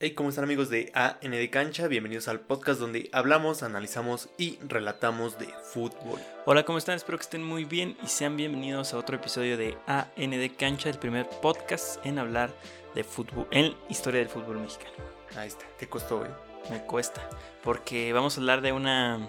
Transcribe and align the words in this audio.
Hey, 0.00 0.12
¿cómo 0.12 0.28
están 0.28 0.44
amigos 0.44 0.70
de 0.70 0.92
AN 0.94 1.28
de 1.28 1.50
Cancha? 1.50 1.88
Bienvenidos 1.88 2.28
al 2.28 2.38
podcast 2.38 2.78
donde 2.78 3.10
hablamos, 3.12 3.64
analizamos 3.64 4.28
y 4.38 4.56
relatamos 4.60 5.40
de 5.40 5.48
fútbol. 5.72 6.20
Hola, 6.46 6.64
¿cómo 6.64 6.78
están? 6.78 6.94
Espero 6.94 7.18
que 7.18 7.24
estén 7.24 7.42
muy 7.42 7.64
bien 7.64 7.96
y 8.00 8.06
sean 8.06 8.36
bienvenidos 8.36 8.94
a 8.94 8.98
otro 8.98 9.16
episodio 9.16 9.56
de 9.56 9.76
AN 9.88 10.30
de 10.30 10.54
Cancha, 10.56 10.88
el 10.88 11.00
primer 11.00 11.28
podcast 11.42 11.98
en 12.06 12.20
hablar 12.20 12.54
de 12.94 13.02
fútbol, 13.02 13.48
en 13.50 13.74
historia 13.88 14.20
del 14.20 14.28
fútbol 14.28 14.60
mexicano. 14.60 14.92
Ahí 15.34 15.48
está, 15.48 15.66
te 15.76 15.88
costó, 15.88 16.24
¿eh? 16.24 16.30
Me 16.70 16.80
cuesta, 16.84 17.28
porque 17.64 18.12
vamos 18.12 18.36
a 18.36 18.40
hablar 18.40 18.60
de 18.60 18.70
una, 18.70 19.28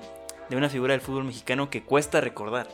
de 0.52 0.56
una 0.56 0.70
figura 0.70 0.92
del 0.92 1.02
fútbol 1.02 1.24
mexicano 1.24 1.72
que 1.72 1.82
cuesta 1.82 2.22
recordar. 2.22 2.68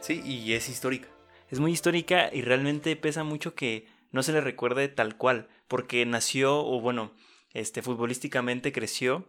Sí, 0.00 0.22
y 0.24 0.54
es 0.54 0.70
histórica. 0.70 1.08
Es 1.50 1.60
muy 1.60 1.72
histórica 1.72 2.30
y 2.32 2.40
realmente 2.40 2.96
pesa 2.96 3.24
mucho 3.24 3.54
que 3.54 3.88
no 4.10 4.22
se 4.22 4.32
le 4.32 4.40
recuerde 4.40 4.88
tal 4.88 5.18
cual, 5.18 5.50
porque 5.68 6.06
nació, 6.06 6.64
o 6.64 6.80
bueno, 6.80 7.12
este, 7.54 7.82
futbolísticamente 7.82 8.72
creció 8.72 9.26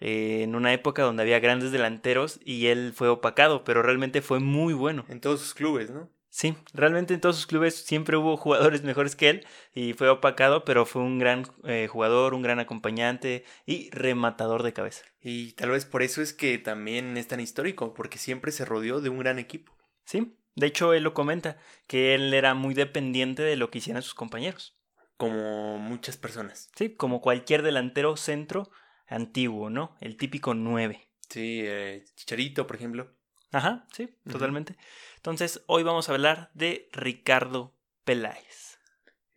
eh, 0.00 0.42
en 0.42 0.54
una 0.54 0.72
época 0.72 1.02
donde 1.02 1.22
había 1.22 1.40
grandes 1.40 1.72
delanteros 1.72 2.40
y 2.44 2.66
él 2.66 2.92
fue 2.94 3.08
opacado, 3.08 3.64
pero 3.64 3.82
realmente 3.82 4.22
fue 4.22 4.40
muy 4.40 4.74
bueno. 4.74 5.04
En 5.08 5.20
todos 5.20 5.40
sus 5.40 5.54
clubes, 5.54 5.90
¿no? 5.90 6.10
Sí, 6.34 6.56
realmente 6.72 7.14
en 7.14 7.20
todos 7.20 7.36
sus 7.36 7.46
clubes 7.46 7.76
siempre 7.76 8.16
hubo 8.16 8.36
jugadores 8.36 8.82
mejores 8.84 9.14
que 9.14 9.30
él 9.30 9.46
y 9.72 9.92
fue 9.92 10.08
opacado, 10.08 10.64
pero 10.64 10.84
fue 10.84 11.02
un 11.02 11.20
gran 11.20 11.46
eh, 11.62 11.86
jugador, 11.86 12.34
un 12.34 12.42
gran 12.42 12.58
acompañante 12.58 13.44
y 13.66 13.88
rematador 13.90 14.64
de 14.64 14.72
cabeza. 14.72 15.04
Y 15.22 15.52
tal 15.52 15.70
vez 15.70 15.84
por 15.84 16.02
eso 16.02 16.22
es 16.22 16.32
que 16.32 16.58
también 16.58 17.16
es 17.16 17.28
tan 17.28 17.38
histórico, 17.38 17.94
porque 17.94 18.18
siempre 18.18 18.50
se 18.50 18.64
rodeó 18.64 19.00
de 19.00 19.10
un 19.10 19.20
gran 19.20 19.38
equipo. 19.38 19.76
Sí, 20.04 20.36
de 20.56 20.66
hecho 20.66 20.92
él 20.92 21.04
lo 21.04 21.14
comenta, 21.14 21.56
que 21.86 22.16
él 22.16 22.34
era 22.34 22.54
muy 22.54 22.74
dependiente 22.74 23.42
de 23.42 23.54
lo 23.54 23.70
que 23.70 23.78
hicieran 23.78 24.02
sus 24.02 24.14
compañeros. 24.14 24.73
Como 25.16 25.78
muchas 25.78 26.16
personas. 26.16 26.70
Sí, 26.74 26.94
como 26.94 27.20
cualquier 27.20 27.62
delantero 27.62 28.16
centro 28.16 28.70
antiguo, 29.06 29.70
¿no? 29.70 29.96
El 30.00 30.16
típico 30.16 30.54
9. 30.54 31.08
Sí, 31.28 31.60
eh, 31.64 32.04
Chicharito, 32.16 32.66
por 32.66 32.76
ejemplo. 32.76 33.14
Ajá, 33.52 33.86
sí, 33.92 34.08
totalmente. 34.28 34.76
Entonces, 35.16 35.62
hoy 35.66 35.84
vamos 35.84 36.08
a 36.08 36.12
hablar 36.12 36.50
de 36.54 36.88
Ricardo 36.92 37.72
Peláez. 38.04 38.78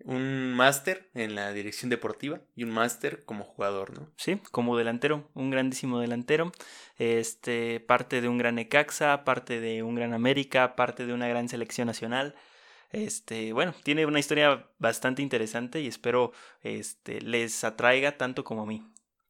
Un 0.03 0.53
máster 0.53 1.09
en 1.13 1.35
la 1.35 1.51
dirección 1.53 1.89
deportiva 1.89 2.41
y 2.55 2.63
un 2.63 2.71
máster 2.71 3.25
como 3.25 3.43
jugador, 3.43 3.99
¿no? 3.99 4.11
Sí, 4.17 4.41
como 4.51 4.77
delantero, 4.77 5.29
un 5.33 5.51
grandísimo 5.51 5.99
delantero. 5.99 6.51
Este, 6.97 7.79
parte 7.79 8.21
de 8.21 8.27
un 8.27 8.37
gran 8.37 8.57
Ecaxa, 8.57 9.23
parte 9.23 9.59
de 9.59 9.83
un 9.83 9.95
gran 9.95 10.13
América, 10.13 10.75
parte 10.75 11.05
de 11.05 11.13
una 11.13 11.27
gran 11.27 11.49
selección 11.49 11.87
nacional. 11.87 12.35
Este, 12.91 13.53
bueno, 13.53 13.73
tiene 13.83 14.05
una 14.05 14.19
historia 14.19 14.69
bastante 14.79 15.21
interesante 15.21 15.81
y 15.81 15.87
espero 15.87 16.31
este, 16.61 17.21
les 17.21 17.63
atraiga 17.63 18.17
tanto 18.17 18.43
como 18.43 18.63
a 18.63 18.65
mí. 18.65 18.83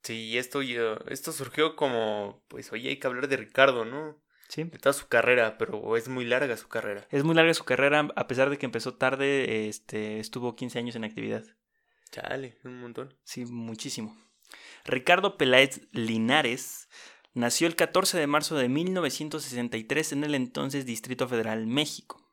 Sí, 0.04 0.38
esto, 0.38 0.62
esto 0.62 1.32
surgió 1.32 1.76
como, 1.76 2.44
pues, 2.48 2.72
oye, 2.72 2.90
hay 2.90 2.98
que 2.98 3.08
hablar 3.08 3.28
de 3.28 3.38
Ricardo, 3.38 3.84
¿no? 3.84 4.18
Sí. 4.48 4.64
De 4.64 4.78
toda 4.78 4.94
su 4.94 5.08
carrera, 5.08 5.58
pero 5.58 5.98
es 5.98 6.08
muy 6.08 6.24
larga 6.24 6.56
su 6.56 6.70
carrera. 6.70 7.06
Es 7.12 7.24
muy 7.24 7.36
larga 7.36 7.54
su 7.54 7.66
carrera, 7.66 8.08
a 8.16 8.28
pesar 8.28 8.50
de 8.50 8.58
que 8.58 8.66
empezó 8.66 8.94
tarde, 8.94 9.68
este, 9.68 10.20
estuvo 10.20 10.56
15 10.56 10.80
años 10.80 10.96
en 10.96 11.04
actividad. 11.04 11.44
Chale, 12.12 12.58
un 12.64 12.80
montón. 12.80 13.14
Sí, 13.24 13.46
muchísimo. 13.46 14.16
Ricardo 14.86 15.38
Peláez 15.38 15.82
Linares 15.92 16.88
nació 17.34 17.68
el 17.68 17.76
14 17.76 18.18
de 18.18 18.28
marzo 18.28 18.56
de 18.56 18.70
1963 18.70 20.14
en 20.14 20.24
el 20.24 20.36
entonces 20.36 20.86
Distrito 20.86 21.28
Federal, 21.28 21.68
México. 21.68 22.27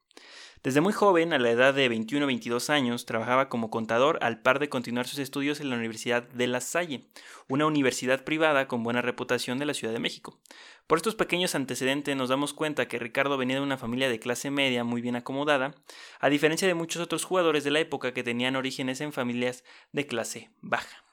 Desde 0.65 0.81
muy 0.81 0.95
joven, 0.95 1.35
a 1.35 1.39
la 1.39 1.51
edad 1.51 1.75
de 1.75 1.91
21 1.91 2.25
o 2.25 2.27
22 2.27 2.71
años, 2.71 3.05
trabajaba 3.05 3.51
como 3.51 3.69
contador 3.69 4.19
al 4.23 4.41
par 4.41 4.61
de 4.61 4.71
continuar 4.71 5.07
sus 5.07 5.19
estudios 5.19 5.61
en 5.61 5.69
la 5.69 5.77
Universidad 5.77 6.23
de 6.23 6.47
La 6.47 6.63
Salle, 6.63 7.05
una 7.49 7.67
universidad 7.67 8.25
privada 8.25 8.67
con 8.67 8.83
buena 8.83 9.03
reputación 9.03 9.59
de 9.59 9.67
la 9.67 9.75
Ciudad 9.75 9.93
de 9.93 10.01
México. 10.01 10.41
Por 10.87 10.97
estos 10.97 11.17
pequeños 11.17 11.55
antecedentes 11.55 12.17
nos 12.17 12.31
damos 12.31 12.55
cuenta 12.55 12.89
que 12.89 12.99
Ricardo 12.99 13.37
venía 13.37 13.57
de 13.57 13.63
una 13.63 13.77
familia 13.77 14.09
de 14.09 14.19
clase 14.19 14.51
media 14.51 14.85
muy 14.85 15.03
bien 15.03 15.17
acomodada, 15.17 15.75
a 16.19 16.31
diferencia 16.31 16.67
de 16.67 16.73
muchos 16.73 17.03
otros 17.03 17.27
jugadores 17.27 17.63
de 17.63 17.71
la 17.71 17.81
época 17.81 18.15
que 18.15 18.23
tenían 18.23 18.57
orígenes 18.57 19.03
en 19.03 19.13
familias 19.13 19.65
de 19.93 20.07
clase 20.07 20.51
baja. 20.63 21.05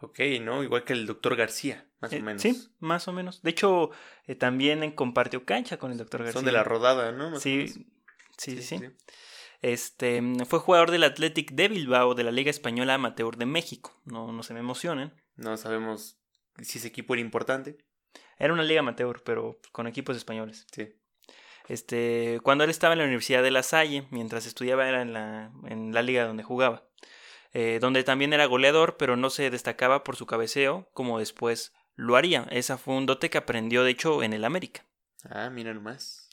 Ok, 0.00 0.20
¿no? 0.40 0.62
Igual 0.62 0.84
que 0.84 0.92
el 0.92 1.04
doctor 1.04 1.34
García, 1.34 1.88
más 2.00 2.12
Eh, 2.12 2.20
o 2.20 2.22
menos. 2.22 2.42
Sí, 2.42 2.68
más 2.78 3.08
o 3.08 3.12
menos. 3.12 3.42
De 3.42 3.50
hecho, 3.50 3.90
eh, 4.28 4.36
también 4.36 4.88
compartió 4.92 5.44
cancha 5.44 5.78
con 5.78 5.90
el 5.90 5.98
doctor 5.98 6.20
García. 6.20 6.34
Son 6.34 6.44
de 6.44 6.52
la 6.52 6.62
rodada, 6.62 7.10
¿no? 7.10 7.30
Más 7.30 7.44
o 7.44 7.48
Sí, 8.38 8.56
sí, 8.62 8.78
sí. 8.78 8.80
Este, 9.60 10.22
mm, 10.22 10.46
fue 10.46 10.60
jugador 10.60 10.90
del 10.90 11.04
Athletic 11.04 11.52
de 11.52 11.68
Bilbao 11.68 12.14
de 12.14 12.24
la 12.24 12.30
Liga 12.30 12.50
Española 12.50 12.94
Amateur 12.94 13.36
de 13.36 13.46
México. 13.46 14.00
No, 14.04 14.32
no 14.32 14.42
se 14.42 14.54
me 14.54 14.60
emocionen. 14.60 15.12
No 15.36 15.56
sabemos 15.56 16.18
si 16.62 16.78
ese 16.78 16.88
equipo 16.88 17.14
era 17.14 17.20
importante. 17.20 17.78
Era 18.38 18.52
una 18.52 18.62
liga 18.62 18.80
amateur, 18.80 19.22
pero 19.24 19.60
con 19.72 19.86
equipos 19.86 20.16
españoles. 20.16 20.66
Sí. 20.72 20.94
Este, 21.68 22.40
cuando 22.42 22.64
él 22.64 22.70
estaba 22.70 22.94
en 22.94 23.00
la 23.00 23.04
Universidad 23.04 23.42
de 23.42 23.50
La 23.50 23.62
Salle, 23.62 24.06
mientras 24.10 24.46
estudiaba 24.46 24.88
era 24.88 25.02
en 25.02 25.12
la, 25.12 25.52
en 25.66 25.92
la 25.92 26.02
liga 26.02 26.24
donde 26.24 26.44
jugaba. 26.44 26.88
Eh, 27.52 27.78
donde 27.80 28.04
también 28.04 28.32
era 28.32 28.46
goleador, 28.46 28.96
pero 28.96 29.16
no 29.16 29.30
se 29.30 29.50
destacaba 29.50 30.04
por 30.04 30.16
su 30.16 30.26
cabeceo, 30.26 30.88
como 30.92 31.18
después 31.18 31.72
lo 31.94 32.16
haría. 32.16 32.46
Esa 32.50 32.78
fue 32.78 32.94
un 32.94 33.06
dote 33.06 33.30
que 33.30 33.38
aprendió, 33.38 33.82
de 33.82 33.90
hecho, 33.90 34.22
en 34.22 34.32
el 34.32 34.44
América. 34.44 34.86
Ah, 35.28 35.50
mira 35.50 35.74
nomás. 35.74 36.28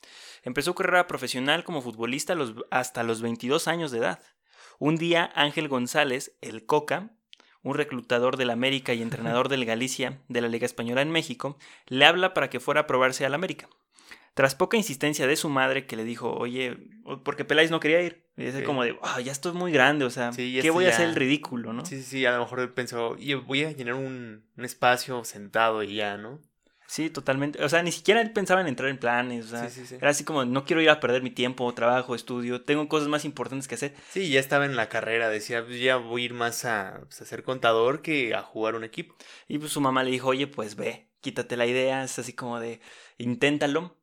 Empezó 0.46 0.72
su 0.72 0.76
carrera 0.76 1.08
profesional 1.08 1.64
como 1.66 1.82
futbolista 1.82 2.36
los- 2.36 2.54
hasta 2.72 3.04
los 3.04 3.22
22 3.22 3.68
años 3.68 3.92
de 3.92 3.98
edad. 3.98 4.20
Un 4.80 4.96
día 4.96 5.32
Ángel 5.36 5.68
González, 5.68 6.38
el 6.42 6.66
Coca, 6.66 7.12
un 7.64 7.76
reclutador 7.76 8.38
del 8.38 8.52
América 8.52 8.94
y 8.94 9.02
entrenador 9.02 9.50
del 9.50 9.66
Galicia 9.66 10.22
de 10.28 10.42
la 10.42 10.48
Liga 10.48 10.66
Española 10.66 11.02
en 11.02 11.12
México, 11.12 11.58
le 11.88 12.06
habla 12.06 12.34
para 12.34 12.50
que 12.50 12.60
fuera 12.60 12.82
a 12.82 12.88
probarse 12.88 13.26
al 13.26 13.34
América. 13.34 13.68
Tras 14.36 14.54
poca 14.54 14.76
insistencia 14.78 15.28
de 15.28 15.36
su 15.38 15.50
madre 15.50 15.88
que 15.88 15.96
le 15.96 16.04
dijo, 16.04 16.32
oye, 16.34 16.78
porque 17.24 17.46
Peláez 17.46 17.72
no 17.72 17.80
quería 17.80 18.02
ir. 18.02 18.26
Y 18.38 18.44
es 18.46 18.56
Ok. 18.56 18.64
como 18.66 18.84
de, 18.84 19.00
"Ah, 19.02 19.22
ya 19.22 19.32
estoy 19.32 19.54
muy 19.54 19.72
grande, 19.72 20.04
o 20.04 20.10
sea, 20.10 20.34
Sí, 20.34 20.60
¿qué 20.62 20.70
voy 20.72 20.86
a 20.86 20.90
hacer 20.90 21.08
el 21.08 21.16
ridículo, 21.16 21.72
no? 21.72 21.86
Sí, 21.86 21.96
sí, 21.98 22.04
sí, 22.04 22.26
a 22.26 22.34
lo 22.34 22.40
mejor 22.40 22.74
pensó, 22.74 23.12
"Oye, 23.12 23.36
voy 23.36 23.64
a 23.64 23.72
llenar 23.72 23.94
un, 23.96 24.44
un 24.58 24.66
espacio 24.66 25.24
sentado 25.24 25.82
y 25.84 25.96
ya, 25.96 26.18
¿no? 26.18 26.42
Sí, 26.88 27.10
totalmente. 27.10 27.64
O 27.64 27.68
sea, 27.70 27.82
ni 27.82 27.92
siquiera 27.92 28.22
él 28.22 28.32
pensaba 28.32 28.62
en 28.62 28.68
entrar 28.68 28.90
en 28.90 28.98
planes, 29.00 29.46
o 29.46 29.48
sea, 29.50 29.68
Sí, 29.70 29.82
sí, 29.82 29.88
sí. 29.88 29.96
era 29.96 30.10
así 30.12 30.24
como, 30.24 30.46
no 30.46 30.66
quiero 30.66 30.82
ir 30.82 30.90
a 30.92 31.00
perder 31.00 31.24
mi 31.24 31.32
tiempo, 31.32 31.74
trabajo, 31.74 32.14
estudio, 32.14 32.62
tengo 32.62 32.88
cosas 32.88 33.08
más 33.08 33.26
importantes 33.26 33.68
que 33.68 33.76
hacer. 33.76 33.96
Sí, 34.12 34.30
ya 34.30 34.40
estaba 34.40 34.66
en 34.66 34.76
la 34.76 34.88
carrera, 34.88 35.30
decía, 35.30 35.66
"Pues 35.66 35.80
ya 35.80 35.96
voy 35.98 36.22
a 36.22 36.26
ir 36.26 36.34
más 36.36 36.64
a, 36.66 37.00
pues, 37.06 37.22
a 37.22 37.26
ser 37.26 37.44
contador 37.44 38.02
que 38.04 38.36
a 38.36 38.44
jugar 38.44 38.76
un 38.76 38.84
equipo. 38.84 39.16
Y 39.48 39.58
pues 39.58 39.72
su 39.72 39.82
mamá 39.82 40.04
le 40.04 40.12
dijo, 40.12 40.28
oye, 40.30 40.46
pues 40.48 40.76
ve, 40.76 41.10
quítate 41.22 41.58
la 41.58 41.66
idea, 41.66 42.04
es 42.04 42.20
así 42.20 42.34
como 42.34 42.60
de, 42.60 42.80
inténtalo, 43.18 43.98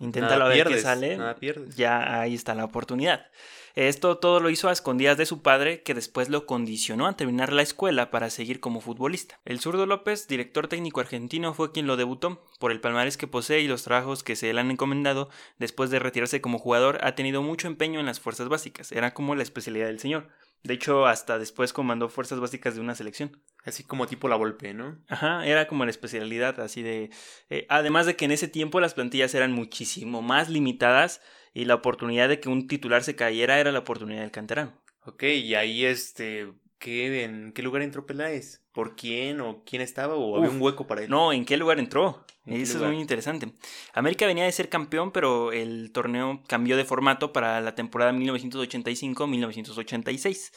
inténtalo 0.00 0.38
Nada 0.38 0.46
a 0.46 0.48
ver 0.48 0.58
qué 0.58 0.64
pierdes, 0.64 0.82
sale, 0.82 1.16
Nada 1.18 1.34
pierdes. 1.36 1.76
ya 1.76 2.20
ahí 2.20 2.34
está 2.34 2.54
la 2.54 2.64
oportunidad. 2.64 3.26
Esto 3.74 4.18
todo 4.18 4.38
lo 4.38 4.50
hizo 4.50 4.68
a 4.68 4.72
escondidas 4.72 5.18
de 5.18 5.26
su 5.26 5.42
padre, 5.42 5.82
que 5.82 5.94
después 5.94 6.28
lo 6.28 6.46
condicionó 6.46 7.08
a 7.08 7.16
terminar 7.16 7.52
la 7.52 7.62
escuela 7.62 8.10
para 8.12 8.30
seguir 8.30 8.60
como 8.60 8.80
futbolista. 8.80 9.40
El 9.44 9.58
zurdo 9.58 9.84
López, 9.84 10.28
director 10.28 10.68
técnico 10.68 11.00
argentino, 11.00 11.54
fue 11.54 11.72
quien 11.72 11.88
lo 11.88 11.96
debutó. 11.96 12.46
Por 12.60 12.70
el 12.70 12.80
palmarés 12.80 13.16
que 13.16 13.26
posee 13.26 13.62
y 13.62 13.68
los 13.68 13.82
trabajos 13.82 14.22
que 14.22 14.36
se 14.36 14.52
le 14.52 14.60
han 14.60 14.70
encomendado, 14.70 15.28
después 15.58 15.90
de 15.90 15.98
retirarse 15.98 16.40
como 16.40 16.60
jugador, 16.60 17.00
ha 17.02 17.16
tenido 17.16 17.42
mucho 17.42 17.66
empeño 17.66 17.98
en 17.98 18.06
las 18.06 18.20
fuerzas 18.20 18.48
básicas. 18.48 18.92
Era 18.92 19.12
como 19.12 19.34
la 19.34 19.42
especialidad 19.42 19.86
del 19.86 19.98
señor. 19.98 20.28
De 20.62 20.74
hecho, 20.74 21.06
hasta 21.06 21.38
después 21.38 21.72
comandó 21.72 22.08
fuerzas 22.08 22.40
básicas 22.40 22.74
de 22.74 22.80
una 22.80 22.94
selección. 22.94 23.42
Así 23.64 23.82
como 23.82 24.06
tipo 24.06 24.28
la 24.28 24.36
Volpe, 24.36 24.72
¿no? 24.72 24.98
Ajá, 25.08 25.44
era 25.46 25.66
como 25.66 25.84
la 25.84 25.90
especialidad, 25.90 26.60
así 26.60 26.82
de... 26.82 27.10
eh, 27.50 27.66
además 27.68 28.06
de 28.06 28.16
que 28.16 28.24
en 28.24 28.30
ese 28.30 28.48
tiempo 28.48 28.80
las 28.80 28.94
plantillas 28.94 29.34
eran 29.34 29.52
muchísimo 29.52 30.22
más 30.22 30.48
limitadas 30.48 31.20
y 31.54 31.64
la 31.64 31.76
oportunidad 31.76 32.28
de 32.28 32.40
que 32.40 32.50
un 32.50 32.68
titular 32.68 33.02
se 33.02 33.16
cayera 33.16 33.58
era 33.58 33.72
la 33.72 33.78
oportunidad 33.78 34.20
del 34.22 34.32
canterano. 34.32 34.74
Ok, 35.06 35.22
y 35.22 35.54
ahí, 35.54 35.84
este, 35.84 36.52
¿qué, 36.78 37.24
¿en 37.24 37.52
qué 37.52 37.62
lugar 37.62 37.82
entró 37.82 38.04
Peláez? 38.04 38.62
¿Por 38.72 38.96
quién 38.96 39.40
o 39.40 39.62
quién 39.64 39.80
estaba 39.80 40.16
o 40.16 40.36
había 40.36 40.50
un 40.50 40.60
hueco 40.60 40.86
para 40.86 41.04
él? 41.04 41.10
No, 41.10 41.32
¿en 41.32 41.44
qué 41.44 41.56
lugar 41.56 41.78
entró? 41.78 42.24
¿En 42.44 42.60
Eso 42.60 42.74
lugar? 42.74 42.90
es 42.90 42.94
muy 42.94 43.00
interesante. 43.02 43.52
América 43.92 44.26
venía 44.26 44.44
de 44.44 44.50
ser 44.52 44.68
campeón, 44.68 45.12
pero 45.12 45.52
el 45.52 45.92
torneo 45.92 46.42
cambió 46.48 46.76
de 46.76 46.84
formato 46.84 47.32
para 47.32 47.60
la 47.60 47.76
temporada 47.76 48.12
1985-1986. 48.12 50.52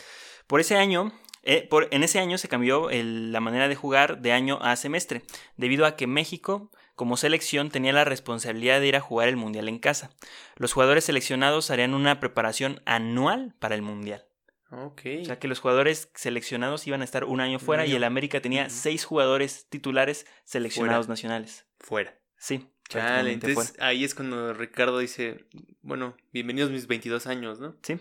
Por 0.48 0.62
ese 0.62 0.78
año, 0.78 1.12
eh, 1.48 1.68
por- 1.70 1.88
en 1.92 2.04
ese 2.04 2.20
año 2.20 2.38
se 2.38 2.48
cambió 2.48 2.90
el- 2.90 3.32
la 3.32 3.40
manera 3.40 3.68
de 3.68 3.76
jugar 3.76 4.22
de 4.22 4.32
año 4.34 4.60
a 4.62 4.76
semestre, 4.76 5.24
debido 5.56 5.86
a 5.86 5.96
que 5.96 6.06
México, 6.08 6.72
como 6.96 7.18
selección, 7.18 7.70
tenía 7.70 7.94
la 7.94 8.04
responsabilidad 8.06 8.80
de 8.80 8.88
ir 8.88 8.96
a 8.96 9.02
jugar 9.02 9.28
el 9.30 9.38
Mundial 9.38 9.68
en 9.70 9.80
casa. 9.80 10.12
Los 10.58 10.74
jugadores 10.74 11.06
seleccionados 11.06 11.70
harían 11.72 11.94
una 11.94 12.20
preparación 12.20 12.82
anual 12.86 13.54
para 13.60 13.76
el 13.76 13.82
Mundial. 13.82 14.26
Ok. 14.72 15.02
O 15.22 15.26
sea 15.26 15.40
que 15.40 15.48
los 15.48 15.60
jugadores 15.60 16.10
seleccionados 16.14 16.86
iban 16.88 17.02
a 17.02 17.06
estar 17.06 17.24
un 17.24 17.40
año 17.40 17.58
fuera 17.60 17.86
y 17.86 17.90
año. 17.90 17.98
el 17.98 18.04
América 18.04 18.42
tenía 18.42 18.70
seis 18.70 19.06
jugadores 19.06 19.68
titulares 19.70 20.26
seleccionados 20.44 21.08
nacionales. 21.08 21.66
Fuera. 21.80 22.20
Sí. 22.38 22.68
Chale, 22.90 23.34
entonces 23.34 23.76
ahí 23.80 24.04
es 24.06 24.16
cuando 24.16 24.54
Ricardo 24.54 25.00
dice, 25.00 25.46
bueno, 25.82 26.16
bienvenidos 26.32 26.72
mis 26.72 26.88
22 26.88 27.28
años, 27.28 27.60
¿no? 27.60 27.76
Sí. 27.82 27.98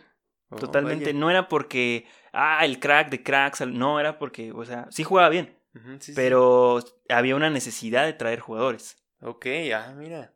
Oh, 0.48 0.56
Totalmente. 0.56 1.06
vaya. 1.06 1.19
No 1.19 1.31
era 1.31 1.48
porque, 1.48 2.06
ah, 2.32 2.64
el 2.64 2.78
crack 2.78 3.10
de 3.10 3.22
cracks. 3.22 3.66
No, 3.66 3.98
era 3.98 4.19
porque, 4.19 4.52
o 4.52 4.64
sea, 4.64 4.87
sí 4.90 5.02
jugaba 5.04 5.28
bien, 5.28 5.58
sí. 5.98 6.12
pero 6.14 6.82
había 7.08 7.37
una 7.37 7.50
necesidad 7.50 8.04
de 8.04 8.12
traer 8.12 8.40
jugadores. 8.40 9.02
Ok, 9.20 9.46
ah, 9.75 9.94
mira. 9.96 10.34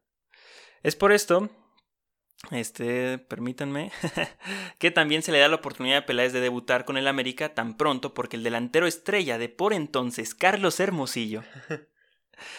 Es 0.83 0.97
por 0.97 1.13
esto, 1.13 1.51
este, 2.51 3.19
permítanme, 3.19 3.93
que 4.79 4.91
también 4.91 5.23
se 5.23 5.31
le 5.31 5.39
da 5.39 5.49
la 5.49 5.57
oportunidad 5.57 5.99
a 5.99 6.07
Peláez 6.07 6.33
de 6.33 6.41
debutar 6.41 6.85
con 6.85 6.97
el 6.97 7.07
América 7.07 7.55
tan 7.55 7.77
pronto 7.77 8.15
porque 8.15 8.37
el 8.37 8.43
delantero 8.43 8.87
estrella 8.87 9.37
de 9.37 9.51
por 9.51 9.75
entonces, 9.75 10.35
Carlos 10.35 10.81
Hermosillo, 10.81 11.45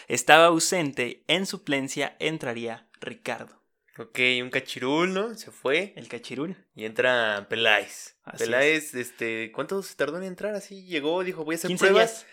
estaba 0.08 0.46
ausente, 0.46 1.24
en 1.28 1.48
suplencia 1.48 2.16
entraría 2.20 2.88
Ricardo, 3.00 3.61
Ok, 3.98 4.20
un 4.42 4.50
cachirul, 4.50 5.14
¿no? 5.14 5.36
Se 5.36 5.52
fue. 5.52 5.94
el 5.96 6.08
cachirul. 6.08 6.56
Y 6.76 6.86
entra 6.86 7.48
Peláez. 7.50 8.16
Así 8.24 8.46
Peláez, 8.46 8.94
este, 8.96 9.52
¿cuánto 9.52 9.84
se 9.84 9.96
tardó 9.96 10.18
en 10.18 10.24
entrar? 10.24 10.56
Así 10.56 10.86
llegó, 10.86 11.24
dijo, 11.24 11.44
voy 11.44 11.56
a 11.56 11.58
hacer 11.58 11.68
15 11.68 11.86
pruebas. 11.86 12.26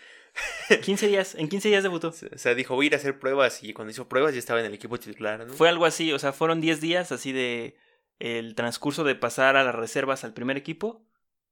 días. 0.69 0.81
15 0.85 1.07
días, 1.07 1.35
en 1.35 1.49
15 1.49 1.69
días 1.69 1.83
debutó. 1.83 2.09
O 2.33 2.37
sea, 2.37 2.55
dijo, 2.55 2.75
voy 2.75 2.85
a 2.85 2.87
ir 2.87 2.93
a 2.93 2.97
hacer 2.97 3.19
pruebas. 3.19 3.63
Y 3.63 3.73
cuando 3.73 3.91
hizo 3.91 4.07
pruebas 4.07 4.33
ya 4.33 4.39
estaba 4.39 4.59
en 4.59 4.67
el 4.67 4.73
equipo 4.73 4.97
titular, 4.99 5.45
¿no? 5.45 5.53
Fue 5.53 5.67
algo 5.67 5.85
así, 5.85 6.13
o 6.13 6.19
sea, 6.19 6.31
fueron 6.31 6.61
10 6.61 6.81
días 6.81 7.11
así 7.11 7.31
de 7.31 7.75
el 8.19 8.55
transcurso 8.55 9.03
de 9.03 9.15
pasar 9.15 9.55
a 9.55 9.63
las 9.63 9.75
reservas 9.75 10.23
al 10.23 10.33
primer 10.33 10.57
equipo 10.57 11.05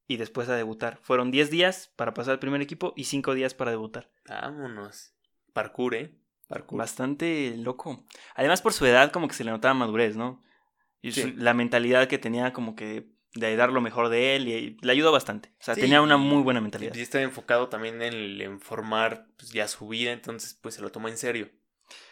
y 0.08 0.18
después 0.18 0.48
a 0.50 0.56
debutar. 0.56 1.00
Fueron 1.02 1.32
10 1.32 1.50
días 1.50 1.92
para 1.96 2.14
pasar 2.14 2.34
al 2.34 2.40
primer 2.40 2.62
equipo 2.62 2.94
y 2.96 3.06
5 3.06 3.34
días 3.34 3.54
para 3.54 3.72
debutar. 3.72 4.10
Vámonos. 4.26 5.14
Parkour, 5.54 5.96
¿eh? 5.96 6.12
Parkour. 6.48 6.80
Bastante 6.80 7.56
loco. 7.58 8.06
Además, 8.36 8.62
por 8.62 8.74
su 8.74 8.86
edad, 8.86 9.12
como 9.12 9.28
que 9.28 9.36
se 9.36 9.44
le 9.44 9.52
notaba 9.52 9.74
madurez, 9.74 10.16
¿no? 10.16 10.44
Y 11.02 11.12
su- 11.12 11.34
la 11.36 11.54
mentalidad 11.54 12.08
que 12.08 12.18
tenía, 12.18 12.54
como 12.54 12.76
que 12.76 13.10
de 13.34 13.56
dar 13.56 13.72
lo 13.72 13.82
mejor 13.82 14.10
de 14.10 14.36
él, 14.36 14.48
y, 14.48 14.78
le 14.82 14.92
ayudó 14.92 15.12
bastante. 15.12 15.50
O 15.60 15.64
sea, 15.64 15.76
Sí, 15.76 15.82
tenía 15.82 16.02
una 16.02 16.18
muy 16.18 16.42
buena 16.42 16.62
mentalidad. 16.62 16.96
Y 16.96 17.02
estaba 17.02 17.24
enfocado 17.24 17.70
también 17.70 18.02
en, 18.02 18.42
en 18.42 18.60
formar 18.60 19.28
pues, 19.38 19.52
ya 19.52 19.68
su 19.68 19.88
vida, 19.88 20.12
entonces 20.12 20.58
pues 20.60 20.76
se 20.76 20.82
lo 20.82 20.92
tomó 20.92 21.08
en 21.08 21.18
serio. 21.18 21.50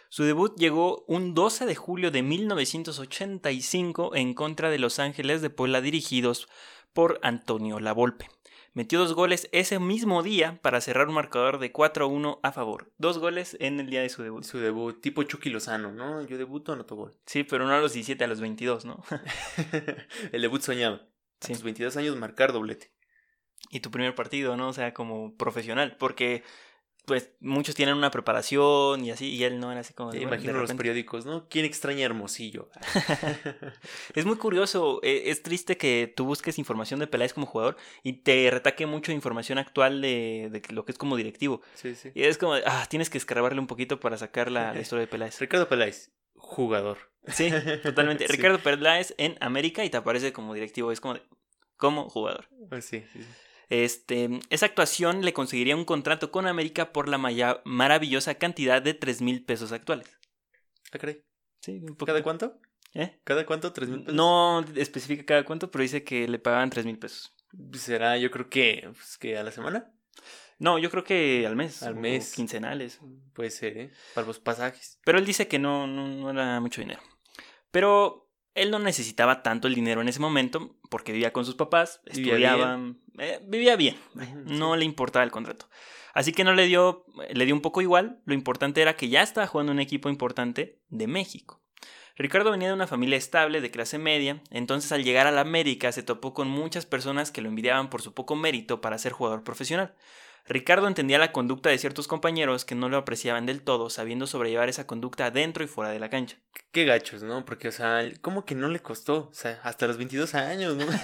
Su 0.10 0.24
debut 0.24 0.56
llegó 0.58 1.04
un 1.08 1.34
12 1.34 1.66
de 1.66 1.76
julio 1.76 2.12
de 2.12 2.22
1985 2.22 4.16
en 4.16 4.34
contra 4.34 4.70
de 4.70 4.80
Los 4.80 5.00
Ángeles 5.00 5.42
de 5.42 5.50
Puebla, 5.50 5.82
dirigidos 5.82 6.48
por 6.94 7.20
Antonio 7.24 7.80
Lavolpe. 7.80 8.30
Metió 8.76 9.00
dos 9.00 9.14
goles 9.14 9.48
ese 9.54 9.80
mismo 9.80 10.22
día 10.22 10.60
para 10.62 10.82
cerrar 10.82 11.08
un 11.08 11.16
marcador 11.16 11.60
de 11.60 11.72
4-1 11.74 12.40
a 12.44 12.52
favor. 12.52 12.92
Dos 12.98 13.18
goles 13.18 13.56
en 13.60 13.80
el 13.80 13.90
día 13.90 14.02
de 14.02 14.10
su 14.10 14.22
debut. 14.22 14.44
Su 14.44 14.60
debut, 14.60 15.02
tipo 15.02 15.24
Chucky 15.24 15.50
Lozano, 15.50 15.92
¿no? 15.94 16.22
Yo 16.28 16.38
debuto, 16.38 16.74
anoto 16.74 16.96
gol. 16.96 17.18
Sí, 17.26 17.44
pero 17.46 17.66
no 17.66 17.74
a 17.74 17.80
los 17.80 17.94
17, 17.94 18.24
a 18.24 18.28
los 18.28 18.42
22, 18.42 18.86
¿no? 18.86 19.02
el 20.32 20.42
debut 20.42 20.62
soñado. 20.62 20.96
A 21.42 21.48
Sí. 21.48 21.54
sus 21.56 21.64
22 21.64 21.96
años 21.98 22.16
marcar 22.18 22.52
doblete. 22.54 22.92
y 23.72 23.80
tu 23.80 23.90
primer 23.92 24.14
partido, 24.14 24.56
¿no? 24.58 24.68
O 24.70 24.74
sea, 24.74 24.94
como 24.94 25.36
profesional, 25.38 25.96
porque 25.98 26.44
pues 27.06 27.32
muchos 27.40 27.76
tienen 27.76 27.96
una 27.96 28.12
preparación 28.12 29.06
y 29.06 29.12
así, 29.12 29.30
y 29.30 29.44
él 29.44 29.60
no 29.60 29.72
era 29.72 29.82
así 29.82 29.94
como... 29.94 30.12
de, 30.12 30.22
imagino 30.22 30.54
los 30.54 30.74
periódicos, 30.74 31.26
¿no? 31.26 31.48
¿Quién 31.50 31.66
extraña 31.66 32.02
a 32.02 32.06
Hermosillo? 32.06 32.70
Es 34.16 34.26
muy 34.26 34.38
curioso, 34.38 35.00
eh, 35.04 35.24
es 35.28 35.44
triste 35.44 35.78
que 35.78 36.12
tú 36.16 36.26
busques 36.26 36.58
información 36.58 37.00
de 37.00 37.08
Peláez 37.08 37.34
como 37.34 37.46
jugador 37.46 37.78
y 38.04 38.14
te 38.14 38.50
retaque 38.52 38.86
mucho 38.86 39.12
información 39.12 39.58
actual 39.58 40.02
de, 40.02 40.50
de 40.52 40.62
lo 40.74 40.86
que 40.86 40.92
es 40.92 40.98
como 40.98 41.16
directivo. 41.16 41.62
sí, 41.76 41.96
sí. 41.96 42.12
Y 42.14 42.24
es 42.24 42.38
como, 42.38 42.54
ah, 42.66 42.86
tienes 42.90 43.10
que 43.10 43.18
escarbarle 43.18 43.60
un 43.60 43.68
poquito 43.68 44.00
para 44.00 44.18
sacar 44.18 44.52
la, 44.52 44.74
la 44.74 44.82
historia 44.82 45.02
de 45.02 45.08
Peláez. 45.08 45.40
Ricardo 45.40 45.68
Peláez, 45.68 46.12
jugador. 46.36 46.98
Sí, 47.28 47.50
totalmente. 47.84 48.28
Sí. 48.28 48.34
Ricardo 48.34 48.60
Peláez 48.60 49.14
en 49.18 49.36
América 49.42 49.84
y 49.84 49.90
te 49.90 49.98
aparece 49.98 50.32
como 50.34 50.54
directivo, 50.54 50.92
es 50.92 51.02
como, 51.02 51.16
de- 51.16 51.24
como 51.78 52.10
jugador. 52.10 52.48
Pues 52.70 52.86
sí, 52.86 53.04
sí, 53.14 53.22
sí. 53.24 53.30
Este, 53.70 54.40
esa 54.50 54.66
actuación 54.68 55.24
le 55.24 55.34
conseguiría 55.34 55.76
un 55.76 55.86
contrato 55.86 56.32
con 56.32 56.48
América 56.48 56.92
por 56.92 57.10
la 57.10 57.18
maravillosa 57.64 58.36
cantidad 58.36 58.82
de 58.82 58.94
3 58.94 59.22
mil 59.22 59.44
pesos 59.44 59.72
actuales. 59.72 60.08
Ah, 60.92 61.00
caray. 61.00 61.24
Sí, 61.62 61.80
un 61.82 61.96
poco. 61.96 62.06
¿Cada 62.06 62.24
cuánto? 62.24 62.60
¿Eh? 62.94 63.20
¿Cada 63.24 63.46
cuánto? 63.46 63.74
¿Tres 63.74 63.90
mil 63.90 64.00
pesos? 64.02 64.16
No 64.16 64.64
especifica 64.76 65.26
cada 65.26 65.46
cuánto, 65.46 65.72
pero 65.72 65.82
dice 65.82 66.04
que 66.04 66.28
le 66.28 66.40
pagaban 66.40 66.70
3 66.70 66.86
mil 66.86 67.00
pesos. 67.00 67.36
Será, 67.74 68.18
yo 68.18 68.32
creo 68.32 68.50
que, 68.50 68.90
pues, 68.94 69.18
que 69.18 69.38
a 69.38 69.44
la 69.44 69.52
semana. 69.52 69.92
No, 70.58 70.78
yo 70.80 70.90
creo 70.90 71.04
que 71.04 71.46
al 71.46 71.56
mes. 71.56 71.84
Al 71.84 71.98
o 71.98 72.00
mes. 72.00 72.34
Quincenales. 72.34 73.00
Puede 73.34 73.52
ser, 73.52 73.78
¿eh? 73.78 73.92
Para 74.14 74.28
los 74.28 74.40
pasajes. 74.40 75.00
Pero 75.04 75.18
él 75.18 75.26
dice 75.26 75.48
que 75.48 75.60
no, 75.60 75.88
no, 75.88 76.08
no 76.08 76.30
era 76.30 76.60
mucho 76.62 76.82
dinero. 76.82 77.02
Pero 77.72 78.25
él 78.56 78.72
no 78.72 78.80
necesitaba 78.80 79.44
tanto 79.44 79.68
el 79.68 79.76
dinero 79.76 80.02
en 80.02 80.08
ese 80.08 80.20
momento 80.20 80.76
porque 80.90 81.12
vivía 81.12 81.34
con 81.34 81.46
sus 81.46 81.56
papás, 81.56 82.02
Vivía 82.06 82.34
estudiaba, 82.34 82.80
eh, 83.20 83.40
vivía 83.46 83.76
bien. 83.76 83.98
no 84.46 84.76
le 84.76 84.86
importaba 84.86 85.24
el 85.24 85.32
contrato. 85.32 85.68
Así 86.14 86.32
que 86.32 86.46
no 86.46 86.54
le 86.54 86.66
dio, 86.66 87.06
le 87.30 87.46
dio 87.46 87.54
un 87.54 87.62
poco 87.62 87.82
igual. 87.82 88.22
Lo 88.26 88.34
importante 88.34 88.82
era 88.82 88.96
que 88.96 89.10
ya 89.10 89.22
estaba 89.22 89.48
jugando 89.48 89.74
en 89.74 89.78
un 89.78 89.82
equipo 89.82 90.08
importante 90.10 90.80
de 90.88 91.08
México. 91.08 91.62
Ricardo 92.16 92.52
venía 92.52 92.70
de 92.70 92.74
una 92.74 92.88
familia 92.88 93.18
estable, 93.18 93.60
de 93.60 93.72
clase 93.72 93.98
media, 93.98 94.42
entonces 94.50 94.94
al 94.94 95.04
llegar 95.04 95.28
a 95.28 95.32
la 95.32 95.42
América 95.42 95.92
se 95.92 96.02
topó 96.02 96.34
con 96.34 96.48
muchas 96.48 96.86
personas 96.86 97.30
que 97.30 97.42
lo 97.42 97.50
envidiaban 97.50 97.90
por 97.90 98.02
su 98.02 98.14
poco 98.14 98.38
mérito 98.38 98.80
para 98.80 98.98
ser 98.98 99.12
jugador 99.12 99.44
profesional. 99.44 99.94
Ricardo 100.48 100.88
entendía 100.88 101.18
la 101.18 101.32
conducta 101.32 101.70
de 101.70 101.78
ciertos 101.80 102.08
compañeros 102.08 102.66
que 102.66 102.76
no 102.76 102.88
lo 102.88 102.98
apreciaban 102.98 103.46
del 103.48 103.64
todo, 103.64 103.90
sabiendo 103.90 104.28
sobrellevar 104.28 104.70
esa 104.70 104.86
conducta 104.86 105.32
dentro 105.32 105.64
y 105.64 105.68
fuera 105.68 105.90
de 105.92 106.00
la 106.00 106.10
cancha. 106.10 106.38
Qué 106.72 106.86
gachos, 106.86 107.24
¿no? 107.24 107.46
Porque, 107.46 107.68
o 107.68 107.72
sea, 107.72 108.04
¿cómo 108.22 108.46
que 108.46 108.54
no 108.54 108.68
le 108.68 108.80
costó? 108.80 109.30
O 109.30 109.34
sea, 109.34 109.60
hasta 109.64 109.88
los 109.88 109.98
22 109.98 110.36
años, 110.36 110.76
¿no? 110.76 110.86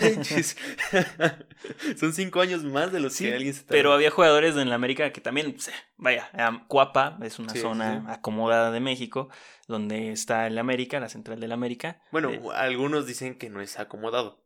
Son 1.97 2.13
5 2.13 2.41
años 2.41 2.63
más 2.63 2.91
de 2.91 2.99
los 2.99 3.13
Sí, 3.13 3.25
que 3.25 3.33
alguien 3.33 3.53
se 3.53 3.63
Pero 3.63 3.93
había 3.93 4.11
jugadores 4.11 4.55
en 4.57 4.69
la 4.69 4.75
América 4.75 5.11
que 5.11 5.21
también, 5.21 5.55
vaya, 5.97 6.29
am- 6.33 6.67
Cuapa 6.67 7.17
es 7.23 7.39
una 7.39 7.53
sí, 7.53 7.59
zona 7.61 8.01
sí. 8.05 8.11
acomodada 8.11 8.71
de 8.71 8.79
México, 8.79 9.29
donde 9.67 10.11
está 10.11 10.47
el 10.47 10.57
América, 10.57 10.99
la 10.99 11.09
central 11.09 11.39
del 11.39 11.51
América. 11.51 12.01
Bueno, 12.11 12.29
Eh, 12.31 12.41
algunos 12.53 13.05
dicen 13.07 13.37
que 13.37 13.49
no 13.49 13.61
es 13.61 13.79
acomodado. 13.79 14.43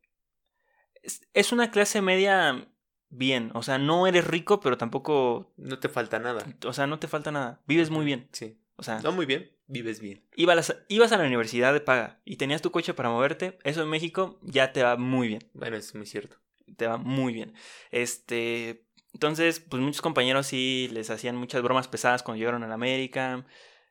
es, 1.03 1.21
es 1.33 1.51
una 1.51 1.71
clase 1.71 2.01
media 2.01 2.67
bien, 3.17 3.51
o 3.53 3.63
sea, 3.63 3.77
no 3.77 4.07
eres 4.07 4.25
rico, 4.25 4.59
pero 4.59 4.77
tampoco, 4.77 5.53
No 5.57 5.79
te 5.79 5.89
falta 5.89 6.19
nada. 6.19 6.45
o 6.65 6.73
sea, 6.73 6.87
no 6.87 6.99
te 6.99 7.07
falta 7.07 7.31
nada, 7.31 7.61
vives 7.67 7.89
muy 7.89 8.05
bien, 8.05 8.27
Sí. 8.31 8.57
o 8.75 8.83
sea, 8.83 8.99
No 9.01 9.11
muy 9.11 9.25
bien, 9.25 9.51
vives 9.67 9.99
bien. 9.99 10.23
ibas 10.35 10.69
a, 10.69 10.75
ibas 10.89 11.11
a 11.11 11.17
la 11.17 11.25
universidad 11.25 11.73
de 11.73 11.81
paga 11.81 12.19
y 12.25 12.35
tenías 12.37 12.61
tu 12.61 12.71
coche 12.71 12.93
para 12.93 13.09
moverte, 13.09 13.57
eso 13.63 13.81
en 13.81 13.89
México 13.89 14.39
ya 14.43 14.71
te 14.73 14.83
va 14.83 14.97
muy 14.97 15.27
bien. 15.27 15.41
Bueno, 15.53 15.77
es 15.77 15.95
muy 15.95 16.05
cierto. 16.05 16.37
te 16.77 16.87
va 16.87 16.97
muy 16.97 17.31
bien. 17.33 17.53
Este, 17.91 18.85
entonces, 19.13 19.59
pues 19.59 19.81
muchos 19.81 20.01
compañeros 20.01 20.47
sí 20.47 20.89
les 20.91 21.09
hacían 21.09 21.35
muchas 21.37 21.61
bromas 21.61 21.87
pesadas 21.87 22.21
cuando 22.23 22.39
llegaron 22.39 22.63
a 22.63 22.67
la 22.67 22.73
América. 22.73 23.45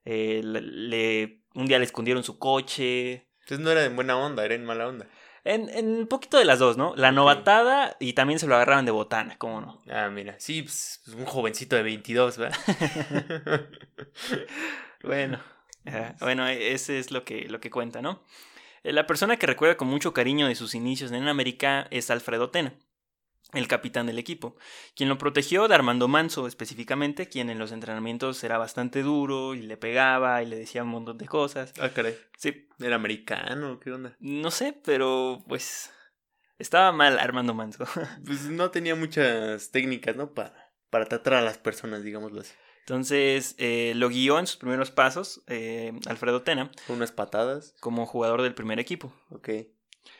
Eh, 0.04 0.42
le, 0.44 0.60
le- 0.60 1.40
un 1.54 1.66
día 1.66 1.78
le 1.78 1.84
escondieron 1.86 2.22
su 2.24 2.38
coche. 2.38 3.26
Entonces 3.40 3.60
no 3.60 3.70
era 3.70 3.84
en 3.84 3.94
buena 3.96 4.16
onda, 4.18 4.44
era 4.44 4.54
en 4.54 4.64
mala 4.64 4.86
onda. 4.88 5.06
En, 5.44 5.68
en 5.68 5.88
un 5.98 6.06
poquito 6.06 6.38
de 6.38 6.46
las 6.46 6.58
dos, 6.58 6.76
¿no? 6.78 6.94
La 6.96 7.12
novatada 7.12 7.96
y 8.00 8.14
también 8.14 8.38
se 8.38 8.46
lo 8.46 8.54
agarraban 8.54 8.86
de 8.86 8.92
botana, 8.92 9.36
¿cómo 9.36 9.60
no? 9.60 9.78
Ah, 9.90 10.08
mira. 10.08 10.36
Sí, 10.38 10.62
pues, 10.62 11.02
pues, 11.04 11.16
un 11.16 11.26
jovencito 11.26 11.76
de 11.76 11.82
22, 11.82 12.38
¿verdad? 12.38 12.58
Bueno, 15.02 15.38
ajá, 15.84 16.16
bueno, 16.20 16.46
e- 16.48 16.72
ese 16.72 16.98
es 16.98 17.10
lo 17.10 17.24
que, 17.24 17.46
lo 17.48 17.60
que 17.60 17.70
cuenta, 17.70 18.00
¿no? 18.00 18.22
Eh, 18.84 18.92
La 18.92 19.06
persona 19.06 19.36
que 19.36 19.46
recuerda 19.46 19.76
con 19.76 19.88
mucho 19.88 20.12
cariño 20.14 20.46
de 20.48 20.54
sus 20.54 20.74
inicios 20.74 21.12
en 21.12 21.28
América 21.28 21.86
es 21.90 22.10
Alfredo 22.10 22.50
Tena, 22.50 22.72
el 23.54 23.68
capitán 23.68 24.06
del 24.06 24.18
equipo, 24.18 24.56
quien 24.96 25.08
lo 25.08 25.18
protegió 25.18 25.68
de 25.68 25.74
Armando 25.74 26.08
Manso 26.08 26.46
específicamente, 26.46 27.28
quien 27.28 27.50
en 27.50 27.58
los 27.58 27.72
entrenamientos 27.72 28.42
era 28.44 28.58
bastante 28.58 29.02
duro 29.02 29.54
y 29.54 29.62
le 29.62 29.76
pegaba 29.76 30.42
y 30.42 30.46
le 30.46 30.56
decía 30.56 30.82
un 30.82 30.88
montón 30.90 31.18
de 31.18 31.26
cosas. 31.26 31.72
ah, 31.80 31.90
caray. 31.90 32.16
Sí, 32.36 32.68
¿Era 32.78 32.96
americano? 32.96 33.78
¿Qué 33.80 33.92
onda? 33.92 34.16
no 34.20 34.50
sé, 34.50 34.78
pero 34.84 35.42
pues 35.48 35.90
estaba 36.58 36.92
mal 36.92 37.18
Armando 37.18 37.54
Manso. 37.54 37.84
Pues 38.26 38.42
no 38.44 38.70
tenía 38.70 38.94
muchas 38.94 39.70
técnicas, 39.70 40.16
¿no? 40.16 40.32
Para, 40.34 40.72
para 40.90 41.06
tratar 41.06 41.34
a 41.34 41.42
las 41.42 41.58
personas, 41.58 42.02
digámoslo 42.02 42.40
así. 42.40 42.52
Entonces 42.80 43.54
eh, 43.58 43.92
lo 43.96 44.10
guió 44.10 44.38
en 44.38 44.46
sus 44.46 44.56
primeros 44.58 44.90
pasos 44.90 45.42
eh, 45.46 45.92
Alfredo 46.06 46.42
Tena 46.42 46.70
Con 46.86 46.96
unas 46.96 47.12
patadas. 47.12 47.74
como 47.80 48.04
jugador 48.04 48.42
del 48.42 48.54
primer 48.54 48.78
equipo. 48.78 49.10
Ok. 49.30 49.48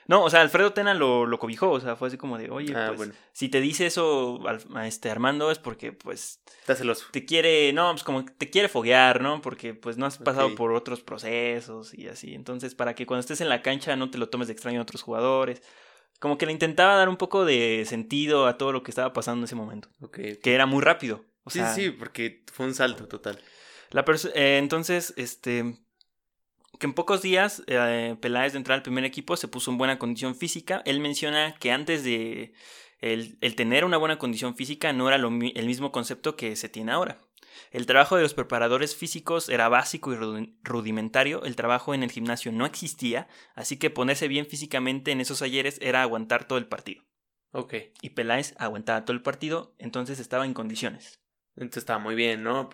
No, 0.06 0.22
o 0.22 0.30
sea, 0.30 0.42
Alfredo 0.42 0.72
Tena 0.72 0.92
lo, 0.94 1.26
lo 1.26 1.38
cobijó, 1.38 1.70
o 1.70 1.80
sea, 1.80 1.96
fue 1.96 2.08
así 2.08 2.16
como 2.18 2.36
de, 2.36 2.50
oye, 2.50 2.74
ah, 2.76 2.86
pues, 2.88 2.96
bueno. 2.98 3.14
si 3.32 3.48
te 3.48 3.60
dice 3.60 3.86
eso 3.86 4.40
a 4.74 4.86
este 4.86 5.10
Armando 5.10 5.50
es 5.50 5.58
porque, 5.58 5.92
pues, 5.92 6.40
Está 6.60 6.74
celoso. 6.74 7.06
te 7.10 7.24
quiere, 7.24 7.72
no, 7.72 7.90
pues 7.92 8.04
como 8.04 8.24
te 8.24 8.50
quiere 8.50 8.68
foguear, 8.68 9.22
¿no? 9.22 9.40
Porque, 9.40 9.74
pues, 9.74 9.96
no 9.96 10.06
has 10.06 10.18
pasado 10.18 10.54
por 10.54 10.72
otros 10.72 11.00
procesos 11.00 11.94
y 11.94 12.08
así. 12.08 12.34
Entonces, 12.34 12.74
para 12.74 12.94
que 12.94 13.06
cuando 13.06 13.20
estés 13.20 13.40
en 13.40 13.48
la 13.48 13.62
cancha 13.62 13.96
no 13.96 14.10
te 14.10 14.18
lo 14.18 14.28
tomes 14.28 14.48
de 14.48 14.52
extraño 14.52 14.80
a 14.80 14.82
otros 14.82 15.02
jugadores. 15.02 15.62
Como 16.20 16.38
que 16.38 16.46
le 16.46 16.52
intentaba 16.52 16.96
dar 16.96 17.08
un 17.08 17.16
poco 17.16 17.44
de 17.44 17.84
sentido 17.86 18.46
a 18.46 18.56
todo 18.56 18.72
lo 18.72 18.82
que 18.82 18.90
estaba 18.90 19.12
pasando 19.12 19.40
en 19.40 19.44
ese 19.44 19.56
momento. 19.56 19.88
Ok. 20.00 20.18
Que 20.42 20.54
era 20.54 20.64
muy 20.66 20.82
rápido. 20.82 21.24
O 21.44 21.50
sí, 21.50 21.58
sea, 21.58 21.74
sí, 21.74 21.90
porque 21.90 22.44
fue 22.52 22.66
un 22.66 22.74
salto 22.74 23.06
total. 23.08 23.38
La 23.90 24.04
eh, 24.34 24.58
entonces, 24.58 25.14
este, 25.16 25.76
que 26.78 26.86
en 26.86 26.94
pocos 26.94 27.22
días 27.22 27.62
eh, 27.66 28.16
Peláez 28.20 28.52
de 28.52 28.58
entrar 28.58 28.76
al 28.76 28.82
primer 28.82 29.04
equipo 29.04 29.36
se 29.36 29.48
puso 29.48 29.70
en 29.70 29.78
buena 29.78 29.98
condición 29.98 30.34
física. 30.34 30.82
Él 30.84 31.00
menciona 31.00 31.54
que 31.58 31.72
antes 31.72 32.04
de 32.04 32.54
el, 33.00 33.54
tener 33.54 33.84
una 33.84 33.96
buena 33.96 34.18
condición 34.18 34.56
física 34.56 34.92
no 34.92 35.08
era 35.08 35.16
el 35.16 35.66
mismo 35.66 35.92
concepto 35.92 36.36
que 36.36 36.56
se 36.56 36.68
tiene 36.68 36.92
ahora. 36.92 37.18
El 37.70 37.86
trabajo 37.86 38.16
de 38.16 38.22
los 38.22 38.34
preparadores 38.34 38.96
físicos 38.96 39.48
era 39.48 39.68
básico 39.68 40.12
y 40.12 40.52
rudimentario, 40.62 41.44
el 41.44 41.56
trabajo 41.56 41.94
en 41.94 42.02
el 42.02 42.10
gimnasio 42.10 42.52
no 42.52 42.66
existía, 42.66 43.28
así 43.54 43.78
que 43.78 43.90
ponerse 43.90 44.28
bien 44.28 44.46
físicamente 44.46 45.12
en 45.12 45.20
esos 45.20 45.42
ayeres 45.42 45.78
era 45.80 46.02
aguantar 46.02 46.46
todo 46.46 46.58
el 46.58 46.66
partido. 46.66 47.04
Ok. 47.52 47.74
Y 48.02 48.10
Peláez 48.10 48.54
aguantaba 48.58 49.04
todo 49.04 49.14
el 49.14 49.22
partido, 49.22 49.74
entonces 49.78 50.18
estaba 50.18 50.46
en 50.46 50.54
condiciones. 50.54 51.23
Entonces 51.56 51.82
estaba 51.82 51.98
muy 51.98 52.14
bien, 52.14 52.42
¿no? 52.42 52.70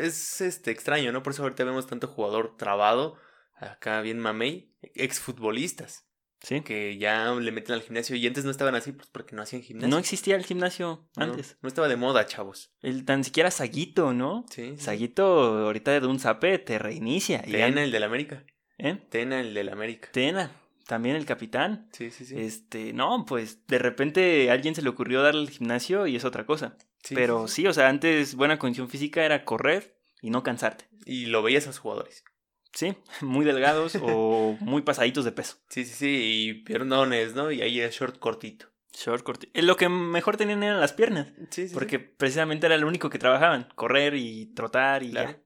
es 0.00 0.40
este 0.40 0.70
extraño, 0.70 1.10
¿no? 1.12 1.22
Por 1.22 1.32
eso 1.32 1.42
ahorita 1.42 1.64
vemos 1.64 1.86
tanto 1.86 2.06
jugador 2.06 2.56
trabado, 2.56 3.16
acá 3.54 4.00
bien 4.02 4.18
mamey, 4.18 4.72
exfutbolistas. 4.94 6.06
Sí. 6.42 6.60
Que 6.60 6.98
ya 6.98 7.32
le 7.34 7.52
meten 7.52 7.74
al 7.74 7.80
gimnasio 7.80 8.16
y 8.16 8.26
antes 8.26 8.44
no 8.44 8.50
estaban 8.50 8.74
así 8.74 8.92
pues 8.92 9.08
porque 9.10 9.34
no 9.34 9.40
hacían 9.40 9.62
gimnasio. 9.62 9.88
No 9.88 9.98
existía 9.98 10.36
el 10.36 10.44
gimnasio 10.44 11.08
antes. 11.16 11.56
No, 11.62 11.68
estaba 11.68 11.88
de 11.88 11.96
moda, 11.96 12.26
chavos. 12.26 12.70
El, 12.82 13.06
tan 13.06 13.24
siquiera 13.24 13.50
Saguito, 13.50 14.12
¿no? 14.12 14.44
Sí. 14.50 14.76
Saguito 14.76 15.24
ahorita 15.24 15.98
de 15.98 16.06
un 16.06 16.20
zape 16.20 16.58
te 16.58 16.78
reinicia. 16.78 17.40
Tena, 17.40 17.82
el 17.82 17.90
del 17.90 18.02
América. 18.02 18.44
¿Eh? 18.76 18.98
Tena, 19.08 19.40
el 19.40 19.54
del 19.54 19.70
América. 19.70 20.10
Tena, 20.12 20.52
también 20.86 21.16
el 21.16 21.24
capitán. 21.24 21.88
Sí, 21.92 22.10
sí, 22.10 22.26
sí. 22.26 22.34
Este, 22.38 22.92
no, 22.92 23.24
pues 23.26 23.66
de 23.66 23.78
repente 23.78 24.50
a 24.50 24.52
alguien 24.52 24.74
se 24.74 24.82
le 24.82 24.90
ocurrió 24.90 25.22
darle 25.22 25.40
al 25.40 25.50
gimnasio 25.50 26.06
y 26.06 26.16
es 26.16 26.26
otra 26.26 26.44
cosa. 26.44 26.76
Pero 27.10 27.48
sí, 27.48 27.66
o 27.66 27.72
sea, 27.72 27.88
antes 27.88 28.34
buena 28.34 28.58
condición 28.58 28.88
física 28.88 29.24
era 29.24 29.44
correr 29.44 29.98
y 30.22 30.30
no 30.30 30.42
cansarte. 30.42 30.88
Y 31.04 31.26
lo 31.26 31.42
veías 31.42 31.64
a 31.64 31.68
los 31.68 31.78
jugadores. 31.78 32.24
Sí, 32.72 32.96
muy 33.20 33.44
delgados 33.44 33.96
o 34.00 34.56
muy 34.60 34.82
pasaditos 34.82 35.24
de 35.24 35.32
peso. 35.32 35.58
Sí, 35.68 35.84
sí, 35.84 35.94
sí, 35.94 36.20
y 36.22 36.54
piernones, 36.64 37.34
¿no? 37.34 37.52
Y 37.52 37.62
ahí 37.62 37.80
el 37.80 37.90
short 37.90 38.18
cortito. 38.18 38.68
Short 38.92 39.24
cortito. 39.24 39.50
Eh, 39.58 39.62
lo 39.62 39.76
que 39.76 39.88
mejor 39.88 40.36
tenían 40.36 40.62
eran 40.62 40.80
las 40.80 40.92
piernas. 40.92 41.32
Sí, 41.50 41.68
sí. 41.68 41.74
Porque 41.74 41.98
precisamente 41.98 42.66
era 42.66 42.78
lo 42.78 42.86
único 42.86 43.10
que 43.10 43.18
trabajaban, 43.18 43.68
correr 43.74 44.14
y 44.14 44.46
trotar 44.54 45.02
y 45.02 45.12
ya. 45.12 45.40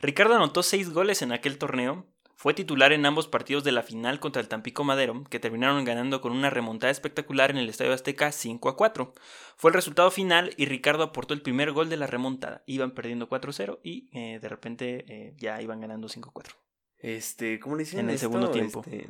Ricardo 0.00 0.34
anotó 0.34 0.62
seis 0.62 0.90
goles 0.90 1.22
en 1.22 1.32
aquel 1.32 1.58
torneo 1.58 2.06
fue 2.36 2.52
titular 2.52 2.92
en 2.92 3.06
ambos 3.06 3.28
partidos 3.28 3.64
de 3.64 3.72
la 3.72 3.82
final 3.82 4.20
contra 4.20 4.42
el 4.42 4.48
Tampico 4.48 4.84
Madero, 4.84 5.24
que 5.30 5.40
terminaron 5.40 5.86
ganando 5.86 6.20
con 6.20 6.32
una 6.32 6.50
remontada 6.50 6.90
espectacular 6.90 7.50
en 7.50 7.56
el 7.56 7.70
Estadio 7.70 7.94
Azteca 7.94 8.30
5 8.30 8.68
a 8.68 8.76
4. 8.76 9.14
Fue 9.56 9.70
el 9.70 9.74
resultado 9.74 10.10
final 10.10 10.52
y 10.58 10.66
Ricardo 10.66 11.02
aportó 11.02 11.32
el 11.32 11.40
primer 11.40 11.72
gol 11.72 11.88
de 11.88 11.96
la 11.96 12.06
remontada. 12.06 12.62
Iban 12.66 12.90
perdiendo 12.90 13.30
4-0 13.30 13.80
y 13.82 14.10
eh, 14.12 14.38
de 14.38 14.48
repente 14.50 15.06
eh, 15.08 15.34
ya 15.38 15.62
iban 15.62 15.80
ganando 15.80 16.10
5 16.10 16.30
4. 16.30 16.54
Este, 16.98 17.58
¿cómo 17.58 17.74
le 17.74 17.84
dicen? 17.84 18.00
En 18.00 18.10
el 18.10 18.18
segundo 18.18 18.50
tiempo. 18.50 18.84
Este, 18.84 19.08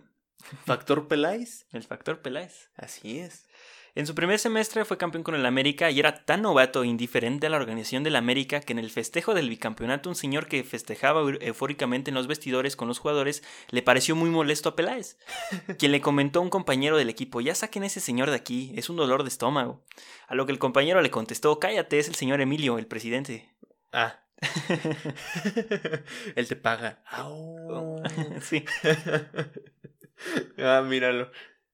¿Factor 0.64 1.09
Peláez? 1.09 1.66
el 1.73 1.83
factor 1.83 2.23
Peláez. 2.23 2.71
Así 2.76 3.18
es. 3.18 3.49
En 3.96 4.06
su 4.06 4.14
primer 4.14 4.38
semestre 4.38 4.84
fue 4.84 4.98
campeón 4.98 5.24
con 5.24 5.34
el 5.34 5.46
América 5.46 5.90
y 5.90 5.98
era 5.98 6.22
tan 6.26 6.42
novato 6.42 6.82
e 6.82 6.86
indiferente 6.86 7.46
a 7.46 7.50
la 7.50 7.56
organización 7.56 8.04
del 8.04 8.16
América 8.16 8.60
que 8.60 8.74
en 8.74 8.78
el 8.78 8.90
festejo 8.90 9.32
del 9.32 9.48
bicampeonato 9.48 10.10
un 10.10 10.14
señor 10.14 10.48
que 10.48 10.64
festejaba 10.64 11.22
eufóricamente 11.40 12.10
en 12.10 12.14
los 12.14 12.26
vestidores 12.26 12.76
con 12.76 12.88
los 12.88 12.98
jugadores 12.98 13.42
le 13.70 13.80
pareció 13.80 14.14
muy 14.14 14.28
molesto 14.28 14.68
a 14.68 14.76
Peláez, 14.76 15.16
quien 15.78 15.92
le 15.92 16.02
comentó 16.02 16.40
a 16.40 16.42
un 16.42 16.50
compañero 16.50 16.98
del 16.98 17.08
equipo, 17.08 17.40
ya 17.40 17.54
saquen 17.54 17.84
ese 17.84 18.00
señor 18.00 18.28
de 18.28 18.36
aquí, 18.36 18.74
es 18.76 18.90
un 18.90 18.96
dolor 18.96 19.22
de 19.22 19.30
estómago. 19.30 19.82
A 20.28 20.34
lo 20.34 20.44
que 20.44 20.52
el 20.52 20.58
compañero 20.58 21.00
le 21.00 21.10
contestó, 21.10 21.58
cállate, 21.58 21.98
es 21.98 22.08
el 22.08 22.16
señor 22.16 22.42
Emilio, 22.42 22.76
el 22.76 22.86
presidente. 22.86 23.48
Ah. 23.92 24.20
Él 26.36 26.46
te 26.46 26.56
paga. 26.56 27.02
sí. 28.42 28.62
ah, 30.58 30.84
míralo. 30.86 31.30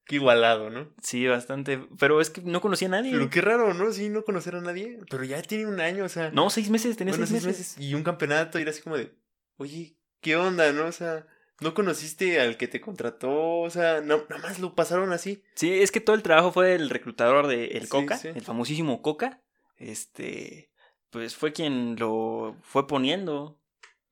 Qué 0.06 0.16
igualado, 0.16 0.68
¿no? 0.68 0.92
Sí, 1.00 1.26
bastante. 1.26 1.78
Pero 1.98 2.20
es 2.20 2.30
que 2.30 2.40
no 2.40 2.60
conocía 2.60 2.88
a 2.88 2.90
nadie. 2.90 3.12
Pero 3.12 3.30
qué 3.30 3.40
raro, 3.40 3.72
¿no? 3.72 3.92
Sí, 3.92 4.08
no 4.08 4.24
conocer 4.24 4.56
a 4.56 4.60
nadie. 4.60 4.98
Pero 5.08 5.24
ya 5.24 5.40
tiene 5.42 5.66
un 5.66 5.80
año, 5.80 6.04
o 6.04 6.08
sea. 6.08 6.30
No, 6.30 6.50
seis 6.50 6.70
meses, 6.70 6.96
tenés 6.96 7.16
seis, 7.16 7.44
meses. 7.44 7.76
Y 7.78 7.94
un 7.94 8.02
campeonato, 8.02 8.58
y 8.58 8.62
era 8.62 8.72
así 8.72 8.82
como 8.82 8.96
de, 8.96 9.14
oye, 9.56 9.96
¿qué 10.20 10.36
onda, 10.36 10.72
no? 10.72 10.86
O 10.86 10.92
sea, 10.92 11.26
no 11.60 11.74
conociste 11.74 12.40
al 12.40 12.56
que 12.56 12.68
te 12.68 12.80
contrató, 12.80 13.60
o 13.60 13.70
sea, 13.70 14.00
no, 14.00 14.24
nada 14.28 14.42
más 14.42 14.58
lo 14.58 14.74
pasaron 14.74 15.12
así. 15.12 15.42
Sí, 15.54 15.72
es 15.72 15.92
que 15.92 16.00
todo 16.00 16.16
el 16.16 16.22
trabajo 16.22 16.52
fue 16.52 16.70
del 16.70 16.90
reclutador 16.90 17.46
de 17.46 17.66
El 17.66 17.88
Coca, 17.88 18.20
el 18.22 18.42
famosísimo 18.42 19.02
Coca. 19.02 19.40
Este, 19.76 20.70
pues 21.10 21.36
fue 21.36 21.52
quien 21.52 21.96
lo 21.96 22.56
fue 22.62 22.86
poniendo. 22.86 23.60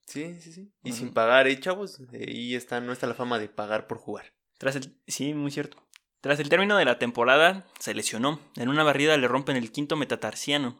Sí, 0.06 0.36
sí, 0.40 0.52
sí. 0.52 0.72
Y 0.82 0.92
sin 0.92 1.12
pagar, 1.12 1.46
¿eh, 1.46 1.58
chavos? 1.58 2.00
Ahí 2.12 2.54
está, 2.54 2.80
no 2.80 2.92
está 2.92 3.06
la 3.06 3.14
fama 3.14 3.38
de 3.38 3.48
pagar 3.48 3.86
por 3.86 3.98
jugar. 3.98 4.32
Tras 4.60 4.76
el, 4.76 4.94
sí, 5.06 5.32
muy 5.32 5.50
cierto. 5.50 5.78
Tras 6.20 6.38
el 6.38 6.50
término 6.50 6.76
de 6.76 6.84
la 6.84 6.98
temporada, 6.98 7.64
se 7.78 7.94
lesionó. 7.94 8.38
En 8.56 8.68
una 8.68 8.84
barrida 8.84 9.16
le 9.16 9.26
rompen 9.26 9.56
el 9.56 9.72
quinto 9.72 9.96
metatarsiano. 9.96 10.78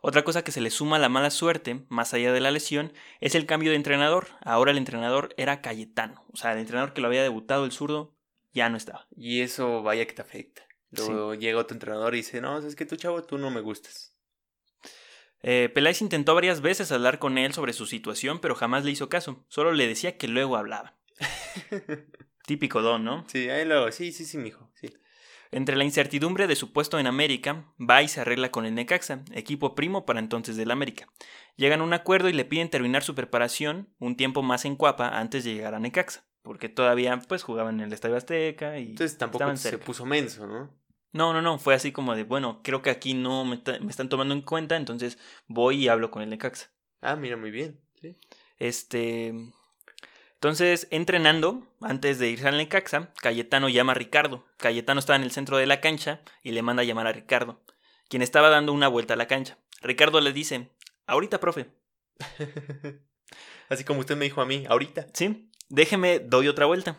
Otra 0.00 0.22
cosa 0.22 0.44
que 0.44 0.52
se 0.52 0.60
le 0.60 0.70
suma 0.70 0.94
a 0.94 0.98
la 1.00 1.08
mala 1.08 1.30
suerte, 1.30 1.84
más 1.88 2.14
allá 2.14 2.32
de 2.32 2.38
la 2.38 2.52
lesión, 2.52 2.92
es 3.20 3.34
el 3.34 3.44
cambio 3.44 3.70
de 3.72 3.76
entrenador. 3.78 4.28
Ahora 4.42 4.70
el 4.70 4.78
entrenador 4.78 5.34
era 5.36 5.60
Cayetano. 5.60 6.24
O 6.32 6.36
sea, 6.36 6.52
el 6.52 6.60
entrenador 6.60 6.92
que 6.92 7.00
lo 7.00 7.08
había 7.08 7.24
debutado, 7.24 7.64
el 7.64 7.72
zurdo, 7.72 8.14
ya 8.52 8.68
no 8.68 8.76
estaba. 8.76 9.08
Y 9.16 9.40
eso 9.40 9.82
vaya 9.82 10.06
que 10.06 10.14
te 10.14 10.22
afecta. 10.22 10.62
Luego 10.92 11.34
llega 11.34 11.58
otro 11.58 11.74
entrenador 11.74 12.14
y 12.14 12.18
dice, 12.18 12.40
no, 12.40 12.58
es 12.58 12.76
que 12.76 12.86
tú, 12.86 12.94
chavo, 12.94 13.24
tú 13.24 13.38
no 13.38 13.50
me 13.50 13.60
gustas. 13.60 14.14
Eh, 15.42 15.68
Peláez 15.74 16.00
intentó 16.00 16.36
varias 16.36 16.60
veces 16.60 16.92
hablar 16.92 17.18
con 17.18 17.38
él 17.38 17.52
sobre 17.52 17.72
su 17.72 17.86
situación, 17.86 18.38
pero 18.38 18.54
jamás 18.54 18.84
le 18.84 18.92
hizo 18.92 19.08
caso. 19.08 19.44
Solo 19.48 19.72
le 19.72 19.88
decía 19.88 20.16
que 20.16 20.28
luego 20.28 20.56
hablaba. 20.56 20.96
Típico 22.46 22.80
don, 22.80 23.04
¿no? 23.04 23.24
Sí, 23.28 23.48
ahí 23.50 23.64
luego, 23.64 23.90
sí, 23.92 24.12
sí, 24.12 24.24
sí, 24.24 24.38
mijo, 24.38 24.70
sí. 24.74 24.94
Entre 25.50 25.76
la 25.76 25.84
incertidumbre 25.84 26.46
de 26.46 26.56
su 26.56 26.72
puesto 26.72 26.98
en 26.98 27.06
América, 27.06 27.72
va 27.78 28.02
y 28.02 28.08
se 28.08 28.20
arregla 28.20 28.50
con 28.50 28.66
el 28.66 28.74
Necaxa, 28.74 29.24
equipo 29.32 29.74
primo 29.74 30.06
para 30.06 30.20
entonces 30.20 30.56
del 30.56 30.70
América. 30.70 31.08
Llegan 31.56 31.80
a 31.80 31.84
un 31.84 31.92
acuerdo 31.92 32.28
y 32.28 32.32
le 32.32 32.44
piden 32.44 32.70
terminar 32.70 33.02
su 33.02 33.14
preparación 33.14 33.88
un 33.98 34.16
tiempo 34.16 34.42
más 34.42 34.64
en 34.64 34.76
Cuapa 34.76 35.08
antes 35.08 35.44
de 35.44 35.54
llegar 35.54 35.74
a 35.74 35.80
Necaxa, 35.80 36.24
porque 36.42 36.68
todavía 36.68 37.20
pues 37.28 37.42
jugaban 37.42 37.80
en 37.80 37.86
el 37.86 37.92
Estadio 37.92 38.16
Azteca 38.16 38.78
y 38.78 38.90
entonces 38.90 39.18
tampoco 39.18 39.56
se 39.56 39.78
puso 39.78 40.04
menso, 40.06 40.46
¿no? 40.46 40.74
No, 41.12 41.32
no, 41.32 41.40
no, 41.40 41.58
fue 41.58 41.74
así 41.74 41.92
como 41.92 42.14
de, 42.14 42.24
bueno, 42.24 42.60
creo 42.62 42.82
que 42.82 42.90
aquí 42.90 43.14
no 43.14 43.44
me, 43.44 43.62
me 43.80 43.90
están 43.90 44.08
tomando 44.08 44.34
en 44.34 44.42
cuenta, 44.42 44.76
entonces 44.76 45.18
voy 45.46 45.84
y 45.84 45.88
hablo 45.88 46.10
con 46.10 46.22
el 46.22 46.28
Necaxa. 46.28 46.70
Ah, 47.00 47.16
mira, 47.16 47.36
muy 47.36 47.50
bien. 47.50 47.80
Sí. 48.00 48.16
Este, 48.58 49.34
entonces, 50.46 50.86
entrenando, 50.92 51.66
antes 51.80 52.20
de 52.20 52.28
irse 52.28 52.46
al 52.46 52.56
Necaxa, 52.56 53.12
Cayetano 53.20 53.68
llama 53.68 53.90
a 53.90 53.94
Ricardo. 53.96 54.46
Cayetano 54.58 55.00
estaba 55.00 55.16
en 55.16 55.24
el 55.24 55.32
centro 55.32 55.56
de 55.56 55.66
la 55.66 55.80
cancha 55.80 56.20
y 56.44 56.52
le 56.52 56.62
manda 56.62 56.82
a 56.82 56.84
llamar 56.84 57.08
a 57.08 57.12
Ricardo, 57.12 57.60
quien 58.08 58.22
estaba 58.22 58.48
dando 58.48 58.72
una 58.72 58.86
vuelta 58.86 59.14
a 59.14 59.16
la 59.16 59.26
cancha. 59.26 59.58
Ricardo 59.82 60.20
le 60.20 60.32
dice, 60.32 60.70
ahorita, 61.08 61.40
profe. 61.40 61.66
Así 63.68 63.82
como 63.82 63.98
usted 63.98 64.16
me 64.16 64.26
dijo 64.26 64.40
a 64.40 64.46
mí, 64.46 64.66
ahorita. 64.68 65.08
Sí, 65.14 65.50
déjeme, 65.68 66.20
doy 66.20 66.46
otra 66.46 66.66
vuelta. 66.66 66.96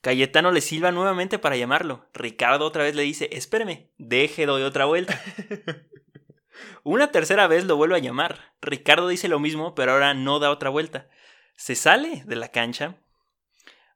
Cayetano 0.00 0.50
le 0.50 0.62
silba 0.62 0.90
nuevamente 0.90 1.38
para 1.38 1.58
llamarlo. 1.58 2.06
Ricardo 2.14 2.64
otra 2.64 2.84
vez 2.84 2.94
le 2.94 3.02
dice, 3.02 3.28
espéreme, 3.30 3.90
deje, 3.98 4.46
doy 4.46 4.62
otra 4.62 4.86
vuelta. 4.86 5.22
Una 6.82 7.12
tercera 7.12 7.46
vez 7.46 7.66
lo 7.66 7.76
vuelve 7.76 7.96
a 7.96 8.00
llamar. 8.00 8.54
Ricardo 8.62 9.06
dice 9.06 9.28
lo 9.28 9.38
mismo, 9.38 9.74
pero 9.74 9.92
ahora 9.92 10.14
no 10.14 10.38
da 10.38 10.50
otra 10.50 10.70
vuelta. 10.70 11.10
Se 11.60 11.74
sale 11.74 12.22
de 12.24 12.36
la 12.36 12.48
cancha, 12.48 12.96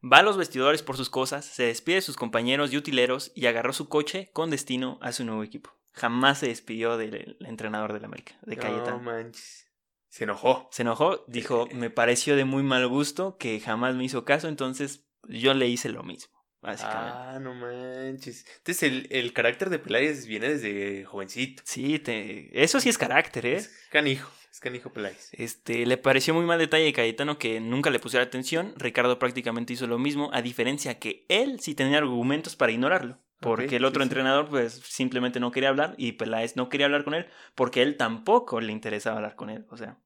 va 0.02 0.18
a 0.18 0.23
los 0.23 0.37
vestidores 0.37 0.83
por 0.83 0.99
sus 0.99 1.09
cosas, 1.09 1.47
se 1.47 1.62
despide 1.62 1.94
de 1.94 2.02
sus 2.02 2.14
compañeros 2.14 2.71
y 2.71 2.76
utileros 2.76 3.33
y 3.35 3.47
agarró 3.47 3.73
su 3.73 3.88
coche 3.88 4.28
con 4.35 4.50
destino 4.50 4.99
a 5.00 5.12
su 5.12 5.25
nuevo 5.25 5.42
equipo. 5.42 5.71
Jamás 5.94 6.40
se 6.40 6.49
despidió 6.49 6.99
del 6.99 7.38
entrenador 7.40 7.94
del 7.94 8.04
América, 8.04 8.35
de 8.42 8.59
Cayetano. 8.59 8.99
No 8.99 9.02
manches. 9.04 9.66
Se 10.11 10.25
enojó. 10.25 10.68
Se 10.73 10.83
enojó, 10.83 11.25
dijo, 11.26 11.66
me 11.73 11.88
pareció 11.88 12.37
de 12.37 12.44
muy 12.44 12.62
mal 12.62 12.87
gusto 12.87 13.38
que 13.38 13.59
jamás 13.61 13.94
me 13.94 14.04
hizo 14.04 14.26
caso, 14.26 14.49
entonces 14.49 15.06
yo 15.26 15.54
le 15.54 15.66
hice 15.66 15.88
lo 15.88 16.02
mismo. 16.02 16.34
Básicamente. 16.64 17.12
Ah, 17.14 17.38
no 17.40 17.54
manches. 17.54 18.47
Entonces 18.56 18.83
el, 18.85 19.06
el 19.11 19.35
carácter 19.35 19.68
de 19.68 19.78
Peláez 19.78 20.26
viene 20.26 20.49
desde 20.49 21.04
jovencito. 21.04 21.62
Sí, 21.66 21.99
te... 21.99 22.50
eso 22.62 22.80
sí 22.80 22.88
es 22.88 22.97
carácter, 22.97 23.44
¿eh? 23.44 23.62
canijo. 23.90 24.30
Es 24.50 24.61
Canijo 24.61 24.92
Peláez. 24.92 25.30
Este, 25.33 25.85
le 25.85 25.97
pareció 25.97 26.33
muy 26.33 26.47
mal 26.47 26.61
detalle 26.61 26.85
de 26.85 26.92
Cayetano 26.92 27.38
que 27.38 27.61
nunca 27.61 27.90
le 27.90 27.99
pusiera 27.99 28.25
atención. 28.25 28.73
Ricardo 28.76 29.18
prácticamente 29.18 29.73
hizo 29.73 29.88
lo 29.88 29.99
mismo, 29.99 30.30
a 30.33 30.42
diferencia 30.42 31.00
que 31.00 31.26
él 31.28 31.59
sí 31.59 31.75
tenía 31.75 31.99
argumentos 31.99 32.54
para 32.54 32.73
ignorarlo. 32.73 33.18
Porque 33.40 33.76
el 33.76 33.85
otro 33.85 34.02
entrenador, 34.04 34.49
pues, 34.49 34.73
simplemente 34.73 35.38
no 35.40 35.50
quería 35.50 35.68
hablar 35.68 35.94
y 35.99 36.12
Peláez 36.12 36.56
no 36.56 36.71
quería 36.71 36.87
hablar 36.87 37.04
con 37.04 37.14
él 37.14 37.26
porque 37.54 37.83
él 37.83 37.97
tampoco 37.97 38.61
le 38.61 38.73
interesaba 38.73 39.16
hablar 39.16 39.35
con 39.35 39.50
él. 39.50 39.66
O 39.71 39.76
sea. 39.76 39.99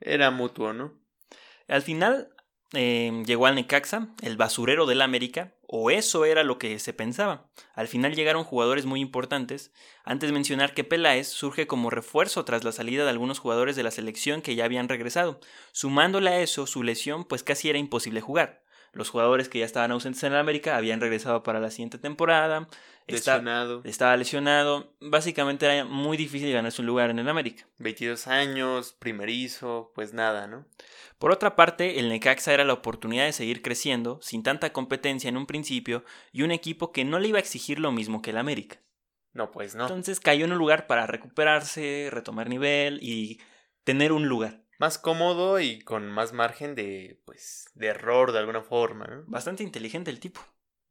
Era 0.00 0.30
mutuo, 0.30 0.74
¿no? 0.74 1.00
Al 1.66 1.80
final, 1.82 2.34
Em, 2.74 3.24
llegó 3.24 3.46
al 3.46 3.54
Necaxa, 3.54 4.08
el 4.22 4.36
basurero 4.36 4.86
del 4.86 5.02
América, 5.02 5.54
o 5.76 5.90
eso 5.90 6.24
era 6.24 6.44
lo 6.44 6.56
que 6.56 6.78
se 6.78 6.92
pensaba. 6.92 7.48
Al 7.74 7.88
final 7.88 8.14
llegaron 8.14 8.44
jugadores 8.44 8.86
muy 8.86 9.00
importantes. 9.00 9.72
Antes 10.04 10.30
mencionar 10.30 10.72
que 10.72 10.84
Peláez 10.84 11.26
surge 11.26 11.66
como 11.66 11.90
refuerzo 11.90 12.44
tras 12.44 12.62
la 12.62 12.70
salida 12.70 13.02
de 13.02 13.10
algunos 13.10 13.40
jugadores 13.40 13.74
de 13.74 13.82
la 13.82 13.90
selección 13.90 14.40
que 14.40 14.54
ya 14.54 14.66
habían 14.66 14.88
regresado. 14.88 15.40
Sumándole 15.72 16.30
a 16.30 16.40
eso 16.40 16.68
su 16.68 16.84
lesión, 16.84 17.24
pues 17.24 17.42
casi 17.42 17.70
era 17.70 17.78
imposible 17.80 18.20
jugar. 18.20 18.62
Los 18.92 19.10
jugadores 19.10 19.48
que 19.48 19.58
ya 19.58 19.64
estaban 19.64 19.90
ausentes 19.90 20.22
en 20.22 20.34
América 20.34 20.76
habían 20.76 21.00
regresado 21.00 21.42
para 21.42 21.58
la 21.58 21.72
siguiente 21.72 21.98
temporada. 21.98 22.68
Está- 23.06 23.34
Lesionado. 23.36 23.82
estaba 23.84 24.16
lesionado. 24.16 24.94
Básicamente 25.00 25.66
era 25.66 25.84
muy 25.84 26.16
difícil 26.16 26.52
ganarse 26.52 26.80
un 26.80 26.86
lugar 26.86 27.10
en 27.10 27.18
el 27.18 27.28
América. 27.28 27.66
22 27.78 28.26
años, 28.26 28.92
primerizo, 28.98 29.92
pues 29.94 30.14
nada, 30.14 30.46
¿no? 30.46 30.66
Por 31.18 31.30
otra 31.30 31.54
parte, 31.54 31.98
el 32.00 32.08
Necaxa 32.08 32.52
era 32.54 32.64
la 32.64 32.72
oportunidad 32.72 33.24
de 33.26 33.32
seguir 33.32 33.62
creciendo, 33.62 34.18
sin 34.22 34.42
tanta 34.42 34.72
competencia 34.72 35.28
en 35.28 35.36
un 35.36 35.46
principio, 35.46 36.04
y 36.32 36.42
un 36.42 36.50
equipo 36.50 36.92
que 36.92 37.04
no 37.04 37.18
le 37.18 37.28
iba 37.28 37.38
a 37.38 37.40
exigir 37.42 37.78
lo 37.78 37.92
mismo 37.92 38.22
que 38.22 38.30
el 38.30 38.38
América. 38.38 38.80
No, 39.32 39.50
pues 39.50 39.74
no. 39.74 39.82
Entonces 39.84 40.20
cayó 40.20 40.44
en 40.44 40.52
un 40.52 40.58
lugar 40.58 40.86
para 40.86 41.06
recuperarse, 41.06 42.08
retomar 42.10 42.48
nivel 42.48 43.00
y 43.02 43.40
tener 43.84 44.12
un 44.12 44.28
lugar. 44.28 44.62
Más 44.78 44.98
cómodo 44.98 45.60
y 45.60 45.80
con 45.80 46.10
más 46.10 46.32
margen 46.32 46.74
de, 46.74 47.20
pues, 47.26 47.70
de 47.74 47.88
error 47.88 48.32
de 48.32 48.38
alguna 48.40 48.62
forma, 48.62 49.06
¿no? 49.06 49.24
Bastante 49.26 49.62
inteligente 49.62 50.10
el 50.10 50.20
tipo. 50.20 50.40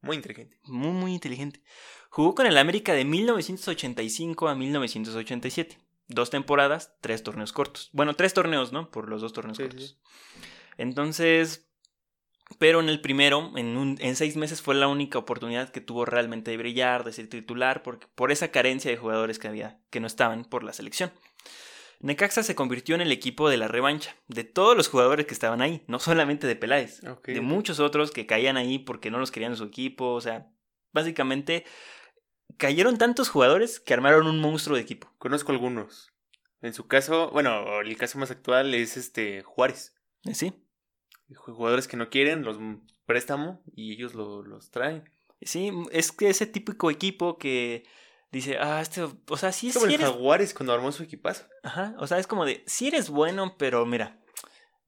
Muy 0.04 0.16
inteligente. 0.16 0.58
Muy, 0.64 0.90
muy 0.92 1.12
inteligente. 1.14 1.62
Jugó 2.10 2.34
con 2.34 2.46
el 2.46 2.56
América 2.58 2.92
de 2.94 3.04
1985 3.04 4.48
a 4.48 4.54
1987. 4.54 5.78
Dos 6.06 6.30
temporadas, 6.30 6.94
tres 7.00 7.22
torneos 7.22 7.52
cortos. 7.52 7.88
Bueno, 7.92 8.14
tres 8.14 8.34
torneos, 8.34 8.72
¿no? 8.72 8.90
Por 8.90 9.08
los 9.08 9.20
dos 9.22 9.32
torneos 9.32 9.56
Sí, 9.56 9.62
cortos. 9.64 9.98
Entonces, 10.76 11.66
pero 12.58 12.80
en 12.80 12.88
el 12.88 13.00
primero, 13.00 13.52
en, 13.56 13.76
un- 13.76 13.96
en 14.00 14.16
seis 14.16 14.36
meses 14.36 14.60
fue 14.60 14.74
la 14.74 14.88
única 14.88 15.18
oportunidad 15.18 15.70
que 15.70 15.80
tuvo 15.80 16.04
realmente 16.04 16.50
de 16.50 16.56
brillar, 16.58 17.04
de 17.04 17.12
ser 17.12 17.28
titular, 17.28 17.82
porque, 17.82 18.06
por 18.14 18.32
esa 18.32 18.48
carencia 18.48 18.90
de 18.90 18.96
jugadores 18.96 19.38
que 19.38 19.48
había, 19.48 19.80
que 19.90 20.00
no 20.00 20.06
estaban 20.06 20.44
por 20.44 20.62
la 20.62 20.72
selección. 20.72 21.10
Necaxa 22.04 22.42
se 22.42 22.54
convirtió 22.54 22.94
en 22.94 23.00
el 23.00 23.12
equipo 23.12 23.48
de 23.48 23.56
la 23.56 23.66
revancha, 23.68 24.14
de 24.28 24.44
todos 24.44 24.76
los 24.76 24.88
jugadores 24.88 25.24
que 25.26 25.32
estaban 25.34 25.62
ahí, 25.62 25.82
no 25.86 25.98
solamente 25.98 26.46
de 26.46 26.54
Peláez, 26.56 27.00
de 27.00 27.40
muchos 27.40 27.80
otros 27.80 28.10
que 28.10 28.26
caían 28.26 28.56
ahí 28.58 28.78
porque 28.78 29.10
no 29.10 29.18
los 29.18 29.30
querían 29.30 29.52
en 29.52 29.56
su 29.58 29.64
equipo, 29.64 30.12
o 30.12 30.20
sea, 30.20 30.50
básicamente 30.92 31.64
cayeron 32.58 32.98
tantos 32.98 33.28
jugadores 33.30 33.80
que 33.80 33.94
armaron 33.94 34.26
un 34.26 34.38
monstruo 34.40 34.76
de 34.76 34.82
equipo. 34.82 35.10
Conozco 35.18 35.52
algunos. 35.52 36.12
En 36.60 36.74
su 36.74 36.86
caso, 36.86 37.30
bueno, 37.30 37.80
el 37.80 37.96
caso 37.96 38.18
más 38.18 38.30
actual 38.30 38.74
es 38.74 38.96
este 38.96 39.42
Juárez. 39.42 39.94
¿Eh? 40.24 40.34
Sí, 40.34 40.52
Jugadores 41.34 41.88
que 41.88 41.96
no 41.96 42.10
quieren, 42.10 42.42
los 42.42 42.58
préstamo 43.06 43.62
y 43.74 43.92
ellos 43.94 44.14
lo- 44.14 44.42
los 44.42 44.70
traen. 44.70 45.04
sí, 45.40 45.72
es 45.90 46.12
que 46.12 46.28
ese 46.28 46.46
típico 46.46 46.90
equipo 46.90 47.38
que 47.38 47.84
dice, 48.38 48.58
ah, 48.58 48.80
este, 48.80 49.02
o 49.02 49.36
sea, 49.36 49.52
sí, 49.52 49.68
Es 49.68 49.74
como 49.74 49.86
sí 49.86 49.94
el 49.94 50.00
eres 50.00 50.10
Jaguares 50.12 50.54
cuando 50.54 50.72
armó 50.72 50.92
su 50.92 51.02
equipazo. 51.02 51.44
Ajá, 51.62 51.94
o 51.98 52.06
sea, 52.06 52.18
es 52.18 52.26
como 52.26 52.44
de, 52.44 52.62
si 52.66 52.88
eres 52.88 53.08
bueno, 53.10 53.56
pero 53.58 53.86
mira, 53.86 54.20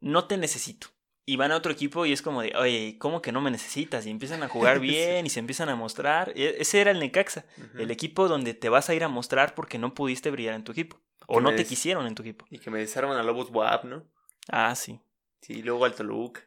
no 0.01 0.27
te 0.27 0.37
necesito. 0.37 0.89
Y 1.29 1.35
van 1.37 1.51
a 1.51 1.57
otro 1.57 1.73
equipo 1.73 2.07
y 2.07 2.13
es 2.13 2.23
como 2.23 2.41
de, 2.43 2.55
oye, 2.57 2.97
¿cómo 3.01 3.21
que 3.21 3.33
no 3.33 3.41
me 3.41 3.51
necesitas? 3.51 4.07
Y 4.07 4.11
empiezan 4.11 4.43
a 4.45 4.49
jugar 4.49 4.77
Sí. 4.81 4.83
bien 4.83 5.27
y 5.27 5.31
se 5.31 5.41
empiezan 5.41 5.69
a 5.69 5.75
mostrar. 5.75 6.33
E- 6.37 6.57
Ese 6.61 6.81
era 6.81 6.93
el 6.93 7.01
Necaxa, 7.01 7.47
el 7.77 7.91
equipo 7.91 8.29
donde 8.29 8.55
te 8.55 8.69
vas 8.69 8.89
a 8.91 8.95
ir 8.95 9.03
a 9.03 9.09
mostrar 9.09 9.55
porque 9.57 9.77
no 9.79 9.93
pudiste 9.93 10.31
brillar 10.31 10.55
en 10.55 10.63
tu 10.63 10.71
equipo. 10.73 11.01
O 11.27 11.41
no 11.41 11.51
te 11.51 11.57
des- 11.57 11.69
quisieron 11.69 12.07
en 12.07 12.15
tu 12.15 12.23
equipo. 12.23 12.45
Y 12.51 12.59
que 12.61 12.71
me 12.71 12.79
desarman 12.79 13.17
a 13.17 13.25
Lobos 13.25 13.51
WAP, 13.51 13.85
¿no? 13.87 14.05
Ah, 14.49 14.75
sí. 14.77 15.01
Sí, 15.41 15.63
luego 15.63 15.85
al 15.85 15.95
Toluca. 15.95 16.43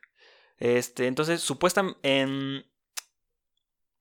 Este, 0.58 1.08
entonces, 1.08 1.42
supuestamente... 1.42 2.00
En... 2.04 2.66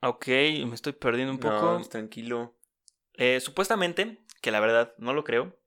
Ok, 0.01 0.29
me 0.29 0.75
estoy 0.75 0.93
perdiendo 0.93 1.33
un 1.33 1.41
poco. 1.41 1.55
No, 1.73 1.77
pues, 1.79 1.89
tranquilo. 1.89 2.55
Eh, 3.19 3.41
supuestamente, 3.41 4.19
que 4.41 4.51
la 4.51 4.61
verdad 4.61 4.95
no 4.97 5.13
lo 5.13 5.25
creo. 5.25 5.59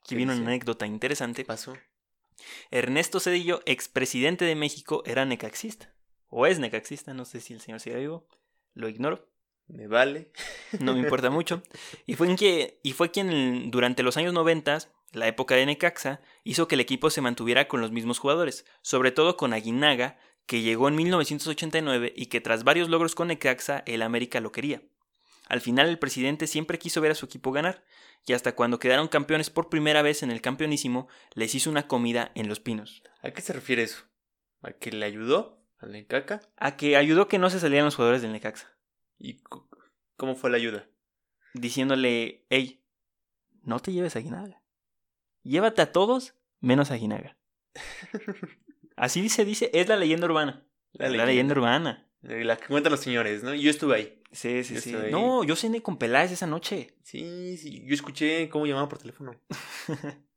Aquí 0.00 0.10
¿Qué 0.10 0.16
viene 0.16 0.34
una 0.34 0.46
anécdota 0.46 0.86
interesante. 0.86 1.42
¿Qué 1.42 1.46
pasó? 1.46 1.74
Ernesto 2.70 3.18
Cedillo, 3.18 3.62
expresidente 3.66 4.44
de 4.44 4.54
México, 4.54 5.02
era 5.06 5.24
necaxista. 5.24 5.92
O 6.28 6.46
es 6.46 6.58
necaxista, 6.58 7.14
no 7.14 7.24
sé 7.24 7.40
si 7.40 7.54
el 7.54 7.60
señor 7.60 7.80
sigue 7.80 7.96
vivo. 7.96 8.28
Lo 8.74 8.88
ignoro, 8.88 9.26
Me 9.66 9.86
vale. 9.86 10.30
no 10.80 10.92
me 10.92 11.00
importa 11.00 11.30
mucho. 11.30 11.62
Y 12.06 12.14
fue, 12.14 12.28
en 12.28 12.36
que, 12.36 12.78
y 12.82 12.92
fue 12.92 13.10
quien 13.10 13.70
durante 13.70 14.02
los 14.02 14.16
años 14.18 14.34
90, 14.34 14.78
la 15.12 15.26
época 15.26 15.56
de 15.56 15.66
Necaxa, 15.66 16.20
hizo 16.44 16.68
que 16.68 16.74
el 16.74 16.80
equipo 16.80 17.08
se 17.10 17.22
mantuviera 17.22 17.66
con 17.68 17.80
los 17.80 17.90
mismos 17.90 18.18
jugadores, 18.18 18.66
sobre 18.82 19.10
todo 19.12 19.36
con 19.36 19.54
Aguinaga, 19.54 20.18
que 20.46 20.60
llegó 20.60 20.88
en 20.88 20.96
1989 20.96 22.12
y 22.14 22.26
que 22.26 22.40
tras 22.40 22.64
varios 22.64 22.88
logros 22.88 23.14
con 23.14 23.28
Necaxa, 23.28 23.82
el 23.86 24.02
América 24.02 24.40
lo 24.40 24.52
quería. 24.52 24.82
Al 25.48 25.60
final 25.60 25.88
el 25.88 25.98
presidente 25.98 26.46
siempre 26.46 26.78
quiso 26.78 27.00
ver 27.00 27.10
a 27.12 27.14
su 27.14 27.26
equipo 27.26 27.52
ganar, 27.52 27.84
y 28.26 28.32
hasta 28.34 28.54
cuando 28.54 28.78
quedaron 28.78 29.08
campeones 29.08 29.50
por 29.50 29.68
primera 29.70 30.02
vez 30.02 30.22
en 30.22 30.30
el 30.30 30.40
campeonísimo, 30.42 31.08
les 31.34 31.54
hizo 31.54 31.70
una 31.70 31.88
comida 31.88 32.30
en 32.34 32.48
Los 32.48 32.60
Pinos. 32.60 33.02
¿A 33.22 33.30
qué 33.30 33.40
se 33.40 33.52
refiere 33.52 33.82
eso? 33.82 34.04
¿A 34.62 34.72
que 34.72 34.92
le 34.92 35.06
ayudó 35.06 35.64
al 35.78 35.92
Necaca? 35.92 36.40
A 36.56 36.76
que 36.76 36.96
ayudó 36.96 37.28
que 37.28 37.38
no 37.38 37.48
se 37.50 37.60
salieran 37.60 37.86
los 37.86 37.96
jugadores 37.96 38.22
del 38.22 38.32
Necaxa, 38.32 38.76
¿Y 39.18 39.42
cómo 40.16 40.34
fue 40.36 40.50
la 40.50 40.56
ayuda? 40.58 40.86
diciéndole, 41.54 42.44
hey, 42.50 42.84
no 43.62 43.80
te 43.80 43.92
lleves 43.92 44.14
a 44.14 44.18
Aguinaga. 44.20 44.62
Llévate 45.42 45.82
a 45.82 45.92
todos 45.92 46.34
menos 46.60 46.90
a 46.90 46.94
Aguinaga. 46.94 47.36
Así 48.96 49.28
se 49.28 49.44
dice, 49.44 49.70
es 49.72 49.88
la 49.88 49.96
leyenda 49.96 50.26
urbana. 50.26 50.66
La 50.92 51.08
La 51.08 51.26
leyenda, 51.26 51.54
urbana. 51.54 52.07
La 52.22 52.56
que 52.56 52.66
cuentan 52.66 52.90
los 52.90 53.00
señores, 53.00 53.42
¿no? 53.42 53.54
Yo 53.54 53.70
estuve 53.70 53.94
ahí. 53.94 54.22
Sí, 54.32 54.64
sí, 54.64 54.74
Yo 54.74 54.80
sí. 54.80 54.96
No, 55.10 55.44
yo 55.44 55.56
cené 55.56 55.82
con 55.82 55.98
Peláez 55.98 56.32
esa 56.32 56.46
noche. 56.46 56.94
Sí, 57.02 57.56
sí. 57.56 57.84
Yo 57.86 57.94
escuché 57.94 58.48
cómo 58.48 58.66
llamaba 58.66 58.88
por 58.88 58.98
teléfono. 58.98 59.34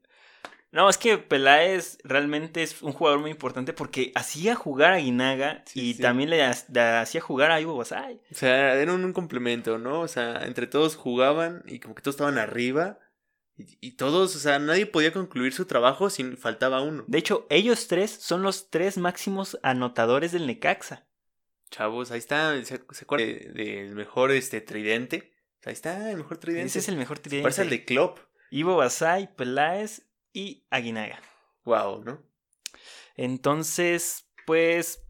No, 0.72 0.90
es 0.90 0.98
que 0.98 1.18
Peláez 1.18 1.98
realmente 2.04 2.62
es 2.64 2.82
un 2.82 2.94
jugador 2.94 3.20
muy 3.20 3.32
importante 3.32 3.74
porque 3.74 4.12
hacía 4.16 4.56
jugar 4.56 4.94
a 4.94 4.98
Guinaga 4.98 5.64
Sí, 5.66 5.82
y 5.90 5.94
sí. 5.96 6.02
también 6.02 6.30
le, 6.30 6.44
ha- 6.44 6.56
le 6.72 6.82
hacía 6.82 7.22
jugar 7.22 7.52
a 7.52 7.60
Ivo 7.60 7.76
Basay. 7.76 8.22
O 8.32 8.36
sea, 8.36 8.76
era 8.76 8.94
un, 8.94 9.04
un 9.04 9.14
complemento, 9.14 9.78
¿no? 9.78 10.02
O 10.02 10.08
sea, 10.08 10.46
entre 10.46 10.68
todos 10.68 10.96
jugaban 10.96 11.64
y 11.68 11.80
como 11.80 11.96
que 11.96 12.02
todos 12.02 12.16
estaban 12.16 12.38
arriba 12.38 13.00
Y, 13.58 13.78
y 13.82 13.92
todos, 13.98 14.36
o 14.36 14.40
sea, 14.40 14.58
nadie 14.58 14.86
podía 14.86 15.12
concluir 15.12 15.54
su 15.54 15.66
trabajo 15.66 16.10
sin 16.10 16.38
faltaba 16.38 16.82
uno. 16.82 17.04
De 17.08 17.18
hecho, 17.18 17.46
ellos 17.50 17.88
tres 17.90 18.12
son 18.12 18.42
los 18.42 18.70
tres 18.70 18.98
máximos 18.98 19.60
anotadores 19.64 20.32
del 20.32 20.48
Necaxa. 20.48 21.06
Chavos, 21.72 22.12
ahí 22.12 22.18
está, 22.20 22.56
¿se, 22.66 22.78
se 22.92 23.04
acuerdan 23.04 23.28
de- 23.28 23.52
del 23.54 23.96
mejor 23.96 24.32
este 24.32 24.62
tridente? 24.62 25.34
Ahí 25.66 25.74
está, 25.74 26.10
el 26.12 26.18
mejor 26.18 26.38
tridente. 26.38 26.68
Ese 26.68 26.80
es 26.80 26.90
el 26.90 26.96
mejor 26.98 27.20
tridente. 27.20 27.44
Parece 27.44 27.62
el 27.64 27.70
de 27.70 27.86
Klopp. 27.86 28.20
Ivo 28.52 28.76
Basay, 28.78 29.36
Peláez 29.36 30.04
y 30.34 30.66
Aguinaga. 30.70 31.22
Wow, 31.66 32.04
¿no? 32.04 32.24
Entonces, 33.16 34.26
pues 34.46 35.04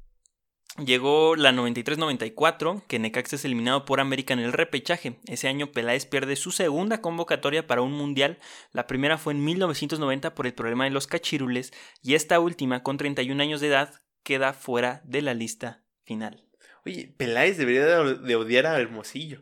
llegó 0.83 1.35
la 1.35 1.51
93-94, 1.51 2.83
que 2.87 2.99
Necaxa 2.99 3.35
es 3.35 3.45
eliminado 3.45 3.85
por 3.85 3.99
América 3.99 4.33
en 4.33 4.39
el 4.39 4.51
repechaje. 4.51 5.19
Ese 5.27 5.47
año 5.47 5.71
Peláez 5.71 6.05
pierde 6.05 6.35
su 6.35 6.51
segunda 6.51 7.01
convocatoria 7.01 7.67
para 7.67 7.81
un 7.81 7.91
mundial. 7.93 8.39
La 8.71 8.87
primera 8.87 9.17
fue 9.17 9.33
en 9.33 9.43
1990 9.45 10.35
por 10.35 10.47
el 10.47 10.53
problema 10.53 10.85
de 10.85 10.89
los 10.91 11.07
cachirules 11.07 11.71
y 12.01 12.15
esta 12.15 12.39
última, 12.39 12.83
con 12.83 12.97
31 12.97 13.41
años 13.41 13.61
de 13.61 13.67
edad, 13.67 13.93
queda 14.23 14.53
fuera 14.53 15.01
de 15.05 15.21
la 15.21 15.33
lista 15.33 15.83
final. 16.03 16.48
Oye, 16.85 17.13
Peláez 17.17 17.57
debería 17.57 17.85
de, 17.85 18.35
odiar 18.35 18.65
a 18.65 18.79
Hermosillo. 18.79 19.41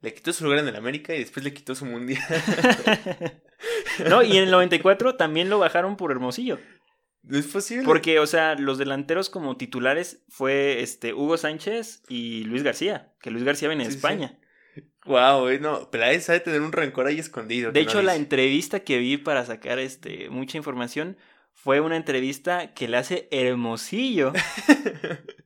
Le 0.00 0.12
quitó 0.12 0.32
su 0.32 0.44
lugar 0.44 0.60
en 0.60 0.68
el 0.68 0.76
América 0.76 1.14
y 1.14 1.20
después 1.20 1.44
le 1.44 1.54
quitó 1.54 1.74
su 1.74 1.86
mundial. 1.86 2.22
no, 4.08 4.22
y 4.22 4.36
en 4.36 4.44
el 4.44 4.50
94 4.50 5.16
también 5.16 5.48
lo 5.48 5.58
bajaron 5.58 5.96
por 5.96 6.10
Hermosillo. 6.10 6.58
No 7.22 7.38
es 7.38 7.46
posible. 7.46 7.84
Porque, 7.84 8.18
o 8.18 8.26
sea, 8.26 8.54
los 8.54 8.76
delanteros 8.76 9.30
como 9.30 9.56
titulares 9.56 10.22
fue 10.28 10.82
este 10.82 11.14
Hugo 11.14 11.38
Sánchez 11.38 12.02
y 12.08 12.44
Luis 12.44 12.62
García, 12.62 13.14
que 13.20 13.30
Luis 13.30 13.44
García 13.44 13.68
viene 13.68 13.84
de 13.84 13.90
Sí, 13.90 13.92
sí. 13.92 13.96
España. 13.98 14.38
Wow, 15.06 15.48
eh, 15.48 15.58
no, 15.58 15.90
Peláez 15.90 16.24
sabe 16.24 16.40
tener 16.40 16.60
un 16.60 16.72
rencor 16.72 17.06
ahí 17.06 17.18
escondido. 17.18 17.72
De 17.72 17.82
no 17.82 17.88
hecho, 17.88 18.02
la 18.02 18.16
entrevista 18.16 18.80
que 18.80 18.98
vi 18.98 19.16
para 19.16 19.44
sacar 19.44 19.78
este 19.78 20.28
mucha 20.30 20.56
información 20.56 21.16
fue 21.52 21.80
una 21.80 21.96
entrevista 21.96 22.74
que 22.74 22.88
le 22.88 22.96
hace 22.96 23.28
Hermosillo 23.30 24.32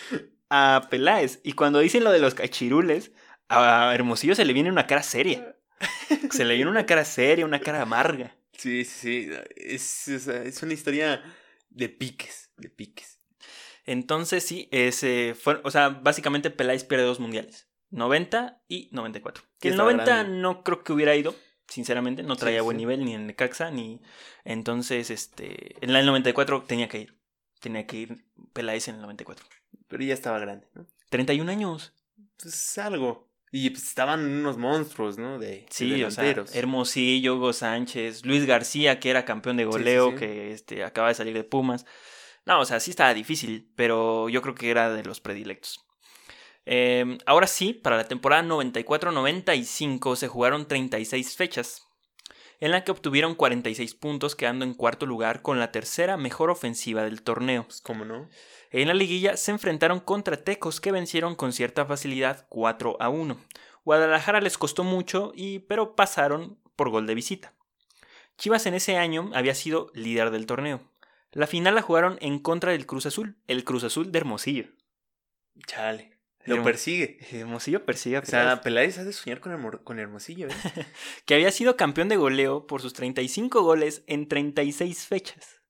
a 0.50 0.86
Peláez. 0.90 1.40
Y 1.44 1.52
cuando 1.52 1.78
dicen 1.80 2.04
lo 2.04 2.12
de 2.12 2.18
los 2.20 2.34
cachirules, 2.34 3.12
a 3.48 3.92
Hermosillo 3.94 4.34
se 4.34 4.44
le 4.44 4.52
viene 4.52 4.70
una 4.70 4.86
cara 4.86 5.02
seria. 5.02 5.56
Se 6.30 6.44
le 6.44 6.54
viene 6.54 6.70
una 6.70 6.86
cara 6.86 7.04
seria, 7.04 7.44
una 7.44 7.58
cara 7.60 7.82
amarga. 7.82 8.36
Sí, 8.52 8.84
sí, 8.84 9.28
sí. 9.28 9.30
Es, 9.56 10.06
es 10.08 10.62
una 10.62 10.74
historia 10.74 11.22
de 11.70 11.88
piques, 11.88 12.52
de 12.56 12.68
piques. 12.70 13.18
Entonces, 13.84 14.44
sí, 14.44 14.68
ese 14.70 15.34
fue, 15.34 15.60
o 15.64 15.70
sea, 15.72 15.88
básicamente 15.88 16.50
Peláez 16.50 16.84
pierde 16.84 17.04
dos 17.04 17.18
mundiales. 17.18 17.68
90 17.90 18.62
y 18.68 18.88
94. 18.92 19.42
Que 19.58 19.68
el 19.68 19.74
estaba 19.74 19.90
90 19.92 20.04
grande. 20.04 20.38
no 20.38 20.62
creo 20.62 20.84
que 20.84 20.92
hubiera 20.92 21.16
ido, 21.16 21.34
sinceramente, 21.66 22.22
no 22.22 22.36
traía 22.36 22.60
Sí, 22.60 22.64
buen 22.64 22.76
sí. 22.76 22.82
nivel 22.84 23.04
ni 23.04 23.14
en 23.14 23.26
Necaxa 23.26 23.70
ni 23.72 24.00
entonces 24.44 25.10
este 25.10 25.76
en 25.84 25.94
el 25.94 26.06
94 26.06 26.62
tenía 26.62 26.88
que 26.88 27.00
ir. 27.00 27.18
Tenía 27.60 27.86
que 27.86 27.96
ir 27.96 28.24
Peláez 28.52 28.86
en 28.88 28.94
el 28.96 29.02
94. 29.02 29.44
Pero 29.88 30.04
ya 30.04 30.14
estaba 30.14 30.38
grande, 30.38 30.66
¿no? 30.74 30.86
31 31.10 31.50
años. 31.50 31.92
Pues 32.38 32.78
algo. 32.78 33.30
Y 33.54 33.68
pues 33.68 33.86
estaban 33.86 34.20
unos 34.24 34.56
monstruos, 34.56 35.18
¿no? 35.18 35.38
De, 35.38 35.46
de 35.46 35.66
Sí, 35.70 36.02
o 36.02 36.10
sea, 36.10 36.24
delanteros. 36.24 36.56
Hermosillo, 36.56 37.36
Hugo 37.36 37.52
Sánchez, 37.52 38.24
Luis 38.24 38.46
García, 38.46 38.98
que 38.98 39.10
era 39.10 39.26
campeón 39.26 39.58
de 39.58 39.64
Sí, 39.64 39.70
sí, 39.70 39.78
goleo, 39.78 40.10
sí. 40.12 40.16
que 40.16 40.52
este, 40.52 40.84
acaba 40.84 41.08
de 41.08 41.14
salir 41.14 41.34
de 41.34 41.44
Pumas. 41.44 41.84
No, 42.46 42.60
o 42.60 42.64
sea, 42.64 42.80
sí 42.80 42.90
estaba 42.90 43.12
difícil, 43.12 43.70
pero 43.76 44.28
yo 44.30 44.40
creo 44.40 44.54
que 44.54 44.70
era 44.70 44.90
de 44.92 45.04
los 45.04 45.20
predilectos. 45.20 45.80
Eh, 46.64 47.18
ahora 47.26 47.46
sí, 47.46 47.74
para 47.74 47.96
la 47.96 48.08
temporada 48.08 48.42
94-95 48.42 50.16
se 50.16 50.28
jugaron 50.28 50.66
36 50.66 51.36
fechas, 51.36 51.86
en 52.60 52.70
la 52.70 52.84
que 52.84 52.92
obtuvieron 52.92 53.34
46 53.34 53.94
puntos, 53.94 54.34
quedando 54.36 54.64
en 54.64 54.74
cuarto 54.74 55.04
lugar 55.04 55.42
con 55.42 55.58
la 55.58 55.72
tercera 55.72 56.16
mejor 56.16 56.50
ofensiva 56.50 57.02
del 57.02 57.22
torneo. 57.22 57.64
Pues 57.64 57.80
cómo 57.80 58.04
no. 58.04 58.28
En 58.72 58.88
la 58.88 58.94
liguilla 58.94 59.36
se 59.36 59.50
enfrentaron 59.50 60.00
contra 60.00 60.42
Tecos 60.42 60.80
que 60.80 60.92
vencieron 60.92 61.34
con 61.34 61.52
cierta 61.52 61.84
facilidad 61.86 62.46
4 62.48 62.96
a 63.00 63.08
1. 63.08 63.38
Guadalajara 63.84 64.40
les 64.40 64.58
costó 64.58 64.82
mucho, 64.84 65.32
y, 65.34 65.60
pero 65.60 65.94
pasaron 65.94 66.58
por 66.76 66.88
gol 66.90 67.06
de 67.06 67.14
visita. 67.14 67.52
Chivas 68.38 68.64
en 68.66 68.74
ese 68.74 68.96
año 68.96 69.30
había 69.34 69.54
sido 69.54 69.90
líder 69.94 70.30
del 70.30 70.46
torneo. 70.46 70.80
La 71.32 71.46
final 71.46 71.74
la 71.74 71.82
jugaron 71.82 72.18
en 72.20 72.38
contra 72.38 72.72
del 72.72 72.86
Cruz 72.86 73.06
Azul, 73.06 73.36
el 73.46 73.64
Cruz 73.64 73.84
Azul 73.84 74.10
de 74.10 74.18
Hermosillo. 74.18 74.66
Chale. 75.66 76.18
Lo 76.44 76.62
persigue. 76.64 77.18
Hermosillo 77.30 77.84
persigue 77.84 78.16
a 78.16 78.20
O 78.20 78.24
sea, 78.24 78.40
Peláez, 78.40 78.60
Peláez 78.62 78.98
ha 78.98 79.04
de 79.04 79.12
soñar 79.12 79.40
con, 79.40 79.52
Hermo- 79.52 79.82
con 79.84 79.98
Hermosillo, 80.00 80.48
¿eh? 80.48 80.52
que 81.24 81.34
había 81.34 81.52
sido 81.52 81.76
campeón 81.76 82.08
de 82.08 82.16
goleo 82.16 82.66
por 82.66 82.82
sus 82.82 82.94
35 82.94 83.62
goles 83.62 84.02
en 84.08 84.26
36 84.28 85.06
fechas. 85.06 85.61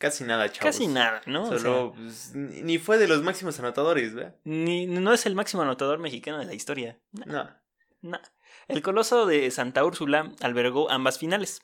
Casi 0.00 0.24
nada, 0.24 0.50
chavos. 0.50 0.74
Casi 0.74 0.86
nada, 0.86 1.20
¿no? 1.26 1.42
O 1.42 1.48
sea, 1.50 1.58
Solo, 1.58 1.92
pues, 1.94 2.32
ni 2.34 2.78
fue 2.78 2.96
de 2.96 3.06
los 3.06 3.22
máximos 3.22 3.58
anotadores, 3.58 4.14
¿verdad? 4.14 4.34
ni, 4.44 4.86
no 4.86 5.12
es 5.12 5.26
el 5.26 5.34
máximo 5.34 5.62
anotador 5.62 5.98
mexicano 5.98 6.38
de 6.38 6.46
la 6.46 6.54
historia. 6.54 6.98
No. 7.12 7.50
No. 8.00 8.18
El 8.66 8.80
Coloso 8.80 9.26
de 9.26 9.50
Santa 9.50 9.84
Úrsula 9.84 10.32
albergó 10.40 10.90
ambas 10.90 11.18
finales. 11.18 11.60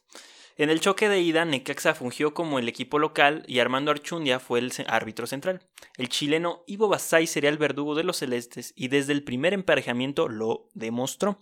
En 0.58 0.68
el 0.68 0.80
choque 0.80 1.08
de 1.08 1.22
ida, 1.22 1.46
Necaxa 1.46 1.94
fungió 1.94 2.34
como 2.34 2.58
el 2.58 2.68
equipo 2.68 2.98
local 2.98 3.42
y 3.46 3.60
Armando 3.60 3.90
Archundia 3.90 4.38
fue 4.38 4.58
el 4.58 4.70
árbitro 4.86 5.26
central. 5.26 5.66
El 5.96 6.10
chileno 6.10 6.62
Ivo 6.66 6.88
Basay 6.88 7.26
sería 7.26 7.48
el 7.48 7.56
verdugo 7.56 7.94
de 7.94 8.04
los 8.04 8.18
celestes 8.18 8.74
y 8.76 8.88
desde 8.88 9.14
el 9.14 9.24
primer 9.24 9.54
emparejamiento 9.54 10.28
lo 10.28 10.68
demostró. 10.74 11.38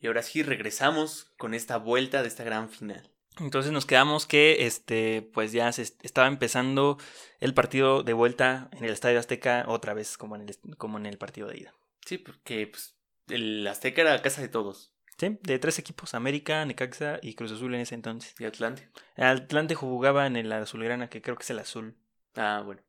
Y 0.01 0.07
ahora 0.09 0.23
sí 0.23 0.43
regresamos 0.43 1.33
con 1.39 1.55
esta 1.55 1.79
vuelta 1.79 2.23
de 2.23 2.29
esta 2.29 2.45
gran 2.45 2.69
final. 2.69 3.11
Entonces 3.39 3.71
nos 3.73 3.85
quedamos 3.87 4.27
que 4.27 4.67
este 4.67 5.23
pues 5.35 5.53
ya 5.53 5.71
se 5.73 5.83
est- 5.83 6.03
estaba 6.05 6.27
empezando 6.27 6.97
el 7.41 7.53
partido 7.55 8.03
de 8.03 8.15
vuelta 8.15 8.71
en 8.73 8.85
el 8.85 8.91
Estadio 8.91 9.19
Azteca 9.19 9.65
otra 9.69 9.93
vez 9.95 10.17
como 10.17 10.37
en 10.37 10.43
el, 10.49 10.57
como 10.79 10.97
en 10.99 11.05
el 11.07 11.19
partido 11.19 11.49
de 11.49 11.59
ida. 11.59 11.75
Sí, 12.07 12.17
porque 12.19 12.67
pues 12.67 12.97
el 13.29 13.67
Azteca 13.67 14.01
era 14.03 14.23
casa 14.23 14.41
de 14.41 14.49
todos. 14.49 14.95
Sí, 15.19 15.39
de 15.43 15.59
tres 15.59 15.79
equipos, 15.79 16.15
América, 16.15 16.65
Necaxa 16.65 17.19
y 17.23 17.35
Cruz 17.35 17.53
Azul 17.53 17.75
en 17.75 17.81
ese 17.81 17.95
entonces. 17.95 18.35
Y 18.39 18.45
Atlante. 18.45 18.91
Atlante 19.17 19.75
jugaba 19.75 20.27
en 20.27 20.37
el 20.37 20.53
azulgrana, 20.53 21.09
que 21.09 21.23
creo 21.23 21.37
que 21.37 21.43
es 21.43 21.51
el 21.51 21.59
azul. 21.59 21.97
Ah, 22.35 22.63
bueno, 22.65 22.83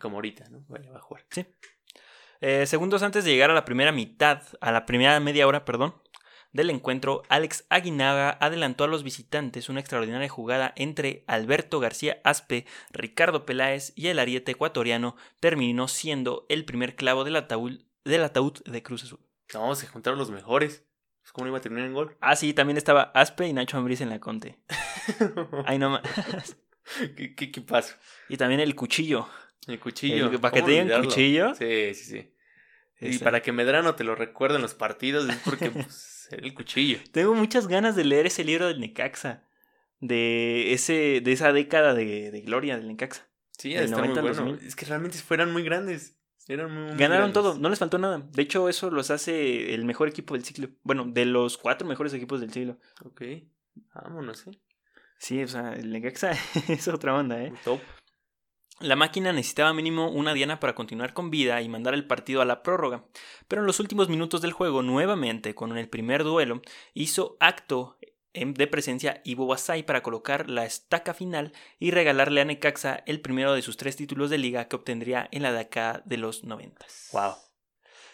como 0.00 0.16
ahorita, 0.16 0.48
¿no? 0.50 0.64
Vale, 0.68 0.90
va 0.90 0.98
a 0.98 1.02
jugar. 1.02 1.24
Eh, 2.40 2.66
segundos 2.66 3.02
antes 3.02 3.24
de 3.24 3.32
llegar 3.32 3.50
a 3.50 3.54
la 3.54 3.64
primera 3.64 3.90
mitad, 3.92 4.42
a 4.60 4.70
la 4.72 4.86
primera 4.86 5.18
media 5.20 5.46
hora, 5.46 5.64
perdón, 5.64 5.94
del 6.58 6.70
encuentro, 6.70 7.22
Alex 7.28 7.64
Aguinaga 7.70 8.36
adelantó 8.40 8.84
a 8.84 8.88
los 8.88 9.04
visitantes 9.04 9.68
una 9.68 9.80
extraordinaria 9.80 10.28
jugada 10.28 10.72
entre 10.76 11.24
Alberto 11.26 11.80
García 11.80 12.20
Aspe, 12.24 12.66
Ricardo 12.90 13.46
Peláez 13.46 13.92
y 13.96 14.08
el 14.08 14.18
ariete 14.18 14.52
ecuatoriano 14.52 15.16
terminó 15.40 15.88
siendo 15.88 16.44
el 16.48 16.64
primer 16.64 16.96
clavo 16.96 17.24
del 17.24 17.36
ataúd, 17.36 17.80
del 18.04 18.24
ataúd 18.24 18.58
de 18.64 18.82
Cruz 18.82 19.04
Azul. 19.04 19.20
No, 19.54 19.74
se 19.74 19.86
juntaron 19.86 20.18
los 20.18 20.30
mejores. 20.30 20.84
Pues, 21.22 21.32
¿Cómo 21.32 21.44
no 21.44 21.50
iba 21.52 21.58
a 21.58 21.62
terminar 21.62 21.86
en 21.86 21.94
gol? 21.94 22.16
Ah, 22.20 22.36
sí, 22.36 22.52
también 22.52 22.76
estaba 22.76 23.02
Aspe 23.14 23.46
y 23.46 23.52
Nacho 23.52 23.78
Ambriz 23.78 24.00
en 24.00 24.10
la 24.10 24.18
conte. 24.18 24.58
Ay, 25.64 25.78
no 25.78 25.90
ma- 25.90 26.02
¿Qué, 27.16 27.34
qué? 27.34 27.64
Y 28.28 28.36
también 28.36 28.60
el 28.60 28.74
cuchillo. 28.74 29.28
El 29.66 29.78
cuchillo. 29.78 30.30
El- 30.30 30.40
¿para 30.40 30.52
que 30.52 30.60
¿Cómo 30.60 30.66
te 30.66 30.82
digan 30.84 31.02
cuchillo? 31.04 31.54
Sí, 31.54 31.94
sí, 31.94 32.04
sí. 32.04 32.34
Y 33.00 33.18
para 33.18 33.42
que 33.42 33.52
Medrano 33.52 33.94
te 33.94 34.02
lo 34.04 34.14
recuerde 34.14 34.56
en 34.56 34.62
los 34.62 34.74
partidos 34.74 35.28
es 35.28 35.36
porque 35.44 35.70
pues, 35.70 36.17
el 36.30 36.54
cuchillo. 36.54 36.98
Tengo 37.12 37.34
muchas 37.34 37.66
ganas 37.68 37.96
de 37.96 38.04
leer 38.04 38.26
ese 38.26 38.44
libro 38.44 38.66
del 38.68 38.80
Necaxa. 38.80 39.44
De, 40.00 40.72
ese, 40.74 41.20
de 41.20 41.32
esa 41.32 41.52
década 41.52 41.92
de, 41.94 42.30
de 42.30 42.40
gloria 42.42 42.76
del 42.76 42.86
Necaxa. 42.88 43.26
Sí, 43.58 43.74
Del 43.74 43.84
está 43.84 43.98
muy 43.98 44.08
90 44.08 44.20
al 44.20 44.26
bueno. 44.26 44.50
2000. 44.52 44.68
Es 44.68 44.76
que 44.76 44.86
realmente 44.86 45.18
fueran 45.18 45.52
muy 45.52 45.62
grandes. 45.64 46.16
Eran 46.46 46.72
muy, 46.72 46.82
muy 46.84 46.90
Ganaron 46.96 47.32
grandes. 47.32 47.34
todo, 47.34 47.58
no 47.58 47.68
les 47.68 47.78
faltó 47.78 47.98
nada. 47.98 48.18
De 48.32 48.42
hecho, 48.42 48.68
eso 48.68 48.90
los 48.90 49.10
hace 49.10 49.74
el 49.74 49.84
mejor 49.84 50.08
equipo 50.08 50.34
del 50.34 50.44
siglo. 50.44 50.68
Bueno, 50.84 51.04
de 51.06 51.24
los 51.24 51.58
cuatro 51.58 51.86
mejores 51.88 52.14
equipos 52.14 52.40
del 52.40 52.52
siglo. 52.52 52.78
Ok. 53.04 53.22
Vámonos, 53.94 54.46
¿eh? 54.46 54.52
Sí, 55.18 55.42
o 55.42 55.48
sea, 55.48 55.72
el 55.74 55.90
Necaxa 55.90 56.30
es 56.68 56.86
otra 56.88 57.14
onda, 57.14 57.42
¿eh? 57.42 57.52
Top. 57.64 57.80
La 58.80 58.94
máquina 58.94 59.32
necesitaba 59.32 59.74
mínimo 59.74 60.08
una 60.08 60.34
diana 60.34 60.60
para 60.60 60.76
continuar 60.76 61.12
con 61.12 61.30
vida 61.30 61.60
y 61.62 61.68
mandar 61.68 61.94
el 61.94 62.06
partido 62.06 62.40
a 62.40 62.44
la 62.44 62.62
prórroga, 62.62 63.04
pero 63.48 63.62
en 63.62 63.66
los 63.66 63.80
últimos 63.80 64.08
minutos 64.08 64.40
del 64.40 64.52
juego, 64.52 64.82
nuevamente 64.82 65.54
con 65.54 65.76
el 65.76 65.88
primer 65.88 66.22
duelo, 66.22 66.62
hizo 66.94 67.36
acto 67.40 67.98
de 68.32 68.66
presencia 68.68 69.20
Ivo 69.24 69.46
Basay 69.46 69.82
para 69.82 70.02
colocar 70.02 70.48
la 70.48 70.64
estaca 70.64 71.12
final 71.12 71.52
y 71.80 71.90
regalarle 71.90 72.40
a 72.40 72.44
Necaxa 72.44 73.02
el 73.06 73.20
primero 73.20 73.52
de 73.52 73.62
sus 73.62 73.76
tres 73.76 73.96
títulos 73.96 74.30
de 74.30 74.38
liga 74.38 74.68
que 74.68 74.76
obtendría 74.76 75.28
en 75.32 75.42
la 75.42 75.52
década 75.52 76.02
de 76.04 76.18
los 76.18 76.44
noventas. 76.44 77.08
Wow. 77.12 77.34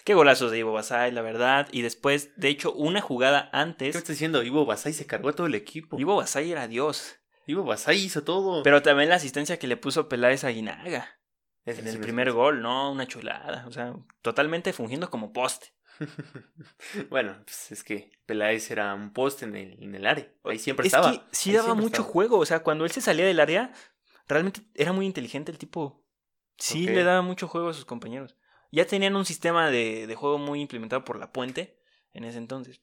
Qué 0.05 0.15
golazos 0.15 0.51
de 0.51 0.59
Ivo 0.59 0.73
Basay, 0.73 1.13
la 1.13 1.23
verdad, 1.23 1.69
y 1.73 1.83
después, 1.83 2.31
de 2.37 2.49
hecho, 2.49 2.73
una 2.73 3.01
jugada 3.01 3.51
¿Qué 3.51 3.57
antes, 3.59 3.97
estás 3.97 4.09
diciendo? 4.09 4.43
Ivo 4.43 4.67
Basay 4.67 4.93
se 4.93 5.07
cargó 5.07 5.31
a 5.31 5.33
todo 5.35 5.47
el 5.47 5.55
equipo. 5.55 5.99
Ivo 5.99 6.17
Basay 6.17 6.53
era 6.53 6.69
Dios, 6.69 7.17
Ivo 7.47 7.65
Basay 7.65 7.99
hizo 7.99 8.25
todo. 8.25 8.63
pero 8.63 8.83
también 8.83 9.09
la 9.09 9.17
asistencia 9.17 9.59
que 9.59 9.67
le 9.67 9.77
puso 9.77 10.09
Peláez 10.09 10.45
a 10.45 10.49
Guinaga. 10.51 11.19
En 11.67 11.87
el 11.87 11.99
me 11.99 12.03
primer 12.05 12.33
gol, 12.33 12.61
no, 12.61 12.93
una 12.93 13.07
chulada. 13.07 13.65
O 13.67 13.73
sea, 13.73 13.95
totalmente 14.21 14.73
fungiendo 14.75 15.09
como 15.11 15.33
poste. 15.33 15.73
bueno, 17.11 17.41
pues 17.45 17.73
es 17.73 17.85
que 17.85 18.11
Peláez 18.27 18.71
era 18.71 18.93
un 18.95 19.13
poste 19.13 19.47
en 19.47 19.57
el, 19.57 19.83
en 19.83 19.95
el 19.95 20.07
área. 20.07 20.31
Ahí 20.45 20.59
siempre 20.59 20.87
es 20.87 20.93
estaba. 20.93 21.13
que 21.13 21.23
sí 21.33 21.51
Ahí 21.51 21.57
daba 21.57 21.75
mucho 21.75 22.03
estaba. 22.03 22.09
juego. 22.09 22.39
O 22.39 22.45
sea, 22.47 22.63
cuando 22.63 22.85
él 22.85 22.91
se 22.91 23.01
salía 23.01 23.25
del 23.25 23.41
área, 23.41 23.73
realmente 24.29 24.61
era 24.75 24.93
muy 24.93 25.07
inteligente 25.07 25.53
el 25.53 25.59
tipo. 25.59 26.05
Sí, 26.59 26.87
le 26.87 27.03
daba 27.03 27.23
mucho 27.23 27.49
juego 27.49 27.71
a 27.71 27.75
sus 27.75 27.85
compañeros. 27.85 28.37
Ya 28.71 28.87
tenían 28.87 29.17
un 29.17 29.25
sistema 29.25 29.71
de, 29.71 30.07
de 30.07 30.15
juego 30.15 30.39
muy 30.39 30.61
implementado 30.61 31.05
por 31.05 31.19
la 31.19 31.33
puente 31.33 31.81
en 32.13 32.25
ese 32.25 32.39
entonces. 32.39 32.83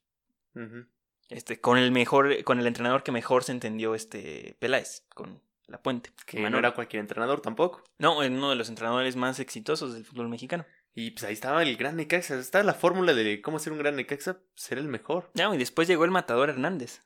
Este, 1.31 1.61
con 1.61 1.77
el 1.77 1.91
mejor, 1.91 2.43
con 2.43 2.59
el 2.59 2.67
entrenador 2.67 3.03
que 3.03 3.11
mejor 3.11 3.43
se 3.43 3.53
entendió 3.53 3.95
este 3.95 4.55
Peláez, 4.59 5.05
con 5.15 5.41
la 5.67 5.81
puente. 5.81 6.11
Que 6.25 6.49
no 6.49 6.57
era 6.59 6.73
cualquier 6.73 6.99
entrenador 6.99 7.39
tampoco. 7.39 7.83
No, 7.97 8.21
es 8.21 8.29
uno 8.29 8.49
de 8.49 8.57
los 8.57 8.67
entrenadores 8.67 9.15
más 9.15 9.39
exitosos 9.39 9.93
del 9.93 10.05
fútbol 10.05 10.27
mexicano. 10.27 10.65
Y 10.93 11.11
pues 11.11 11.23
ahí 11.23 11.33
estaba 11.33 11.63
el 11.63 11.77
gran 11.77 11.95
Necaxa. 11.95 12.37
Estaba 12.37 12.65
la 12.65 12.73
fórmula 12.73 13.13
de 13.13 13.41
cómo 13.41 13.59
ser 13.59 13.71
un 13.71 13.79
gran 13.79 13.95
Necaxa. 13.95 14.39
Ser 14.55 14.77
el 14.77 14.89
mejor. 14.89 15.31
No, 15.33 15.53
y 15.55 15.57
después 15.57 15.87
llegó 15.87 16.03
el 16.03 16.11
matador 16.11 16.49
Hernández. 16.49 17.01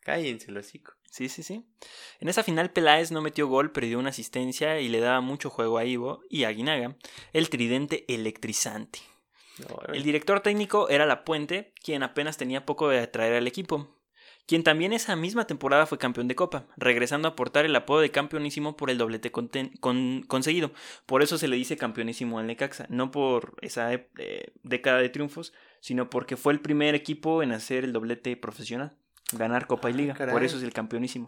Cállense, 0.00 0.52
lo 0.52 0.60
hocico. 0.60 0.92
Sí, 1.10 1.30
sí, 1.30 1.42
sí. 1.42 1.66
En 2.20 2.28
esa 2.28 2.42
final 2.42 2.70
Peláez 2.70 3.10
no 3.10 3.22
metió 3.22 3.48
gol, 3.48 3.72
pero 3.72 3.86
dio 3.86 3.98
una 3.98 4.10
asistencia 4.10 4.78
y 4.80 4.88
le 4.90 5.00
daba 5.00 5.22
mucho 5.22 5.48
juego 5.48 5.78
a 5.78 5.84
Ivo 5.86 6.20
y 6.28 6.44
a 6.44 6.50
Guinaga, 6.50 6.96
el 7.32 7.48
tridente 7.48 8.04
electrizante. 8.12 8.98
No, 9.58 9.94
El 9.94 10.02
director 10.02 10.40
técnico 10.40 10.88
era 10.88 11.06
La 11.06 11.24
Puente, 11.24 11.72
quien 11.82 12.02
apenas 12.02 12.36
tenía 12.36 12.66
poco 12.66 12.88
de 12.88 12.98
atraer 13.00 13.34
al 13.34 13.46
equipo, 13.46 13.96
quien 14.46 14.62
también 14.62 14.92
esa 14.92 15.16
misma 15.16 15.46
temporada 15.46 15.86
fue 15.86 15.98
campeón 15.98 16.28
de 16.28 16.34
Copa, 16.36 16.66
regresando 16.76 17.26
a 17.26 17.32
aportar 17.32 17.64
el 17.64 17.74
apodo 17.74 18.00
de 18.00 18.10
campeonísimo 18.10 18.76
por 18.76 18.90
el 18.90 18.98
doblete 18.98 19.32
conten- 19.32 19.78
con- 19.80 20.22
conseguido. 20.28 20.72
Por 21.06 21.22
eso 21.22 21.38
se 21.38 21.48
le 21.48 21.56
dice 21.56 21.76
campeonísimo 21.76 22.38
al 22.38 22.46
Necaxa, 22.46 22.86
no 22.90 23.10
por 23.10 23.56
esa 23.62 23.92
eh, 23.94 24.52
década 24.62 24.98
de 24.98 25.08
triunfos, 25.08 25.52
sino 25.80 26.10
porque 26.10 26.36
fue 26.36 26.52
el 26.52 26.60
primer 26.60 26.94
equipo 26.94 27.42
en 27.42 27.52
hacer 27.52 27.82
el 27.84 27.92
doblete 27.92 28.36
profesional, 28.36 28.96
ganar 29.32 29.66
Copa 29.66 29.88
y 29.90 29.94
Ah, 29.94 29.96
Liga. 29.96 30.14
Por 30.14 30.44
eso 30.44 30.58
es 30.58 30.62
el 30.62 30.72
campeonísimo. 30.72 31.26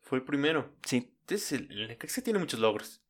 Fue 0.00 0.18
el 0.18 0.24
primero. 0.24 0.72
Sí, 0.84 1.14
Entonces, 1.20 1.52
el, 1.52 1.70
el 1.70 1.88
Necaxa 1.88 2.22
tiene 2.22 2.38
muchos 2.38 2.58
logros. 2.60 3.02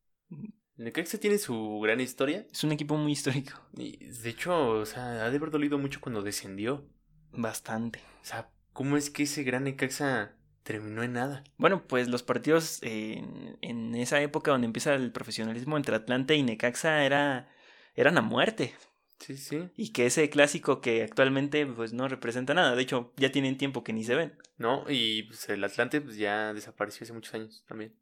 Necaxa 0.78 1.18
tiene 1.18 1.38
su 1.38 1.80
gran 1.80 2.00
historia. 2.00 2.46
es 2.50 2.64
un 2.64 2.72
equipo 2.72 2.96
muy 2.96 3.12
histórico. 3.12 3.60
Y 3.76 3.96
de 4.06 4.30
hecho, 4.30 4.70
o 4.70 4.86
sea, 4.86 5.24
ha 5.24 5.30
de 5.30 5.36
haber 5.36 5.50
dolido 5.50 5.76
mucho 5.76 6.00
cuando 6.00 6.22
descendió. 6.22 6.88
Bastante. 7.32 8.00
O 8.22 8.24
sea, 8.24 8.50
¿cómo 8.72 8.96
es 8.96 9.10
que 9.10 9.24
ese 9.24 9.42
gran 9.42 9.64
Necaxa 9.64 10.36
terminó 10.62 11.02
en 11.02 11.14
nada? 11.14 11.44
Bueno, 11.56 11.86
pues 11.86 12.08
los 12.08 12.22
partidos 12.22 12.80
en, 12.82 13.58
en 13.60 13.94
esa 13.96 14.20
época 14.22 14.52
donde 14.52 14.66
empieza 14.66 14.94
el 14.94 15.10
profesionalismo 15.10 15.76
entre 15.76 15.96
Atlante 15.96 16.36
y 16.36 16.42
Necaxa 16.44 17.04
era, 17.04 17.48
eran 17.94 18.16
a 18.16 18.22
muerte. 18.22 18.74
Sí, 19.18 19.36
sí. 19.36 19.68
Y 19.76 19.90
que 19.90 20.06
ese 20.06 20.30
clásico 20.30 20.80
que 20.80 21.02
actualmente 21.02 21.66
pues 21.66 21.92
no 21.92 22.06
representa 22.06 22.54
nada. 22.54 22.76
De 22.76 22.82
hecho, 22.82 23.12
ya 23.16 23.32
tienen 23.32 23.58
tiempo 23.58 23.82
que 23.82 23.92
ni 23.92 24.04
se 24.04 24.14
ven. 24.14 24.38
No, 24.58 24.84
y 24.88 25.24
pues, 25.24 25.48
el 25.48 25.64
Atlante 25.64 26.00
pues, 26.00 26.16
ya 26.16 26.54
desapareció 26.54 27.04
hace 27.04 27.12
muchos 27.12 27.34
años 27.34 27.64
también. 27.66 27.94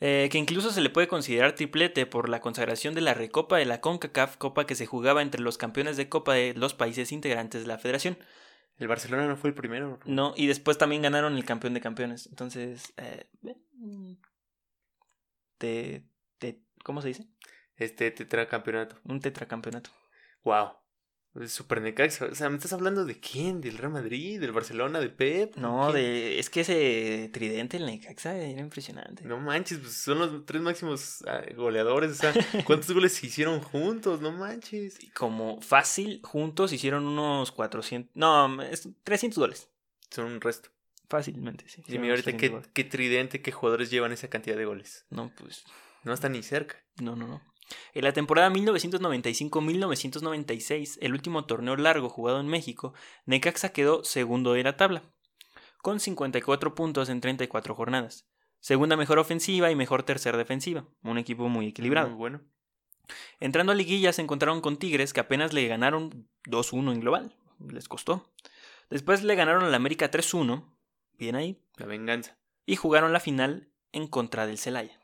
Eh, 0.00 0.28
que 0.30 0.38
incluso 0.38 0.70
se 0.70 0.82
le 0.82 0.90
puede 0.90 1.08
considerar 1.08 1.54
triplete 1.54 2.04
por 2.04 2.28
la 2.28 2.40
consagración 2.40 2.94
de 2.94 3.00
la 3.00 3.14
Recopa 3.14 3.56
de 3.56 3.64
la 3.64 3.80
CONCACAF, 3.80 4.36
copa 4.36 4.66
que 4.66 4.74
se 4.74 4.84
jugaba 4.84 5.22
entre 5.22 5.40
los 5.40 5.56
campeones 5.56 5.96
de 5.96 6.08
Copa 6.10 6.34
de 6.34 6.52
los 6.54 6.74
países 6.74 7.12
integrantes 7.12 7.62
de 7.62 7.68
la 7.68 7.78
federación. 7.78 8.18
El 8.78 8.88
Barcelona 8.88 9.26
no 9.26 9.36
fue 9.36 9.50
el 9.50 9.54
primero. 9.54 9.98
No, 10.04 10.34
y 10.36 10.48
después 10.48 10.76
también 10.76 11.00
ganaron 11.00 11.34
el 11.34 11.46
campeón 11.46 11.72
de 11.72 11.80
campeones. 11.80 12.26
Entonces, 12.26 12.92
eh, 12.98 13.26
te, 15.56 16.04
te, 16.38 16.62
¿cómo 16.84 17.00
se 17.00 17.08
dice? 17.08 17.26
Este 17.76 18.10
tetracampeonato. 18.10 19.00
Un 19.04 19.20
tetracampeonato. 19.20 19.90
Wow. 20.44 20.72
Super 21.46 21.82
Necaxa. 21.82 22.26
O 22.26 22.34
sea, 22.34 22.48
¿me 22.48 22.56
estás 22.56 22.72
hablando 22.72 23.04
de 23.04 23.18
quién? 23.18 23.60
¿Del 23.60 23.78
Real 23.78 23.92
Madrid? 23.92 24.40
¿Del 24.40 24.52
Barcelona? 24.52 25.00
¿De 25.00 25.08
Pep? 25.08 25.56
No, 25.56 25.92
de, 25.92 26.38
es 26.38 26.50
que 26.50 26.60
ese 26.60 27.30
tridente, 27.32 27.76
el 27.76 27.86
Necaxa, 27.86 28.36
era 28.36 28.60
impresionante. 28.60 29.24
No 29.24 29.38
manches, 29.38 29.78
pues 29.78 29.92
son 29.92 30.18
los 30.18 30.46
tres 30.46 30.62
máximos 30.62 31.22
ah, 31.26 31.42
goleadores. 31.54 32.12
O 32.12 32.14
sea, 32.14 32.34
¿cuántos 32.64 32.90
goles 32.94 33.14
se 33.14 33.26
hicieron 33.26 33.60
juntos? 33.60 34.20
No 34.20 34.32
manches. 34.32 34.98
Como 35.14 35.60
fácil, 35.60 36.20
juntos 36.22 36.72
hicieron 36.72 37.06
unos 37.06 37.52
400, 37.52 38.14
no, 38.14 38.62
es 38.62 38.88
300 39.04 39.38
goles. 39.38 39.68
Son 40.10 40.26
un 40.26 40.40
resto. 40.40 40.70
Fácilmente, 41.08 41.68
sí. 41.68 41.82
Dime 41.86 42.06
hicieron 42.06 42.10
ahorita 42.10 42.30
300 42.30 42.66
qué, 42.68 42.72
qué 42.72 42.84
tridente, 42.90 43.42
qué 43.42 43.52
jugadores 43.52 43.90
llevan 43.90 44.12
esa 44.12 44.28
cantidad 44.28 44.56
de 44.56 44.64
goles. 44.64 45.04
No, 45.10 45.30
pues, 45.38 45.64
No 46.02 46.12
está 46.12 46.28
ni 46.28 46.42
cerca. 46.42 46.82
no, 47.00 47.14
no, 47.14 47.26
no. 47.28 47.42
En 47.94 48.04
la 48.04 48.12
temporada 48.12 48.50
1995-1996, 48.50 50.98
el 51.00 51.12
último 51.12 51.46
torneo 51.46 51.76
largo 51.76 52.08
jugado 52.08 52.40
en 52.40 52.48
México, 52.48 52.94
Necaxa 53.24 53.70
quedó 53.70 54.04
segundo 54.04 54.52
de 54.52 54.62
la 54.62 54.76
tabla, 54.76 55.02
con 55.82 55.98
54 56.00 56.74
puntos 56.74 57.08
en 57.08 57.20
34 57.20 57.74
jornadas. 57.74 58.26
Segunda 58.60 58.96
mejor 58.96 59.18
ofensiva 59.18 59.70
y 59.70 59.76
mejor 59.76 60.02
tercera 60.02 60.38
defensiva, 60.38 60.86
un 61.02 61.18
equipo 61.18 61.48
muy 61.48 61.68
equilibrado. 61.68 62.08
Muy 62.08 62.18
bueno. 62.18 62.40
Entrando 63.40 63.72
a 63.72 63.76
liguilla 63.76 64.12
se 64.12 64.22
encontraron 64.22 64.60
con 64.60 64.78
Tigres 64.78 65.12
que 65.12 65.20
apenas 65.20 65.52
le 65.52 65.68
ganaron 65.68 66.28
2-1 66.44 66.92
en 66.92 67.00
global. 67.00 67.36
Les 67.58 67.88
costó. 67.88 68.32
Después 68.90 69.22
le 69.22 69.34
ganaron 69.34 69.64
al 69.64 69.74
América 69.74 70.10
3-1. 70.10 70.64
Bien 71.18 71.36
ahí. 71.36 71.62
La 71.76 71.86
venganza. 71.86 72.38
Y 72.66 72.76
jugaron 72.76 73.12
la 73.12 73.20
final 73.20 73.70
en 73.92 74.08
contra 74.08 74.46
del 74.46 74.58
Celaya. 74.58 74.95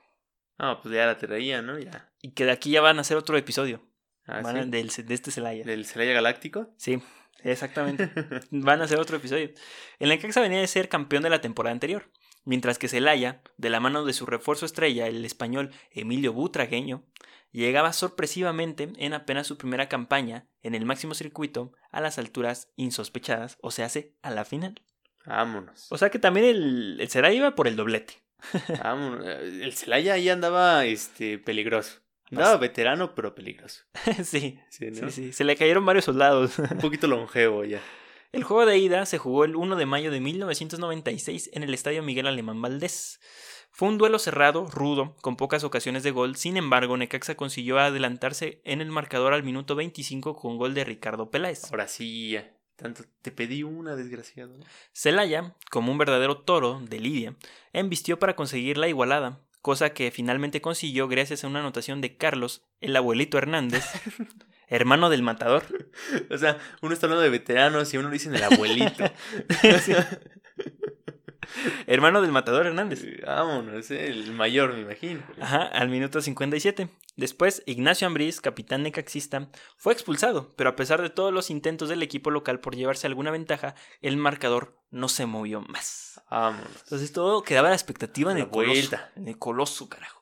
Ah, 0.65 0.79
pues 0.81 0.95
ya 0.95 1.07
la 1.07 1.19
traía, 1.19 1.61
¿no? 1.61 1.77
Ya. 1.79 2.09
Y 2.21 2.33
que 2.35 2.45
de 2.45 2.53
aquí 2.53 2.71
ya 2.71 2.81
van 2.81 2.99
a 2.99 3.01
hacer 3.01 3.17
otro 3.17 3.37
episodio. 3.37 3.83
Ah, 4.27 4.41
Van 4.43 4.57
a- 4.57 4.63
¿sí? 4.63 4.71
del, 4.71 4.89
de 4.89 5.15
este 5.15 5.33
Celaya. 5.33 5.65
¿Del 5.65 5.85
Celaya 5.85 6.13
Galáctico? 6.13 6.73
Sí, 6.77 7.03
exactamente. 7.43 8.11
van 8.53 8.81
a 8.81 8.85
hacer 8.85 9.01
otro 9.01 9.17
episodio. 9.17 9.51
El 9.99 10.11
Necaxa 10.11 10.41
venía 10.41 10.61
de 10.61 10.67
ser 10.69 10.89
campeón 10.89 11.25
de 11.25 11.31
la 11.31 11.41
temporada 11.41 11.73
anterior. 11.73 12.11
Mientras 12.45 12.79
que 12.79 12.87
Celaya, 12.89 13.43
de 13.57 13.71
la 13.71 13.81
mano 13.81 14.05
de 14.05 14.13
su 14.13 14.25
refuerzo 14.27 14.65
estrella, 14.67 15.09
el 15.09 15.25
español 15.25 15.71
Emilio 15.91 16.33
Butragueño, 16.33 17.05
llegaba 17.51 17.93
sorpresivamente 17.93 18.93
en 18.99 19.15
apenas 19.15 19.47
su 19.49 19.59
primera 19.59 19.89
campaña 19.89 20.47
en 20.63 20.75
el 20.77 20.85
máximo 20.87 21.15
circuito 21.15 21.73
a 21.91 22.01
las 22.01 22.19
alturas 22.19 22.71
insospechadas, 22.77 23.59
o 23.63 23.71
se 23.73 23.83
hace 23.83 24.15
a 24.23 24.31
la 24.31 24.45
final. 24.45 24.81
Vámonos. 25.27 25.87
O 25.91 25.99
sea 25.99 26.11
que 26.11 26.19
también 26.19 26.47
el, 26.47 27.01
el 27.01 27.09
Celaya 27.11 27.35
iba 27.37 27.55
por 27.55 27.67
el 27.69 27.77
doblete. 27.77 28.22
Vámonos. 28.83 29.27
El 29.27 29.73
Celaya 29.73 30.15
ahí 30.15 30.29
andaba 30.29 30.85
este, 30.85 31.39
peligroso. 31.39 32.01
Andaba 32.31 32.57
veterano, 32.57 33.15
pero 33.15 33.35
peligroso. 33.35 33.85
sí, 34.25 34.59
Sí, 34.71 34.91
¿no? 34.91 35.11
sí, 35.11 35.11
sí. 35.11 35.33
Se 35.33 35.45
le 35.45 35.57
cayeron 35.57 35.85
varios 35.85 36.07
soldados. 36.07 36.59
Un 36.59 36.79
poquito 36.79 37.07
longevo 37.07 37.65
ya. 37.65 37.81
El 38.33 38.45
juego 38.45 38.65
de 38.65 38.79
ida 38.79 39.05
se 39.05 39.19
jugó 39.19 39.45
el 39.45 39.57
1 39.57 39.77
de 39.77 39.85
mayo 39.85 40.11
de 40.11 40.19
1996 40.21 41.51
en 41.53 41.65
el 41.65 41.75
Estadio 41.75 42.03
Miguel 42.03 42.27
Alemán 42.27 42.63
Valdés. 42.63 43.21
Fue 43.71 43.89
un 43.89 43.99
duelo 43.99 44.19
cerrado, 44.19 44.67
rudo, 44.69 45.17
con 45.21 45.37
pocas 45.37 45.65
ocasiones 45.65 46.03
de 46.03 46.13
gol, 46.13 46.37
sin 46.37 46.57
embargo 46.57 46.97
Necaxa 46.97 47.35
consiguió 47.35 47.79
adelantarse 47.79 48.63
en 48.65 48.81
el 48.81 48.91
marcador 48.91 49.35
al 49.35 49.43
minuto 49.43 49.75
25 49.77 50.35
con 50.35 50.57
gol 50.57 50.73
de 50.73 50.85
Ricardo 50.85 51.31
Peláez. 51.31 51.71
Ahora 51.71 51.89
sí, 51.89 52.31
ya. 52.31 52.51
Tanto 52.77 53.05
te 53.21 53.31
pedí 53.31 53.63
una, 53.63 53.97
desgraciado. 53.97 54.59
Celaya, 54.93 55.55
como 55.71 55.93
un 55.93 55.99
verdadero 55.99 56.39
toro 56.39 56.81
de 56.81 57.01
Lidia, 57.01 57.37
embistió 57.73 58.19
para 58.19 58.35
conseguir 58.35 58.79
la 58.79 58.89
igualada, 58.89 59.41
cosa 59.61 59.91
que 59.91 60.11
finalmente 60.11 60.61
consiguió 60.61 61.07
gracias 61.07 61.45
a 61.45 61.47
una 61.47 61.61
anotación 61.61 62.01
de 62.01 62.17
Carlos, 62.17 62.63
el 62.81 62.97
abuelito 62.97 63.39
Hernández, 63.39 63.85
hermano 64.69 65.11
del 65.11 65.23
matador. 65.23 65.65
O 66.31 66.39
sea, 66.39 66.59
uno 66.81 66.93
está 66.93 67.07
hablando 67.07 67.23
de 67.23 67.31
veteranos 67.31 67.93
y 67.95 67.99
uno 67.99 68.09
le 68.09 68.15
dicen 68.15 68.35
el 68.35 68.43
abuelito. 68.43 69.05
Sí. 69.81 69.93
hermano 71.87 72.23
del 72.23 72.33
matador 72.33 72.67
Hernández. 72.67 73.05
Vámonos, 73.25 73.91
eh, 73.91 74.07
el 74.07 74.33
mayor, 74.33 74.75
me 74.75 74.81
imagino. 74.81 75.23
Ajá, 75.41 75.63
al 75.65 75.89
minuto 75.89 76.21
57. 76.21 76.89
Después, 77.17 77.63
Ignacio 77.67 78.07
Ambriz, 78.07 78.41
capitán 78.41 78.83
necaxista, 78.83 79.49
fue 79.77 79.93
expulsado, 79.93 80.51
pero 80.57 80.71
a 80.71 80.77
pesar 80.77 81.03
de 81.03 81.11
todos 81.11 81.33
los 81.33 81.51
intentos 81.51 81.89
del 81.89 82.03
equipo 82.03 82.31
local 82.31 82.61
por 82.61 82.75
llevarse 82.75 83.07
alguna 83.07 83.31
ventaja, 83.31 83.75
el 84.01 84.17
marcador 84.17 84.79
no 84.91 85.09
se 85.09 85.27
movió 85.27 85.61
más. 85.61 86.21
Vámonos. 86.31 86.69
Entonces 86.85 87.13
todo 87.13 87.43
quedaba 87.43 87.69
a 87.69 87.71
la 87.71 87.77
expectativa 87.77 88.33
en 88.33 88.39
el 88.39 88.49
coloso. 88.49 88.97
En 89.17 89.29
el 89.29 89.39
coloso, 89.39 89.89
carajo. 89.89 90.22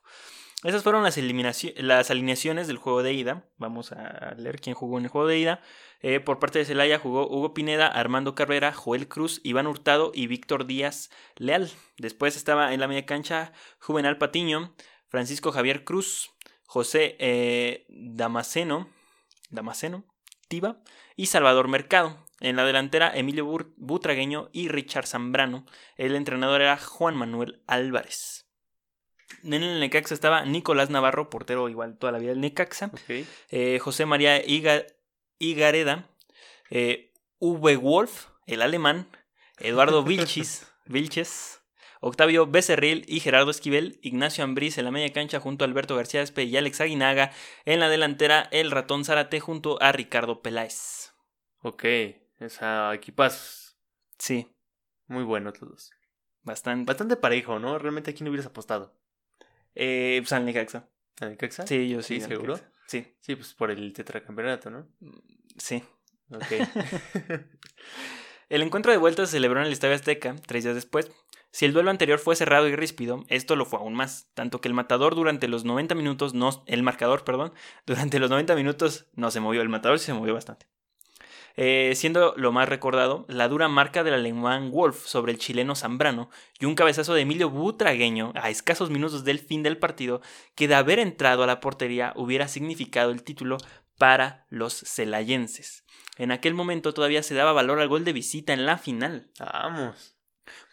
Esas 0.63 0.83
fueron 0.83 1.01
las, 1.01 1.17
las 1.17 2.11
alineaciones 2.11 2.67
del 2.67 2.77
juego 2.77 3.01
de 3.01 3.13
ida. 3.13 3.45
Vamos 3.57 3.91
a 3.91 4.35
leer 4.37 4.61
quién 4.61 4.75
jugó 4.75 4.99
en 4.99 5.05
el 5.05 5.09
juego 5.09 5.27
de 5.27 5.39
ida. 5.39 5.61
Eh, 6.01 6.19
por 6.19 6.37
parte 6.37 6.59
de 6.59 6.65
Celaya 6.65 6.99
jugó 6.99 7.27
Hugo 7.27 7.55
Pineda, 7.55 7.87
Armando 7.87 8.35
Carrera, 8.35 8.71
Joel 8.71 9.07
Cruz, 9.07 9.41
Iván 9.43 9.65
Hurtado 9.65 10.11
y 10.13 10.27
Víctor 10.27 10.67
Díaz 10.67 11.09
Leal. 11.35 11.71
Después 11.97 12.35
estaba 12.35 12.73
en 12.73 12.79
la 12.79 12.87
media 12.87 13.07
cancha 13.07 13.53
Juvenal 13.79 14.19
Patiño, 14.19 14.75
Francisco 15.07 15.51
Javier 15.51 15.83
Cruz, 15.83 16.31
José 16.67 17.15
eh, 17.19 17.87
Damasceno, 17.89 18.87
Damasceno, 19.49 20.05
Tiva 20.47 20.83
y 21.15 21.25
Salvador 21.25 21.69
Mercado. 21.69 22.17
En 22.39 22.55
la 22.55 22.65
delantera, 22.65 23.11
Emilio 23.15 23.45
Butragueño 23.77 24.49
y 24.51 24.67
Richard 24.67 25.07
Zambrano. 25.07 25.65
El 25.97 26.15
entrenador 26.15 26.61
era 26.61 26.77
Juan 26.77 27.15
Manuel 27.15 27.63
Álvarez. 27.67 28.50
En 29.43 29.53
el 29.53 29.79
Necaxa 29.79 30.13
estaba 30.13 30.45
Nicolás 30.45 30.89
Navarro, 30.89 31.29
portero 31.29 31.69
igual 31.69 31.97
toda 31.97 32.11
la 32.11 32.19
vida 32.19 32.31
del 32.31 32.41
Necaxa. 32.41 32.91
Eh, 33.49 33.79
José 33.79 34.05
María 34.05 34.43
Iga- 34.45 34.85
Igareda, 35.39 36.09
eh, 36.69 37.11
Uwe 37.39 37.75
Wolf, 37.77 38.27
el 38.45 38.61
alemán, 38.61 39.07
Eduardo 39.59 40.03
Vilchis, 40.05 40.67
Vilches, 40.85 41.61
Octavio 41.99 42.47
Becerril 42.47 43.05
y 43.07 43.19
Gerardo 43.19 43.51
Esquivel, 43.51 43.99
Ignacio 44.01 44.43
Ambriz 44.43 44.77
en 44.77 44.85
la 44.85 44.91
media 44.91 45.13
cancha 45.13 45.39
junto 45.39 45.63
a 45.63 45.67
Alberto 45.67 45.95
García 45.95 46.21
Espe 46.21 46.43
y 46.43 46.57
Alex 46.57 46.81
Aguinaga, 46.81 47.31
en 47.65 47.79
la 47.79 47.89
delantera 47.89 48.47
el 48.51 48.71
ratón 48.71 49.05
Zárate 49.05 49.39
junto 49.39 49.81
a 49.81 49.91
Ricardo 49.91 50.41
Peláez. 50.41 51.13
Ok. 51.61 51.85
O 52.39 52.49
sea, 52.49 52.91
equipazos. 52.95 53.77
Sí, 54.17 54.47
Muy 55.07 55.23
buenos 55.23 55.53
todos. 55.53 55.91
bastante. 56.41 56.85
Bastante 56.87 57.15
parejo, 57.17 57.59
¿no? 57.59 57.77
Realmente 57.77 58.09
aquí 58.11 58.23
no 58.23 58.31
hubieras 58.31 58.47
apostado. 58.47 58.99
Eh, 59.75 60.19
pues 60.21 60.31
al 60.33 60.45
Necaxa. 60.45 60.89
¿A 61.19 61.25
Necaxa? 61.27 61.65
Sí, 61.67 61.89
yo 61.89 62.01
sí. 62.01 62.17
¿Sí, 62.17 62.23
al 62.23 62.29
seguro? 62.29 62.59
Sí, 62.87 63.15
Sí, 63.21 63.35
pues 63.35 63.53
por 63.53 63.71
el 63.71 63.93
tetracampeonato, 63.93 64.69
¿no? 64.69 64.87
sí. 65.57 65.83
Ok. 66.29 66.45
El 68.51 68.61
encuentro 68.63 68.91
de 68.91 68.97
vuelta 68.97 69.25
se 69.25 69.31
celebró 69.31 69.61
en 69.61 69.67
el 69.67 69.71
Estadio 69.71 69.95
Azteca, 69.95 70.35
tres 70.45 70.65
días 70.65 70.75
después. 70.75 71.09
Si 71.51 71.63
el 71.63 71.71
duelo 71.71 71.89
anterior 71.89 72.19
fue 72.19 72.35
cerrado 72.35 72.67
y 72.67 72.75
ríspido, 72.75 73.23
esto 73.29 73.55
lo 73.55 73.65
fue 73.65 73.79
aún 73.79 73.93
más, 73.93 74.29
tanto 74.33 74.59
que 74.59 74.67
el 74.67 74.73
matador 74.73 75.15
durante 75.15 75.47
los 75.47 75.63
90 75.63 75.95
minutos 75.95 76.33
no, 76.33 76.61
el 76.65 76.83
marcador, 76.83 77.23
perdón, 77.23 77.53
durante 77.85 78.19
los 78.19 78.29
90 78.29 78.55
minutos 78.55 79.07
no 79.13 79.31
se 79.31 79.39
movió, 79.39 79.61
el 79.61 79.69
matador 79.69 79.99
sí 79.99 80.07
se 80.07 80.13
movió 80.13 80.33
bastante. 80.33 80.67
Eh, 81.57 81.93
siendo 81.95 82.33
lo 82.37 82.51
más 82.51 82.69
recordado, 82.69 83.25
la 83.27 83.47
dura 83.47 83.67
marca 83.67 84.03
del 84.03 84.13
alemán 84.13 84.71
Wolf 84.71 85.05
sobre 85.05 85.31
el 85.31 85.37
chileno 85.37 85.75
Zambrano 85.75 86.29
y 86.59 86.65
un 86.65 86.75
cabezazo 86.75 87.13
de 87.13 87.21
Emilio 87.21 87.49
Butragueño 87.49 88.31
a 88.35 88.49
escasos 88.49 88.89
minutos 88.89 89.23
del 89.23 89.39
fin 89.39 89.63
del 89.63 89.77
partido, 89.77 90.21
que 90.55 90.67
de 90.67 90.75
haber 90.75 90.99
entrado 90.99 91.43
a 91.43 91.47
la 91.47 91.59
portería 91.59 92.13
hubiera 92.15 92.47
significado 92.47 93.11
el 93.11 93.23
título 93.23 93.57
para 93.97 94.45
los 94.49 94.73
celayenses. 94.73 95.85
En 96.17 96.31
aquel 96.31 96.53
momento 96.53 96.93
todavía 96.93 97.23
se 97.23 97.35
daba 97.35 97.53
valor 97.53 97.79
al 97.79 97.87
gol 97.87 98.03
de 98.03 98.13
visita 98.13 98.53
en 98.53 98.65
la 98.65 98.77
final. 98.77 99.29
Vamos. 99.39 100.15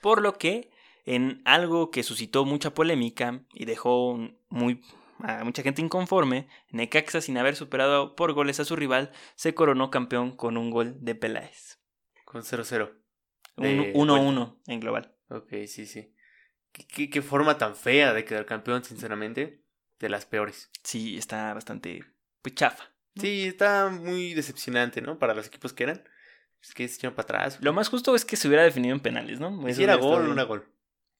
Por 0.00 0.22
lo 0.22 0.34
que, 0.38 0.70
en 1.04 1.42
algo 1.44 1.90
que 1.90 2.02
suscitó 2.02 2.44
mucha 2.44 2.74
polémica 2.74 3.42
y 3.52 3.64
dejó 3.64 4.18
muy, 4.48 4.82
a 5.20 5.44
mucha 5.44 5.62
gente 5.62 5.82
inconforme, 5.82 6.48
Necaxa, 6.70 7.20
sin 7.20 7.38
haber 7.38 7.56
superado 7.56 8.16
por 8.16 8.32
goles 8.32 8.60
a 8.60 8.64
su 8.64 8.76
rival, 8.76 9.12
se 9.34 9.54
coronó 9.54 9.90
campeón 9.90 10.36
con 10.36 10.56
un 10.56 10.70
gol 10.70 10.96
de 11.00 11.14
Peláez. 11.14 11.78
Con 12.24 12.42
0-0. 12.42 12.92
Un 13.56 13.62
De 13.64 13.94
1-1 13.94 14.60
en 14.66 14.80
global. 14.80 15.14
Ok, 15.28 15.50
sí, 15.66 15.86
sí. 15.86 16.14
¿Qué, 16.72 16.86
qué, 16.86 17.10
qué 17.10 17.22
forma 17.22 17.58
tan 17.58 17.74
fea 17.74 18.12
de 18.12 18.24
quedar 18.24 18.46
campeón, 18.46 18.84
sinceramente. 18.84 19.64
De 19.98 20.08
las 20.08 20.26
peores. 20.26 20.70
Sí, 20.84 21.18
está 21.18 21.52
bastante 21.54 22.04
pues, 22.40 22.54
chafa. 22.54 22.84
Sí, 23.16 23.46
está 23.46 23.88
muy 23.88 24.34
decepcionante, 24.34 25.02
¿no? 25.02 25.18
Para 25.18 25.34
los 25.34 25.46
equipos 25.48 25.72
que 25.72 25.84
eran. 25.84 26.04
Es 26.62 26.74
que 26.74 26.86
se 26.88 26.96
echaron 26.96 27.14
para 27.14 27.24
atrás. 27.24 27.58
Lo 27.60 27.72
más 27.72 27.88
justo 27.88 28.14
es 28.14 28.24
que 28.24 28.36
se 28.36 28.48
hubiera 28.48 28.64
definido 28.64 28.94
en 28.94 29.00
penales, 29.00 29.40
¿no? 29.40 29.60
Si 29.72 29.82
era 29.82 29.96
gol 29.96 30.22
o 30.22 30.26
no 30.26 30.32
era 30.32 30.44
gol. 30.44 30.66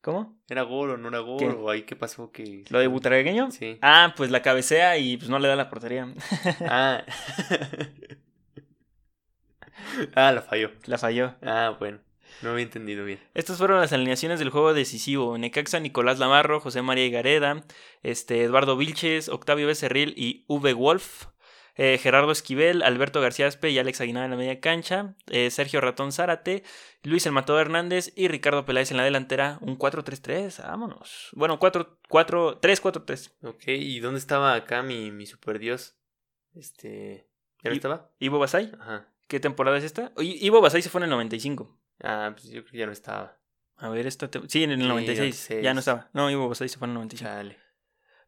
¿Cómo? 0.09 0.41
¿Era 0.49 0.63
gol 0.63 0.93
o 0.93 0.97
no 0.97 1.09
era 1.09 1.19
gol? 1.19 1.39
¿Qué? 1.39 1.49
¿O 1.49 1.69
ahí 1.69 1.83
qué 1.83 1.95
pasó? 1.95 2.33
que 2.33 2.65
¿Lo 2.71 2.79
de 2.79 2.87
Butragueño? 2.87 3.51
Sí. 3.51 3.77
Ah, 3.83 4.15
pues 4.17 4.31
la 4.31 4.41
cabecea 4.41 4.97
y 4.97 5.19
pues 5.19 5.29
no 5.29 5.39
le 5.39 5.49
da 5.49 5.55
la 5.55 5.69
portería. 5.69 6.09
Ah. 6.67 7.05
ah, 10.15 10.33
la 10.33 10.41
falló. 10.41 10.71
la 10.87 10.97
falló. 10.97 11.35
Ah, 11.43 11.77
bueno. 11.79 11.99
No 12.41 12.53
había 12.53 12.63
entendido 12.63 13.05
bien. 13.05 13.21
Estas 13.35 13.59
fueron 13.59 13.81
las 13.81 13.93
alineaciones 13.93 14.39
del 14.39 14.49
juego 14.49 14.73
decisivo. 14.73 15.37
Necaxa, 15.37 15.79
Nicolás 15.79 16.19
Lamarro, 16.19 16.61
José 16.61 16.81
María 16.81 17.05
Higareda, 17.05 17.65
este, 18.03 18.45
Eduardo 18.45 18.79
Vilches, 18.79 19.29
Octavio 19.29 19.67
Becerril 19.67 20.15
y 20.17 20.47
V. 20.49 20.73
Wolf. 20.73 21.27
Eh, 21.79 21.97
Gerardo 21.97 22.31
Esquivel, 22.33 22.83
Alberto 22.83 23.21
García 23.23 23.47
Aspe 23.47 23.71
y 23.71 23.79
Alex 23.79 24.03
Aguinaga 24.03 24.27
en 24.27 24.33
la 24.33 24.37
media 24.37 24.61
cancha. 24.61 25.15
eh, 25.31 25.51
Sergio 25.51 25.81
Ratón 25.81 26.13
Zárate, 26.13 26.63
Luis 27.03 27.25
El 27.25 27.33
Matador 27.33 27.63
Hernández 27.63 28.13
y 28.17 28.29
Ricardo 28.29 28.67
Peláez 28.67 28.91
en 28.91 28.97
la 28.99 29.05
delantera. 29.05 29.59
Un 29.63 29.79
4-3-3, 29.79 30.63
vámonos. 30.63 31.29
Bueno, 31.33 31.59
4-4, 31.59 32.61
3-4-3. 32.61 33.33
Ok, 33.49 33.63
¿y 33.69 34.01
dónde 34.01 34.19
estaba 34.19 34.55
acá 34.55 34.83
mi, 34.83 35.11
mi 35.11 35.25
super 35.25 35.59
dios? 35.59 35.97
Este. 36.55 37.29
¿Ya 37.63 37.71
no 37.71 37.77
estaba? 37.77 38.11
Ivo 38.19 38.39
Basay, 38.39 38.73
Ajá. 38.81 39.09
¿qué 39.27 39.41
temporada 39.41 39.79
es 39.79 39.85
esta? 39.85 40.13
Ivo 40.19 40.61
Basay 40.61 40.83
se 40.83 40.91
fue 40.91 41.01
en 41.01 41.05
el 41.05 41.11
95. 41.11 41.77
Ah, 42.03 42.31
pues 42.33 42.45
yo 42.51 42.61
creo 42.63 42.73
que 42.73 42.79
ya 42.79 42.87
no 42.87 42.93
estaba. 42.93 43.39
A 43.77 43.89
ver, 43.89 44.07
esta 44.07 44.29
te- 44.31 44.41
sí, 44.49 44.65
en 44.65 44.71
el 44.73 44.81
Sí, 44.81 44.87
96. 44.89 45.19
96. 45.19 45.63
Ya 45.65 45.75
no 45.75 45.81
estaba. 45.81 46.09
No, 46.13 46.31
Ivo 46.31 46.49
Basay 46.49 46.69
se 46.69 46.79
fue 46.79 46.87
en 46.87 46.91
el 46.91 46.95
95. 46.97 47.29
Chale. 47.31 47.59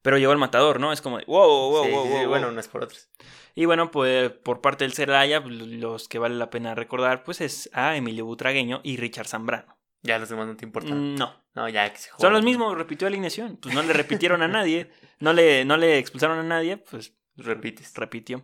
Pero 0.03 0.19
llegó 0.19 0.33
el 0.33 0.39
matador, 0.39 0.81
¿no? 0.81 0.93
Es 0.93 1.01
como 1.03 1.19
de, 1.19 1.25
wow, 1.27 1.71
wow, 1.71 1.85
Sí, 1.85 1.91
wow, 1.91 2.05
sí, 2.05 2.13
wow, 2.13 2.29
bueno, 2.29 2.49
unas 2.49 2.69
por 2.69 2.85
otras. 2.85 3.11
Y 3.55 3.65
bueno, 3.67 3.91
pues 3.91 4.31
por 4.31 4.61
parte 4.61 4.85
del 4.85 4.93
Celaya, 4.95 5.43
pues, 5.43 5.55
los 5.55 6.09
que 6.09 6.19
vale 6.19 6.37
la 6.37 6.51
pena 6.51 6.75
recordar, 6.75 7.23
pues 7.25 7.41
es 7.41 7.69
a 7.73 7.97
Emilio 7.97 8.25
Butragueño 8.25 8.81
y 8.83 8.97
Richard 8.97 9.27
Zambrano. 9.27 9.77
Ya 10.03 10.19
los 10.19 10.29
demás 10.31 10.47
no 10.47 10.57
te 10.57 10.65
importan. 10.65 11.15
Mm, 11.15 11.17
No, 11.17 11.35
No, 11.55 11.69
ya 11.69 11.93
que 11.93 11.99
se 11.99 12.11
son 12.19 12.33
los 12.33 12.43
mismos, 12.43 12.77
repitió 12.79 13.07
alineación. 13.09 13.59
Pues 13.59 13.75
no 13.75 13.83
le 13.83 13.93
repitieron 13.93 14.41
a 14.41 14.49
nadie, 14.49 14.91
no 15.19 15.33
le, 15.35 15.65
no 15.67 15.77
le 15.77 15.99
expulsaron 15.99 16.39
a 16.39 16.43
nadie, 16.43 16.79
pues 16.79 17.13
Repites. 17.44 17.92
repitió. 17.94 18.42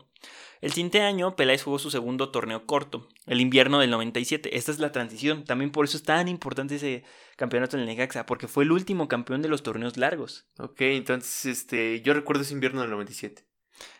El 0.61 0.73
siguiente 0.73 1.03
año, 1.03 1.37
Peláez 1.37 1.63
jugó 1.63 1.79
su 1.79 1.91
segundo 1.91 2.31
torneo 2.31 2.67
corto, 2.67 3.09
el 3.27 3.41
invierno 3.41 3.79
del 3.79 3.91
97. 3.91 4.57
Esta 4.57 4.73
es 4.73 4.79
la 4.79 4.91
transición. 4.93 5.45
También 5.45 5.71
por 5.71 5.85
eso 5.85 5.97
es 5.97 6.03
tan 6.03 6.29
importante 6.29 6.77
ese 6.77 7.05
campeonato 7.37 7.77
en 7.77 7.83
el 7.83 7.87
Necaxa, 7.89 8.27
porque 8.27 8.49
fue 8.49 8.65
el 8.65 8.73
último 8.73 9.07
campeón 9.09 9.43
de 9.43 9.49
los 9.49 9.63
torneos 9.63 9.97
largos. 9.97 10.47
Ok, 10.59 10.81
entonces, 10.83 11.45
este, 11.47 12.01
yo 12.01 12.15
recuerdo 12.15 12.43
ese 12.43 12.55
invierno 12.55 12.81
del 12.81 12.91
97. 12.91 13.47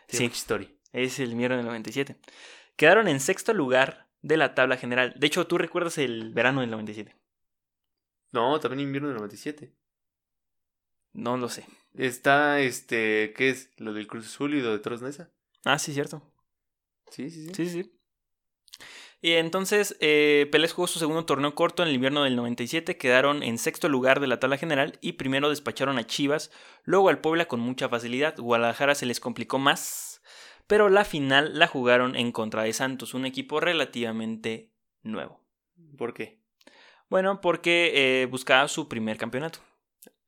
Tiene 0.07 0.25
Sí. 0.27 0.31
historia. 0.31 0.69
Es 0.93 1.19
el 1.19 1.31
invierno 1.31 1.57
del 1.57 1.65
97. 1.65 2.17
Quedaron 2.75 3.07
en 3.07 3.19
sexto 3.19 3.53
lugar 3.53 4.07
de 4.21 4.37
la 4.37 4.55
tabla 4.55 4.77
general. 4.77 5.13
De 5.17 5.27
hecho, 5.27 5.45
tú 5.47 5.57
recuerdas 5.57 5.97
el 5.97 6.33
verano 6.33 6.61
del 6.61 6.71
97. 6.71 7.15
No, 8.31 8.59
también 8.59 8.81
invierno 8.87 9.09
del 9.09 9.17
97. 9.17 9.73
No 11.13 11.37
lo 11.37 11.49
sé. 11.49 11.65
Está, 11.97 12.59
este, 12.59 13.33
¿qué 13.35 13.49
es? 13.49 13.71
Lo 13.77 13.93
del 13.93 14.07
Cruz 14.07 14.27
Azul 14.27 14.53
y 14.53 14.61
lo 14.61 14.71
de 14.71 14.79
Toros 14.79 15.01
Neza. 15.01 15.31
Ah, 15.65 15.79
sí, 15.79 15.93
cierto. 15.93 16.21
Sí, 17.09 17.29
sí, 17.29 17.47
sí. 17.47 17.51
Sí, 17.55 17.69
sí. 17.69 17.93
Y 19.19 19.31
entonces, 19.33 19.97
eh, 19.99 20.47
Pérez 20.51 20.73
jugó 20.73 20.85
su 20.85 20.99
segundo 20.99 21.25
torneo 21.25 21.55
corto 21.55 21.81
en 21.81 21.89
el 21.89 21.95
invierno 21.95 22.23
del 22.23 22.35
97, 22.35 22.97
quedaron 22.97 23.41
en 23.41 23.57
sexto 23.57 23.89
lugar 23.89 24.19
de 24.19 24.27
la 24.27 24.39
tabla 24.39 24.57
general 24.57 24.99
y 25.01 25.13
primero 25.13 25.49
despacharon 25.49 25.97
a 25.97 26.05
Chivas, 26.05 26.51
luego 26.83 27.09
al 27.09 27.19
Puebla 27.19 27.47
con 27.47 27.59
mucha 27.59 27.89
facilidad. 27.89 28.37
Guadalajara 28.37 28.93
se 28.93 29.07
les 29.07 29.19
complicó 29.19 29.57
más, 29.57 30.21
pero 30.67 30.89
la 30.89 31.03
final 31.03 31.57
la 31.57 31.65
jugaron 31.65 32.15
en 32.15 32.31
contra 32.31 32.61
de 32.61 32.73
Santos, 32.73 33.15
un 33.15 33.25
equipo 33.25 33.59
relativamente 33.59 34.71
nuevo. 35.01 35.43
¿Por 35.97 36.13
qué? 36.13 36.43
Bueno, 37.09 37.41
porque 37.41 38.21
eh, 38.21 38.25
buscaba 38.27 38.67
su 38.67 38.87
primer 38.87 39.17
campeonato. 39.17 39.59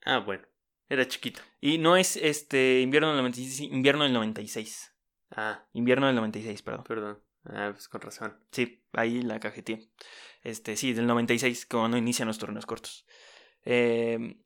Ah, 0.03 0.17
bueno. 0.17 0.48
Era 0.89 1.07
chiquito. 1.07 1.41
Y 1.61 1.77
no 1.77 1.95
es 1.95 2.15
este 2.17 2.81
invierno 2.81 3.09
del 3.09 3.17
96, 3.17 3.71
invierno 3.71 4.03
del 4.03 4.13
96. 4.13 4.91
Ah, 5.31 5.63
Invierno 5.73 6.07
del 6.07 6.15
96, 6.15 6.61
perdón. 6.63 6.83
perdón. 6.87 7.23
Ah, 7.45 7.69
pues 7.71 7.87
con 7.87 8.01
razón. 8.01 8.37
Sí, 8.51 8.83
ahí 8.93 9.21
la 9.21 9.39
cajeteé. 9.39 9.89
Este, 10.41 10.75
sí, 10.75 10.93
del 10.93 11.05
96, 11.07 11.65
cuando 11.67 11.97
inician 11.97 12.27
los 12.27 12.39
torneos 12.39 12.65
cortos. 12.65 13.05
Eh, 13.63 14.37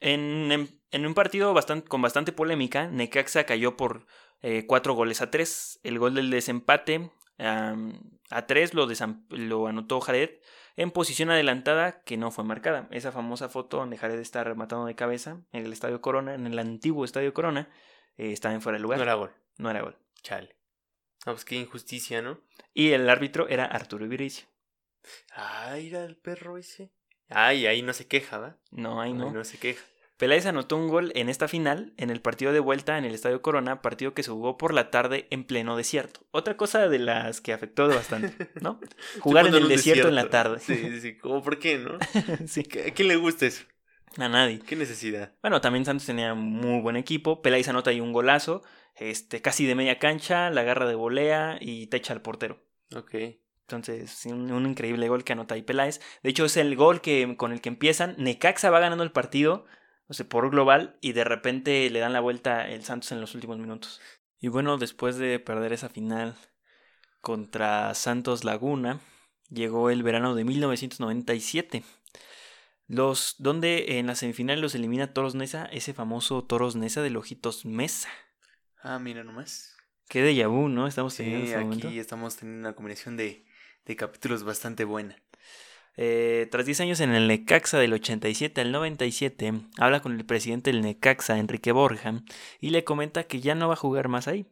en, 0.00 0.50
en- 0.52 0.80
en 0.90 1.06
un 1.06 1.14
partido 1.14 1.52
bastante, 1.54 1.88
con 1.88 2.02
bastante 2.02 2.32
polémica, 2.32 2.86
Necaxa 2.88 3.44
cayó 3.44 3.76
por 3.76 4.06
eh, 4.42 4.66
cuatro 4.66 4.94
goles 4.94 5.20
a 5.22 5.30
tres. 5.30 5.78
El 5.82 5.98
gol 5.98 6.14
del 6.14 6.30
desempate 6.30 7.10
a 7.38 8.46
tres 8.46 8.72
lo, 8.74 8.86
lo 9.30 9.66
anotó 9.66 10.00
Jared 10.00 10.30
en 10.76 10.90
posición 10.90 11.30
adelantada 11.30 12.02
que 12.02 12.16
no 12.16 12.30
fue 12.30 12.44
marcada. 12.44 12.88
Esa 12.90 13.12
famosa 13.12 13.48
foto 13.48 13.78
donde 13.78 13.98
Jared 13.98 14.18
está 14.18 14.44
rematando 14.44 14.86
de 14.86 14.94
cabeza 14.94 15.40
en 15.52 15.64
el 15.64 15.72
Estadio 15.72 16.00
Corona, 16.00 16.34
en 16.34 16.46
el 16.46 16.58
antiguo 16.58 17.04
Estadio 17.04 17.34
Corona, 17.34 17.68
eh, 18.16 18.32
estaba 18.32 18.54
en 18.54 18.62
fuera 18.62 18.78
de 18.78 18.82
lugar. 18.82 18.98
No 18.98 19.04
era 19.04 19.14
gol. 19.14 19.32
No 19.58 19.70
era 19.70 19.82
gol. 19.82 19.96
Chale. 20.22 20.56
Ah, 21.24 21.32
pues 21.32 21.44
qué 21.44 21.56
injusticia, 21.56 22.22
¿no? 22.22 22.40
Y 22.74 22.90
el 22.90 23.08
árbitro 23.08 23.48
era 23.48 23.64
Arturo 23.64 24.04
Ibiricio. 24.04 24.46
Ay, 25.34 25.88
era 25.88 26.04
el 26.04 26.16
perro 26.16 26.58
ese. 26.58 26.90
Ay, 27.28 27.66
ahí 27.66 27.82
no 27.82 27.92
se 27.92 28.06
queja, 28.06 28.38
¿va? 28.38 28.56
No, 28.70 29.00
ahí 29.00 29.12
no. 29.12 29.26
Ahí 29.26 29.32
no 29.32 29.44
se 29.44 29.58
queja. 29.58 29.84
Peláez 30.22 30.46
anotó 30.46 30.76
un 30.76 30.86
gol 30.86 31.10
en 31.16 31.28
esta 31.28 31.48
final, 31.48 31.94
en 31.96 32.08
el 32.08 32.20
partido 32.20 32.52
de 32.52 32.60
vuelta 32.60 32.96
en 32.96 33.04
el 33.04 33.12
Estadio 33.12 33.42
Corona, 33.42 33.82
partido 33.82 34.14
que 34.14 34.22
se 34.22 34.30
jugó 34.30 34.56
por 34.56 34.72
la 34.72 34.88
tarde 34.88 35.26
en 35.30 35.42
pleno 35.42 35.76
desierto. 35.76 36.20
Otra 36.30 36.56
cosa 36.56 36.88
de 36.88 37.00
las 37.00 37.40
que 37.40 37.52
afectó 37.52 37.88
bastante, 37.88 38.48
¿no? 38.60 38.78
Jugar 39.18 39.48
en 39.48 39.54
el 39.56 39.66
desierto, 39.66 40.06
en 40.06 40.14
la 40.14 40.30
tarde. 40.30 40.60
Sí, 40.60 41.00
sí, 41.00 41.16
¿cómo 41.16 41.42
por 41.42 41.58
qué, 41.58 41.78
no? 41.78 41.98
sí. 42.46 42.62
¿A 42.86 42.94
quién 42.94 43.08
le 43.08 43.16
gusta 43.16 43.46
eso? 43.46 43.64
A 44.16 44.28
nadie. 44.28 44.60
¿Qué 44.60 44.76
necesidad? 44.76 45.32
Bueno, 45.42 45.60
también 45.60 45.84
Santos 45.84 46.06
tenía 46.06 46.34
muy 46.34 46.80
buen 46.80 46.94
equipo. 46.94 47.42
Peláez 47.42 47.66
anota 47.66 47.90
ahí 47.90 48.00
un 48.00 48.12
golazo, 48.12 48.62
este, 48.94 49.42
casi 49.42 49.66
de 49.66 49.74
media 49.74 49.98
cancha, 49.98 50.50
la 50.50 50.62
garra 50.62 50.86
de 50.86 50.94
volea 50.94 51.58
y 51.60 51.88
te 51.88 51.96
echa 51.96 52.12
al 52.12 52.22
portero. 52.22 52.62
Ok. 52.94 53.16
Entonces, 53.62 54.24
un, 54.26 54.52
un, 54.52 54.66
increíble 54.66 55.08
gol 55.08 55.24
que 55.24 55.32
anota 55.32 55.56
ahí 55.56 55.62
Peláez. 55.62 56.00
De 56.22 56.30
hecho, 56.30 56.44
es 56.44 56.56
el 56.56 56.76
gol 56.76 57.00
que, 57.00 57.34
con 57.36 57.50
el 57.50 57.60
que 57.60 57.70
empiezan. 57.70 58.14
Necaxa 58.18 58.70
va 58.70 58.78
ganando 58.78 59.02
el 59.02 59.10
partido 59.10 59.64
o 60.12 60.14
sea, 60.14 60.28
por 60.28 60.50
global 60.50 60.98
y 61.00 61.12
de 61.12 61.24
repente 61.24 61.88
le 61.88 61.98
dan 61.98 62.12
la 62.12 62.20
vuelta 62.20 62.68
el 62.68 62.84
Santos 62.84 63.12
en 63.12 63.20
los 63.22 63.34
últimos 63.34 63.56
minutos. 63.58 63.98
Y 64.38 64.48
bueno, 64.48 64.76
después 64.76 65.16
de 65.16 65.38
perder 65.38 65.72
esa 65.72 65.88
final 65.88 66.36
contra 67.22 67.94
Santos 67.94 68.44
Laguna, 68.44 69.00
llegó 69.48 69.88
el 69.88 70.02
verano 70.02 70.34
de 70.34 70.44
1997. 70.44 71.82
Los, 72.88 73.36
donde 73.38 73.98
en 73.98 74.06
la 74.06 74.14
semifinal 74.14 74.60
los 74.60 74.74
elimina 74.74 75.14
Toros 75.14 75.34
Nesa, 75.34 75.64
ese 75.64 75.94
famoso 75.94 76.44
Toros 76.44 76.76
Nesa 76.76 77.00
de 77.00 77.16
Ojitos 77.16 77.64
Mesa. 77.64 78.10
Ah, 78.82 78.98
mira 78.98 79.24
nomás. 79.24 79.78
Qué 80.10 80.20
de 80.20 80.46
vu, 80.46 80.68
¿no? 80.68 80.86
Estamos 80.86 81.16
teniendo 81.16 81.46
sí, 81.46 81.54
aquí 81.54 81.98
estamos 81.98 82.36
teniendo 82.36 82.68
una 82.68 82.76
combinación 82.76 83.16
de, 83.16 83.46
de 83.86 83.96
capítulos 83.96 84.44
bastante 84.44 84.84
buena. 84.84 85.16
Eh, 85.96 86.48
tras 86.50 86.64
10 86.64 86.80
años 86.80 87.00
en 87.00 87.14
el 87.14 87.28
Necaxa 87.28 87.78
del 87.78 87.92
87 87.92 88.60
al 88.60 88.72
97, 88.72 89.52
habla 89.78 90.00
con 90.00 90.12
el 90.12 90.24
presidente 90.24 90.72
del 90.72 90.82
Necaxa, 90.82 91.38
Enrique 91.38 91.72
Borja, 91.72 92.22
y 92.60 92.70
le 92.70 92.84
comenta 92.84 93.24
que 93.24 93.40
ya 93.40 93.54
no 93.54 93.68
va 93.68 93.74
a 93.74 93.76
jugar 93.76 94.08
más 94.08 94.28
ahí. 94.28 94.46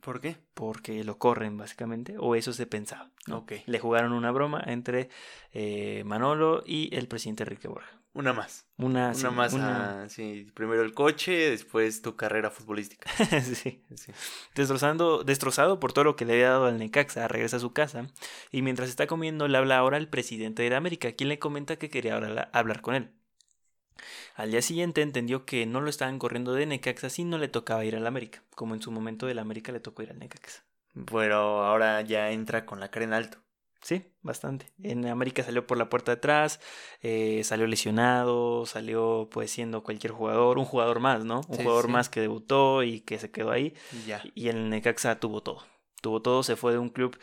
¿Por 0.00 0.20
qué? 0.20 0.36
Porque 0.54 1.04
lo 1.04 1.18
corren, 1.18 1.56
básicamente, 1.56 2.16
o 2.18 2.34
eso 2.34 2.52
se 2.52 2.66
pensaba. 2.66 3.10
Le 3.66 3.78
jugaron 3.78 4.12
una 4.12 4.32
broma 4.32 4.62
entre 4.66 5.08
eh, 5.52 6.02
Manolo 6.04 6.62
y 6.66 6.94
el 6.96 7.06
presidente 7.06 7.44
Enrique 7.44 7.68
Borja. 7.68 8.01
Una 8.14 8.34
más. 8.34 8.66
Una, 8.76 9.12
una 9.12 9.30
más. 9.30 9.54
Ah, 9.54 10.04
sí, 10.08 10.46
primero 10.54 10.82
el 10.82 10.92
coche, 10.92 11.50
después 11.50 12.02
tu 12.02 12.14
carrera 12.14 12.50
futbolística. 12.50 13.10
sí. 13.42 13.82
sí. 13.94 14.12
Destrozando, 14.54 15.24
destrozado 15.24 15.80
por 15.80 15.94
todo 15.94 16.04
lo 16.04 16.16
que 16.16 16.26
le 16.26 16.34
había 16.34 16.50
dado 16.50 16.66
al 16.66 16.78
Necaxa, 16.78 17.26
regresa 17.26 17.56
a 17.56 17.60
su 17.60 17.72
casa 17.72 18.08
y 18.50 18.60
mientras 18.60 18.90
está 18.90 19.06
comiendo 19.06 19.48
le 19.48 19.56
habla 19.56 19.78
ahora 19.78 19.96
al 19.96 20.08
presidente 20.08 20.62
de 20.62 20.70
la 20.70 20.76
América, 20.76 21.12
quien 21.12 21.30
le 21.30 21.38
comenta 21.38 21.76
que 21.76 21.88
quería 21.88 22.16
hablar 22.52 22.82
con 22.82 22.94
él. 22.94 23.12
Al 24.34 24.50
día 24.50 24.62
siguiente 24.62 25.02
entendió 25.02 25.44
que 25.46 25.64
no 25.66 25.80
lo 25.80 25.88
estaban 25.88 26.18
corriendo 26.18 26.52
de 26.52 26.66
Necaxa, 26.66 27.08
sino 27.08 27.38
le 27.38 27.48
tocaba 27.48 27.84
ir 27.84 27.96
al 27.96 28.06
América, 28.06 28.42
como 28.54 28.74
en 28.74 28.82
su 28.82 28.90
momento 28.90 29.26
del 29.26 29.38
América 29.38 29.72
le 29.72 29.80
tocó 29.80 30.02
ir 30.02 30.10
al 30.10 30.18
Necaxa. 30.18 30.64
Pero 31.10 31.64
ahora 31.64 32.00
ya 32.02 32.30
entra 32.30 32.66
con 32.66 32.80
la 32.80 32.90
cara 32.90 33.04
en 33.04 33.12
alto. 33.14 33.38
Sí, 33.82 34.04
bastante. 34.22 34.66
En 34.80 35.06
América 35.06 35.42
salió 35.42 35.66
por 35.66 35.76
la 35.76 35.88
puerta 35.88 36.12
de 36.12 36.18
atrás, 36.18 36.60
eh, 37.02 37.42
salió 37.42 37.66
lesionado, 37.66 38.64
salió 38.64 39.28
pues 39.30 39.50
siendo 39.50 39.82
cualquier 39.82 40.12
jugador, 40.12 40.58
un 40.58 40.64
jugador 40.64 41.00
más, 41.00 41.24
¿no? 41.24 41.40
Un 41.48 41.56
jugador 41.56 41.88
más 41.88 42.08
que 42.08 42.20
debutó 42.20 42.84
y 42.84 43.00
que 43.00 43.18
se 43.18 43.32
quedó 43.32 43.50
ahí. 43.50 43.74
Ya. 44.06 44.22
Y 44.34 44.48
en 44.48 44.70
Necaxa 44.70 45.18
tuvo 45.18 45.42
todo. 45.42 45.64
Tuvo 46.00 46.22
todo, 46.22 46.44
se 46.44 46.54
fue 46.54 46.72
de 46.72 46.78
un 46.78 46.90
club 46.90 47.18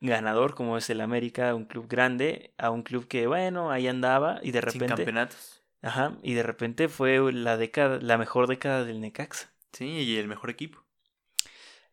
ganador 0.00 0.54
como 0.54 0.76
es 0.76 0.88
el 0.90 1.00
América, 1.00 1.54
un 1.54 1.64
club 1.64 1.88
grande, 1.88 2.54
a 2.58 2.70
un 2.70 2.82
club 2.82 3.08
que, 3.08 3.26
bueno, 3.26 3.70
ahí 3.70 3.88
andaba 3.88 4.38
y 4.42 4.50
de 4.50 4.60
repente... 4.60 4.86
Sin 4.86 4.96
campeonatos. 4.96 5.62
Ajá, 5.82 6.18
y 6.22 6.34
de 6.34 6.42
repente 6.42 6.88
fue 6.88 7.32
la 7.32 7.56
década, 7.56 7.98
la 8.00 8.18
mejor 8.18 8.48
década 8.48 8.84
del 8.84 9.00
Necaxa. 9.00 9.52
Sí, 9.72 9.86
y 9.86 10.16
el 10.16 10.28
mejor 10.28 10.50
equipo. 10.50 10.85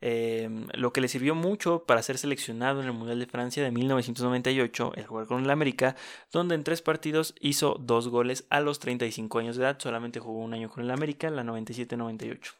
Em, 0.05 0.67
lo 0.73 0.91
que 0.91 0.99
le 0.99 1.07
sirvió 1.07 1.33
mucho 1.33 1.85
para 1.85 2.03
ser 2.03 2.17
seleccionado 2.17 2.81
en 2.81 2.87
el 2.87 2.91
Mundial 2.91 3.19
de 3.19 3.25
Francia 3.25 3.63
de 3.63 3.71
1998, 3.71 4.91
el 4.97 5.05
jugar 5.05 5.27
con 5.27 5.41
el 5.41 5.49
América, 5.49 5.95
donde 6.29 6.55
en 6.55 6.65
tres 6.65 6.81
partidos 6.81 7.33
hizo 7.39 7.77
dos 7.79 8.09
goles 8.09 8.45
a 8.49 8.59
los 8.59 8.79
35 8.79 9.39
años 9.39 9.55
de 9.55 9.63
edad, 9.63 9.79
solamente 9.79 10.19
jugó 10.19 10.39
un 10.39 10.53
año 10.53 10.69
con 10.69 10.83
el 10.83 10.91
América, 10.91 11.29
la 11.29 11.45
97-98. 11.45 12.51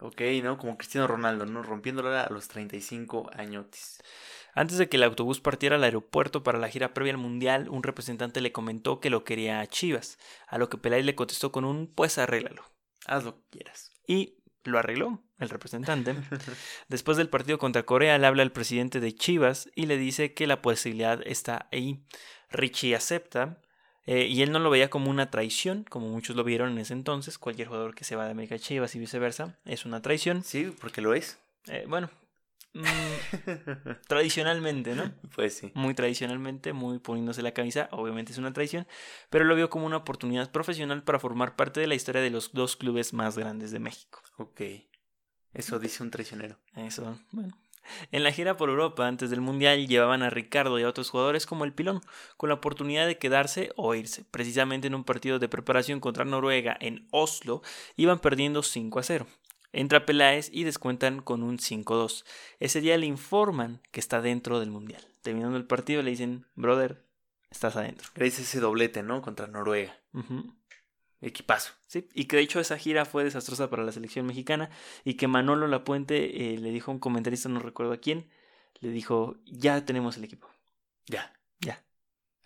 Ok, 0.00 0.20
¿no? 0.42 0.58
Como 0.58 0.76
Cristiano 0.76 1.06
Ronaldo, 1.06 1.46
¿no? 1.46 1.62
Rompiéndola 1.62 2.24
a 2.24 2.30
los 2.30 2.48
35 2.48 3.30
añotes. 3.32 4.02
Antes 4.52 4.76
de 4.76 4.90
que 4.90 4.98
el 4.98 5.04
autobús 5.04 5.40
partiera 5.40 5.76
al 5.76 5.84
aeropuerto 5.84 6.42
para 6.42 6.58
la 6.58 6.68
gira 6.68 6.92
previa 6.92 7.14
al 7.14 7.18
Mundial, 7.18 7.70
un 7.70 7.82
representante 7.82 8.42
le 8.42 8.52
comentó 8.52 9.00
que 9.00 9.08
lo 9.08 9.24
quería 9.24 9.60
a 9.60 9.66
Chivas, 9.66 10.18
a 10.48 10.58
lo 10.58 10.68
que 10.68 10.76
Peláez 10.76 11.06
le 11.06 11.14
contestó 11.14 11.50
con 11.50 11.64
un 11.64 11.86
pues 11.86 12.18
arréglalo. 12.18 12.62
Haz 13.06 13.24
lo 13.24 13.36
que 13.36 13.44
quieras. 13.52 13.90
Y 14.06 14.43
lo 14.64 14.78
arregló 14.78 15.22
el 15.38 15.50
representante. 15.50 16.14
Después 16.88 17.16
del 17.16 17.28
partido 17.28 17.58
contra 17.58 17.84
Corea 17.84 18.18
le 18.18 18.26
habla 18.26 18.42
al 18.42 18.52
presidente 18.52 19.00
de 19.00 19.14
Chivas 19.14 19.70
y 19.74 19.86
le 19.86 19.96
dice 19.96 20.34
que 20.34 20.46
la 20.46 20.62
posibilidad 20.62 21.20
está 21.26 21.68
ahí. 21.72 22.04
Richie 22.50 22.94
acepta 22.94 23.60
eh, 24.06 24.26
y 24.26 24.42
él 24.42 24.52
no 24.52 24.58
lo 24.58 24.70
veía 24.70 24.90
como 24.90 25.10
una 25.10 25.30
traición, 25.30 25.84
como 25.84 26.08
muchos 26.08 26.36
lo 26.36 26.44
vieron 26.44 26.72
en 26.72 26.78
ese 26.78 26.92
entonces. 26.92 27.38
Cualquier 27.38 27.68
jugador 27.68 27.94
que 27.94 28.04
se 28.04 28.16
va 28.16 28.24
de 28.24 28.32
América 28.32 28.58
Chivas 28.58 28.94
y 28.94 28.98
viceversa 28.98 29.58
es 29.64 29.86
una 29.86 30.02
traición. 30.02 30.42
Sí, 30.42 30.74
porque 30.80 31.00
lo 31.00 31.14
es. 31.14 31.38
Eh, 31.68 31.86
bueno, 31.88 32.10
mm, 32.74 32.84
tradicionalmente, 34.06 34.94
¿no? 34.94 35.10
Pues 35.34 35.56
sí. 35.56 35.72
Muy 35.74 35.94
tradicionalmente, 35.94 36.74
muy 36.74 36.98
poniéndose 36.98 37.40
la 37.40 37.52
camisa, 37.52 37.88
obviamente 37.92 38.32
es 38.32 38.38
una 38.38 38.52
traición, 38.52 38.86
pero 39.30 39.46
lo 39.46 39.54
vio 39.54 39.70
como 39.70 39.86
una 39.86 39.96
oportunidad 39.96 40.50
profesional 40.50 41.02
para 41.02 41.18
formar 41.18 41.56
parte 41.56 41.80
de 41.80 41.86
la 41.86 41.94
historia 41.94 42.20
de 42.20 42.30
los 42.30 42.52
dos 42.52 42.76
clubes 42.76 43.14
más 43.14 43.38
grandes 43.38 43.70
de 43.70 43.78
México. 43.78 44.22
Ok. 44.36 44.60
Eso 45.52 45.78
dice 45.78 46.02
un 46.02 46.10
traicionero. 46.10 46.58
Eso, 46.74 47.18
bueno. 47.30 47.56
En 48.10 48.24
la 48.24 48.32
gira 48.32 48.56
por 48.56 48.70
Europa 48.70 49.06
antes 49.06 49.30
del 49.30 49.40
Mundial 49.40 49.86
llevaban 49.86 50.22
a 50.22 50.30
Ricardo 50.30 50.78
y 50.78 50.82
a 50.82 50.88
otros 50.88 51.10
jugadores 51.10 51.46
como 51.46 51.64
el 51.64 51.72
Pilón, 51.72 52.00
con 52.36 52.48
la 52.48 52.54
oportunidad 52.56 53.06
de 53.06 53.18
quedarse 53.18 53.72
o 53.76 53.94
irse. 53.94 54.24
Precisamente 54.30 54.86
en 54.86 54.94
un 54.94 55.04
partido 55.04 55.38
de 55.38 55.48
preparación 55.48 56.00
contra 56.00 56.24
Noruega 56.24 56.76
en 56.80 57.06
Oslo, 57.10 57.62
iban 57.96 58.20
perdiendo 58.20 58.62
5 58.62 58.98
a 58.98 59.02
0. 59.02 59.26
Entra 59.72 60.06
Peláez 60.06 60.50
y 60.52 60.64
descuentan 60.64 61.20
con 61.20 61.42
un 61.42 61.58
5-2. 61.58 62.24
Ese 62.60 62.80
día 62.80 62.96
le 62.96 63.06
informan 63.06 63.80
que 63.90 64.00
está 64.00 64.20
dentro 64.20 64.60
del 64.60 64.70
Mundial. 64.70 65.04
Terminando 65.22 65.56
el 65.56 65.66
partido 65.66 66.02
le 66.02 66.10
dicen, 66.10 66.46
brother, 66.54 67.04
estás 67.50 67.76
adentro. 67.76 68.08
Es 68.14 68.38
ese 68.38 68.60
doblete, 68.60 69.02
¿no? 69.02 69.20
Contra 69.20 69.46
Noruega. 69.48 69.98
Equipazo. 71.20 71.72
Sí, 71.86 72.08
y 72.14 72.24
que 72.26 72.36
de 72.36 72.42
hecho 72.42 72.60
esa 72.60 72.76
gira 72.76 73.04
fue 73.04 73.24
desastrosa 73.24 73.70
para 73.70 73.82
la 73.82 73.92
selección 73.92 74.26
mexicana 74.26 74.70
y 75.04 75.14
que 75.14 75.28
Manolo 75.28 75.66
Lapuente 75.68 76.54
eh, 76.54 76.58
le 76.58 76.70
dijo 76.70 76.90
a 76.90 76.94
un 76.94 77.00
comentarista, 77.00 77.48
no 77.48 77.60
recuerdo 77.60 77.92
a 77.92 77.98
quién, 77.98 78.28
le 78.80 78.90
dijo, 78.90 79.36
ya 79.46 79.84
tenemos 79.84 80.16
el 80.16 80.24
equipo. 80.24 80.48
Ya. 81.06 81.32
Ya. 81.60 81.82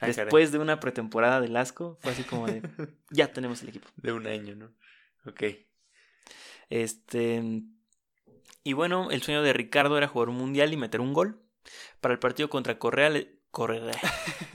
Después 0.00 0.52
de 0.52 0.58
una 0.58 0.78
pretemporada 0.78 1.40
de 1.40 1.48
Lasco, 1.48 1.98
fue 2.00 2.12
así 2.12 2.22
como 2.22 2.46
de, 2.46 2.62
ya 3.10 3.32
tenemos 3.32 3.62
el 3.62 3.70
equipo. 3.70 3.88
De 3.96 4.12
un 4.12 4.26
año, 4.26 4.54
¿no? 4.54 4.72
Ok. 5.26 5.42
Este... 6.70 7.42
Y 8.62 8.72
bueno, 8.74 9.10
el 9.10 9.22
sueño 9.22 9.42
de 9.42 9.52
Ricardo 9.52 9.96
era 9.96 10.08
jugar 10.08 10.28
un 10.28 10.36
mundial 10.36 10.72
y 10.72 10.76
meter 10.76 11.00
un 11.00 11.14
gol. 11.14 11.42
Para 12.00 12.12
el 12.12 12.20
partido 12.20 12.48
contra 12.48 12.78
Correa 12.78 13.10
le... 13.10 13.38
Correa. 13.50 13.98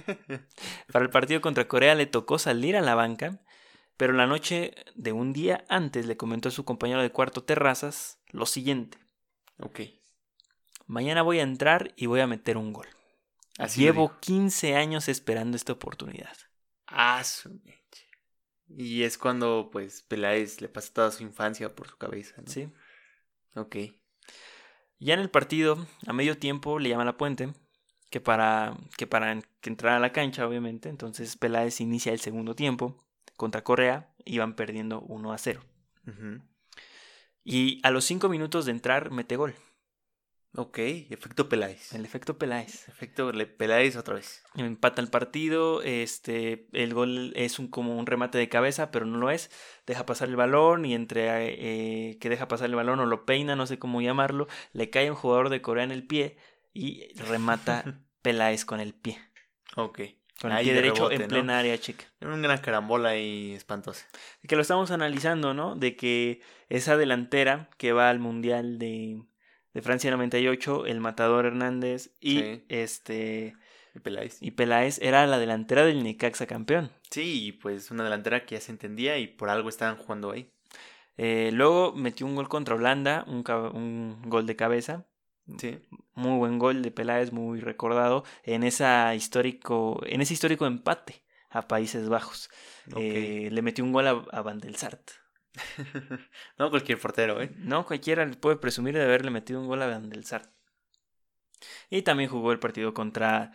Para 0.92 1.04
el 1.04 1.10
partido 1.10 1.42
contra 1.42 1.68
Corea 1.68 1.96
le 1.96 2.06
tocó 2.06 2.38
salir 2.38 2.78
a 2.78 2.82
la 2.82 2.94
banca 2.94 3.42
pero 3.98 4.14
la 4.14 4.28
noche 4.28 4.76
de 4.96 5.12
un 5.12 5.34
día 5.34 5.66
antes 5.70 6.06
le 6.06 6.18
comentó 6.18 6.50
a 6.50 6.52
su 6.52 6.66
compañero 6.66 7.02
de 7.02 7.12
cuarto 7.12 7.44
Terrazas 7.44 8.20
lo 8.32 8.46
siguiente. 8.46 8.98
Ok. 9.60 9.82
Mañana 10.88 11.22
voy 11.22 11.40
a 11.40 11.44
entrar 11.44 11.94
y 11.96 12.08
voy 12.08 12.20
a 12.20 12.28
meter 12.28 12.58
un 12.58 12.74
gol. 12.74 12.88
Así 13.58 13.82
Llevo 13.82 14.20
15 14.20 14.76
años 14.76 15.08
esperando 15.08 15.56
esta 15.56 15.74
oportunidad. 15.74 16.36
Ah, 16.88 17.24
su 17.24 17.62
Y 18.68 19.04
es 19.04 19.18
cuando, 19.18 19.70
pues, 19.72 20.02
Peláez 20.02 20.60
le 20.60 20.70
pasa 20.70 20.92
toda 20.92 21.12
su 21.12 21.24
infancia 21.24 21.76
por 21.76 21.88
su 21.88 21.98
cabeza, 21.98 22.42
¿no? 22.42 22.48
Sí. 22.48 22.70
Ok. 23.56 23.76
Ya 25.00 25.14
en 25.14 25.20
el 25.20 25.30
partido, 25.30 25.86
a 26.08 26.14
medio 26.14 26.38
tiempo, 26.38 26.80
le 26.80 26.90
llama 26.90 27.04
a 27.04 27.08
la 27.08 27.18
puente, 27.18 27.54
que 28.10 28.20
para 28.20 28.76
que 28.98 29.06
para 29.06 29.40
que 29.62 29.70
entrara 29.70 29.98
a 29.98 30.00
la 30.00 30.12
cancha, 30.12 30.48
obviamente. 30.48 30.90
Entonces 30.90 31.38
Peláez 31.38 31.80
inicia 31.80 32.12
el 32.12 32.20
segundo 32.20 32.56
tiempo 32.56 33.04
contra 33.44 33.62
Corea 33.66 34.10
iban 34.24 34.56
perdiendo 34.56 35.02
1 35.02 35.34
a 35.34 35.38
0. 35.38 35.62
Y 37.44 37.82
a 37.84 37.92
los 37.92 38.06
cinco 38.06 38.30
minutos 38.30 38.66
de 38.66 38.72
entrar, 38.72 39.12
mete 39.12 39.36
gol. 39.36 39.54
Ok, 40.56 40.78
efecto 40.78 41.50
Peláez. 41.50 41.92
El 41.94 42.06
efecto 42.06 42.38
Peláez. 42.38 42.88
Efecto 42.88 43.30
Peláez 43.58 43.98
otra 43.98 44.16
vez. 44.16 44.44
Empata 44.56 45.02
el 45.02 45.10
partido. 45.10 45.82
Este, 45.82 46.68
el 46.72 46.94
gol 46.94 47.34
es 47.36 47.60
un, 47.60 47.68
como 47.68 47.98
un 47.98 48.06
remate 48.06 48.38
de 48.38 48.48
cabeza, 48.48 48.90
pero 48.90 49.06
no 49.06 49.18
lo 49.18 49.30
es. 49.30 49.52
Deja 49.86 50.06
pasar 50.06 50.30
el 50.30 50.38
balón 50.38 50.86
y 50.86 50.94
entre 50.94 52.12
eh, 52.12 52.18
que 52.20 52.30
deja 52.30 52.48
pasar 52.48 52.70
el 52.70 52.76
balón 52.76 53.02
o 53.02 53.06
lo 53.06 53.26
peina, 53.26 53.58
no 53.58 53.68
sé 53.68 53.78
cómo 53.78 54.02
llamarlo, 54.02 54.48
le 54.72 54.90
cae 54.90 55.10
un 55.10 55.18
jugador 55.18 55.50
de 55.50 55.62
Corea 55.62 55.84
en 55.84 55.92
el 55.92 56.08
pie 56.08 56.38
y 56.72 57.12
remata 57.16 58.02
Peláez 58.22 58.64
con 58.64 58.80
el 58.80 58.94
pie. 58.94 59.20
Ok. 59.76 60.00
Con 60.44 60.52
el 60.52 60.58
Ahí 60.58 60.66
pie 60.66 60.74
de 60.74 60.82
derecho 60.82 61.08
rebote, 61.10 61.16
en 61.16 61.22
¿no? 61.22 61.28
plena 61.30 61.58
área 61.60 61.78
chica. 61.80 62.04
Una 62.22 62.62
carambola 62.62 63.10
ahí 63.10 63.54
espantosa. 63.54 64.06
que 64.48 64.56
lo 64.58 64.62
estamos 64.62 64.92
analizando, 64.92 65.54
¿no? 65.54 65.76
De 65.76 65.96
que 65.96 66.42
esa 66.70 66.98
delantera 66.98 67.70
que 67.78 67.94
va 67.94 68.10
al 68.10 68.20
Mundial 68.20 68.78
de, 68.78 69.24
de 69.74 69.82
Francia 69.82 70.12
98, 70.12 70.86
el 70.86 71.00
Matador 71.00 71.46
Hernández 71.46 72.12
y 72.20 72.40
Sí. 72.40 72.66
este 72.68 73.56
El 73.96 74.02
Peláez. 74.02 74.38
y 74.42 74.52
Peláez 74.52 75.00
era 75.02 75.26
la 75.28 75.40
delantera 75.40 75.86
del 75.86 76.04
Necaxa 76.04 76.46
campeón. 76.46 76.92
Sí, 77.10 77.46
y 77.48 77.52
pues 77.54 77.90
una 77.90 78.04
delantera 78.04 78.46
que 78.46 78.56
ya 78.56 78.62
se 78.62 78.72
entendía 78.74 79.18
y 79.20 79.28
por 79.28 79.50
algo 79.50 79.70
estaban 79.70 79.96
jugando 79.96 80.32
ahí. 80.32 80.52
Eh, 81.16 81.52
luego 81.54 81.94
metió 81.96 82.26
un 82.26 82.36
gol 82.36 82.50
contra 82.50 82.76
Holanda, 82.76 83.24
un 83.28 84.22
gol 84.26 84.46
de 84.46 84.56
cabeza. 84.58 85.06
Sí. 85.58 85.80
Muy 86.16 86.38
buen 86.38 86.60
gol 86.60 86.82
de 86.82 86.92
Peláez, 86.92 87.32
muy 87.32 87.60
recordado 87.60 88.24
en 88.44 88.64
esa 88.64 89.14
histórico, 89.16 90.02
en 90.06 90.22
ese 90.22 90.34
histórico 90.34 90.66
empate 90.66 91.24
a 91.50 91.68
Países 91.68 92.10
Bajos. 92.10 92.50
Eh, 92.96 93.50
le 93.52 93.62
metió 93.62 93.84
un 93.84 93.92
gol 93.92 94.08
a, 94.08 94.26
a 94.32 94.42
Van 94.42 94.60
del 94.60 94.76
Sart. 94.76 95.12
no 96.58 96.70
cualquier 96.70 97.00
portero, 97.00 97.42
¿eh? 97.42 97.52
No, 97.58 97.86
cualquiera 97.86 98.30
puede 98.32 98.58
presumir 98.58 98.96
de 98.96 99.04
haberle 99.04 99.32
metido 99.32 99.60
un 99.60 99.68
gol 99.68 99.82
a 99.82 99.88
Van 99.88 100.10
del 100.10 100.26
Sar. 100.26 100.52
Y 101.90 102.02
también 102.02 102.30
jugó 102.30 102.52
el 102.52 102.60
partido 102.60 102.94
contra, 102.94 103.52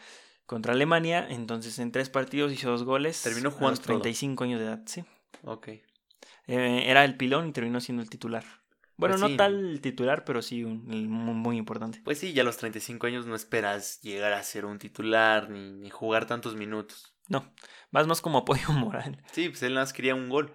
contra 0.47 0.73
Alemania. 0.73 1.27
Entonces, 1.29 1.79
en 1.79 1.93
tres 1.93 2.09
partidos 2.09 2.53
hizo 2.53 2.71
dos 2.71 2.85
goles. 2.85 3.21
Terminó 3.23 3.49
a 3.49 3.53
jugando 3.53 3.71
los 3.71 3.81
35 3.81 4.45
años 4.45 4.61
de 4.61 4.67
edad, 4.67 4.83
sí. 4.87 5.05
Ok. 5.43 5.69
Eh, 6.47 6.85
era 6.87 7.05
el 7.05 7.17
pilón 7.17 7.49
y 7.49 7.53
terminó 7.53 7.81
siendo 7.81 8.03
el 8.03 8.11
titular. 8.11 8.45
Bueno, 8.99 9.15
Pues 9.15 9.21
no 9.23 9.29
sí. 9.29 9.37
tal 9.37 9.81
titular, 9.81 10.25
pero 10.25 10.43
sí 10.43 10.65
un- 10.65 10.85
muy, 11.09 11.35
muy 11.35 11.57
importante. 11.57 12.01
Pues 12.05 12.19
sí, 12.19 12.33
ya 12.35 12.43
a 12.43 12.45
los 12.45 12.57
35 12.59 13.07
años 13.07 13.25
no 13.27 13.35
esperas 13.35 14.01
llegar 14.03 14.33
a 14.35 14.43
ser 14.43 14.65
un 14.67 14.79
titular 14.79 15.49
ni, 15.51 15.73
ni 15.73 15.89
jugar 15.89 16.27
tantos 16.27 16.55
minutos. 16.57 17.15
No, 17.29 17.53
más 17.91 18.07
más 18.07 18.21
como 18.21 18.39
apoyo 18.39 18.69
moral. 18.73 19.23
Sí, 19.33 19.49
pues 19.51 19.63
él 19.63 19.75
nada 19.75 19.85
más 19.85 19.93
quería 19.93 20.15
un 20.15 20.29
gol. 20.29 20.53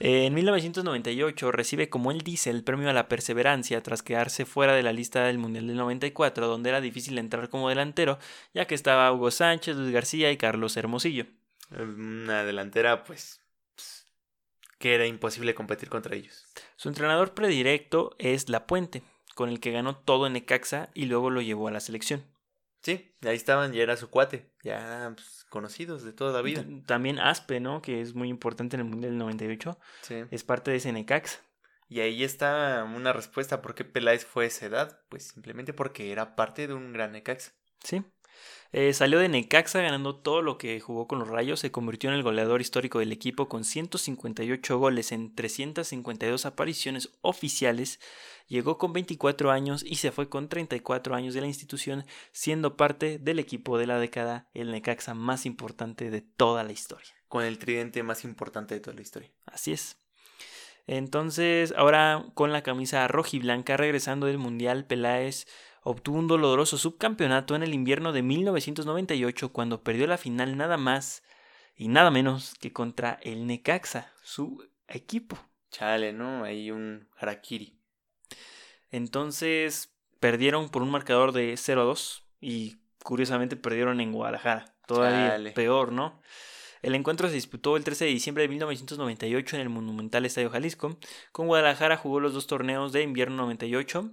Eh, 0.00 0.26
en 0.26 0.34
1998 0.34 1.52
recibe, 1.52 1.88
como 1.88 2.10
él 2.10 2.22
dice, 2.22 2.50
el 2.50 2.64
premio 2.64 2.90
a 2.90 2.92
la 2.94 3.08
perseverancia 3.08 3.80
tras 3.82 4.02
quedarse 4.02 4.44
fuera 4.44 4.74
de 4.74 4.82
la 4.82 4.92
lista 4.92 5.24
del 5.24 5.38
Mundial 5.38 5.66
del 5.68 5.76
94, 5.76 6.48
donde 6.48 6.70
era 6.70 6.80
difícil 6.80 7.16
entrar 7.18 7.48
como 7.48 7.68
delantero, 7.68 8.18
ya 8.54 8.66
que 8.66 8.74
estaba 8.74 9.12
Hugo 9.12 9.30
Sánchez, 9.30 9.76
Luis 9.76 9.92
García 9.92 10.32
y 10.32 10.36
Carlos 10.36 10.76
Hermosillo. 10.76 11.26
Una 11.70 12.42
delantera, 12.44 13.04
pues, 13.04 13.40
que 14.84 14.94
era 14.94 15.06
imposible 15.06 15.54
competir 15.54 15.88
contra 15.88 16.14
ellos. 16.14 16.44
Su 16.76 16.90
entrenador 16.90 17.32
predirecto 17.32 18.14
es 18.18 18.50
La 18.50 18.66
Puente, 18.66 19.02
con 19.34 19.48
el 19.48 19.58
que 19.58 19.70
ganó 19.70 19.96
todo 19.96 20.26
en 20.26 20.34
Necaxa 20.34 20.90
y 20.92 21.06
luego 21.06 21.30
lo 21.30 21.40
llevó 21.40 21.68
a 21.68 21.70
la 21.70 21.80
selección. 21.80 22.22
Sí, 22.82 23.16
ahí 23.22 23.34
estaban, 23.34 23.72
ya 23.72 23.82
era 23.82 23.96
su 23.96 24.10
cuate, 24.10 24.52
ya 24.62 25.10
pues, 25.14 25.46
conocidos 25.48 26.02
de 26.02 26.12
toda 26.12 26.34
la 26.34 26.42
vida. 26.42 26.66
También 26.84 27.18
Aspe, 27.18 27.60
¿no? 27.60 27.80
Que 27.80 28.02
es 28.02 28.14
muy 28.14 28.28
importante 28.28 28.76
en 28.76 28.80
el 28.80 28.86
Mundial 28.86 29.12
del 29.12 29.18
98, 29.20 29.78
Sí. 30.02 30.16
es 30.30 30.44
parte 30.44 30.70
de 30.70 30.76
ese 30.76 30.92
Necaxa. 30.92 31.40
Y 31.88 32.00
ahí 32.00 32.22
está 32.22 32.84
una 32.84 33.14
respuesta 33.14 33.62
por 33.62 33.74
qué 33.74 33.86
Peláez 33.86 34.26
fue 34.26 34.44
a 34.44 34.48
esa 34.48 34.66
edad. 34.66 35.00
Pues 35.08 35.28
simplemente 35.28 35.72
porque 35.72 36.12
era 36.12 36.36
parte 36.36 36.66
de 36.66 36.74
un 36.74 36.92
gran 36.92 37.12
Necaxa. 37.12 37.52
Sí. 37.82 38.02
Eh, 38.76 38.92
salió 38.92 39.20
de 39.20 39.28
Necaxa 39.28 39.80
ganando 39.82 40.16
todo 40.16 40.42
lo 40.42 40.58
que 40.58 40.80
jugó 40.80 41.06
con 41.06 41.20
los 41.20 41.28
Rayos, 41.28 41.60
se 41.60 41.70
convirtió 41.70 42.10
en 42.10 42.16
el 42.16 42.24
goleador 42.24 42.60
histórico 42.60 42.98
del 42.98 43.12
equipo 43.12 43.48
con 43.48 43.62
158 43.62 44.78
goles 44.80 45.12
en 45.12 45.32
352 45.32 46.44
apariciones 46.44 47.12
oficiales, 47.20 48.00
llegó 48.48 48.76
con 48.76 48.92
24 48.92 49.52
años 49.52 49.84
y 49.86 49.94
se 49.94 50.10
fue 50.10 50.28
con 50.28 50.48
34 50.48 51.14
años 51.14 51.34
de 51.34 51.42
la 51.42 51.46
institución, 51.46 52.04
siendo 52.32 52.76
parte 52.76 53.20
del 53.20 53.38
equipo 53.38 53.78
de 53.78 53.86
la 53.86 54.00
década, 54.00 54.48
el 54.54 54.72
Necaxa 54.72 55.14
más 55.14 55.46
importante 55.46 56.10
de 56.10 56.22
toda 56.22 56.64
la 56.64 56.72
historia. 56.72 57.14
Con 57.28 57.44
el 57.44 57.60
tridente 57.60 58.02
más 58.02 58.24
importante 58.24 58.74
de 58.74 58.80
toda 58.80 58.96
la 58.96 59.02
historia. 59.02 59.30
Así 59.46 59.70
es. 59.70 59.98
Entonces, 60.88 61.72
ahora 61.76 62.26
con 62.34 62.52
la 62.52 62.64
camisa 62.64 63.06
rojiblanca, 63.06 63.76
regresando 63.76 64.26
del 64.26 64.38
Mundial, 64.38 64.84
Peláez 64.84 65.46
obtuvo 65.84 66.18
un 66.18 66.26
doloroso 66.26 66.76
subcampeonato 66.76 67.54
en 67.54 67.62
el 67.62 67.74
invierno 67.74 68.12
de 68.12 68.22
1998 68.22 69.52
cuando 69.52 69.82
perdió 69.82 70.06
la 70.06 70.18
final 70.18 70.56
nada 70.56 70.76
más 70.76 71.22
y 71.76 71.88
nada 71.88 72.10
menos 72.10 72.54
que 72.60 72.72
contra 72.72 73.18
el 73.22 73.46
Necaxa, 73.46 74.12
su 74.22 74.66
equipo. 74.88 75.38
Chale, 75.70 76.12
¿no? 76.12 76.44
Ahí 76.44 76.70
un 76.70 77.08
harakiri. 77.16 77.78
Entonces, 78.90 79.92
perdieron 80.20 80.70
por 80.70 80.82
un 80.82 80.90
marcador 80.90 81.32
de 81.32 81.56
0 81.56 81.82
a 81.82 81.84
2 81.84 82.24
y 82.40 82.78
curiosamente 83.02 83.56
perdieron 83.56 84.00
en 84.00 84.12
Guadalajara. 84.12 84.74
Todavía 84.86 85.30
Chale. 85.30 85.50
peor, 85.52 85.92
¿no? 85.92 86.20
El 86.84 86.94
encuentro 86.94 87.28
se 87.28 87.34
disputó 87.34 87.78
el 87.78 87.84
13 87.84 88.04
de 88.04 88.10
diciembre 88.10 88.42
de 88.42 88.48
1998 88.48 89.56
en 89.56 89.62
el 89.62 89.70
Monumental 89.70 90.26
Estadio 90.26 90.50
Jalisco. 90.50 90.98
Con 91.32 91.46
Guadalajara 91.46 91.96
jugó 91.96 92.20
los 92.20 92.34
dos 92.34 92.46
torneos 92.46 92.92
de 92.92 93.02
invierno 93.02 93.36
98, 93.36 94.10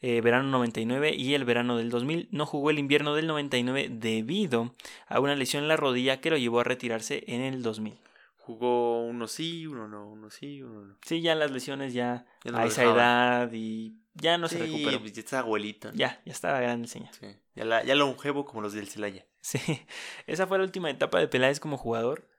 eh, 0.00 0.22
verano 0.22 0.48
99 0.48 1.14
y 1.14 1.34
el 1.34 1.44
verano 1.44 1.76
del 1.76 1.90
2000. 1.90 2.28
No 2.30 2.46
jugó 2.46 2.70
el 2.70 2.78
invierno 2.78 3.14
del 3.14 3.26
99 3.26 3.88
debido 3.90 4.74
a 5.06 5.20
una 5.20 5.36
lesión 5.36 5.64
en 5.64 5.68
la 5.68 5.76
rodilla 5.76 6.22
que 6.22 6.30
lo 6.30 6.38
llevó 6.38 6.60
a 6.60 6.64
retirarse 6.64 7.24
en 7.26 7.42
el 7.42 7.62
2000. 7.62 7.98
Jugó 8.38 9.04
uno 9.04 9.26
sí, 9.28 9.66
uno 9.66 9.86
no, 9.86 10.08
uno 10.10 10.30
sí, 10.30 10.62
uno 10.62 10.82
no. 10.82 10.96
Sí, 11.04 11.20
ya 11.20 11.34
las 11.34 11.50
lesiones 11.50 11.92
ya, 11.92 12.24
Ya 12.42 12.52
no 12.52 12.58
a 12.58 12.64
esa 12.66 12.84
edad 12.84 13.50
y 13.52 13.96
ya 14.14 14.38
no 14.38 14.48
se 14.48 14.56
sí, 14.56 14.62
recuperó. 14.62 15.00
pues 15.00 15.12
ya 15.12 15.20
está 15.20 15.38
abuelito. 15.40 15.90
¿no? 15.90 15.94
Ya, 15.98 16.22
ya 16.24 16.32
estaba 16.32 16.60
grande 16.60 16.84
el 16.84 16.90
señor. 16.90 17.10
Sí. 17.18 17.26
Ya, 17.54 17.64
la, 17.66 17.84
ya 17.84 17.94
longevo 17.94 18.46
como 18.46 18.62
los 18.62 18.72
del 18.72 18.88
Celaya. 18.88 19.26
Sí, 19.44 19.58
esa 20.26 20.46
fue 20.46 20.56
la 20.56 20.64
última 20.64 20.88
etapa 20.88 21.20
de 21.20 21.28
Peláez 21.28 21.60
como 21.60 21.76
jugador. 21.76 22.30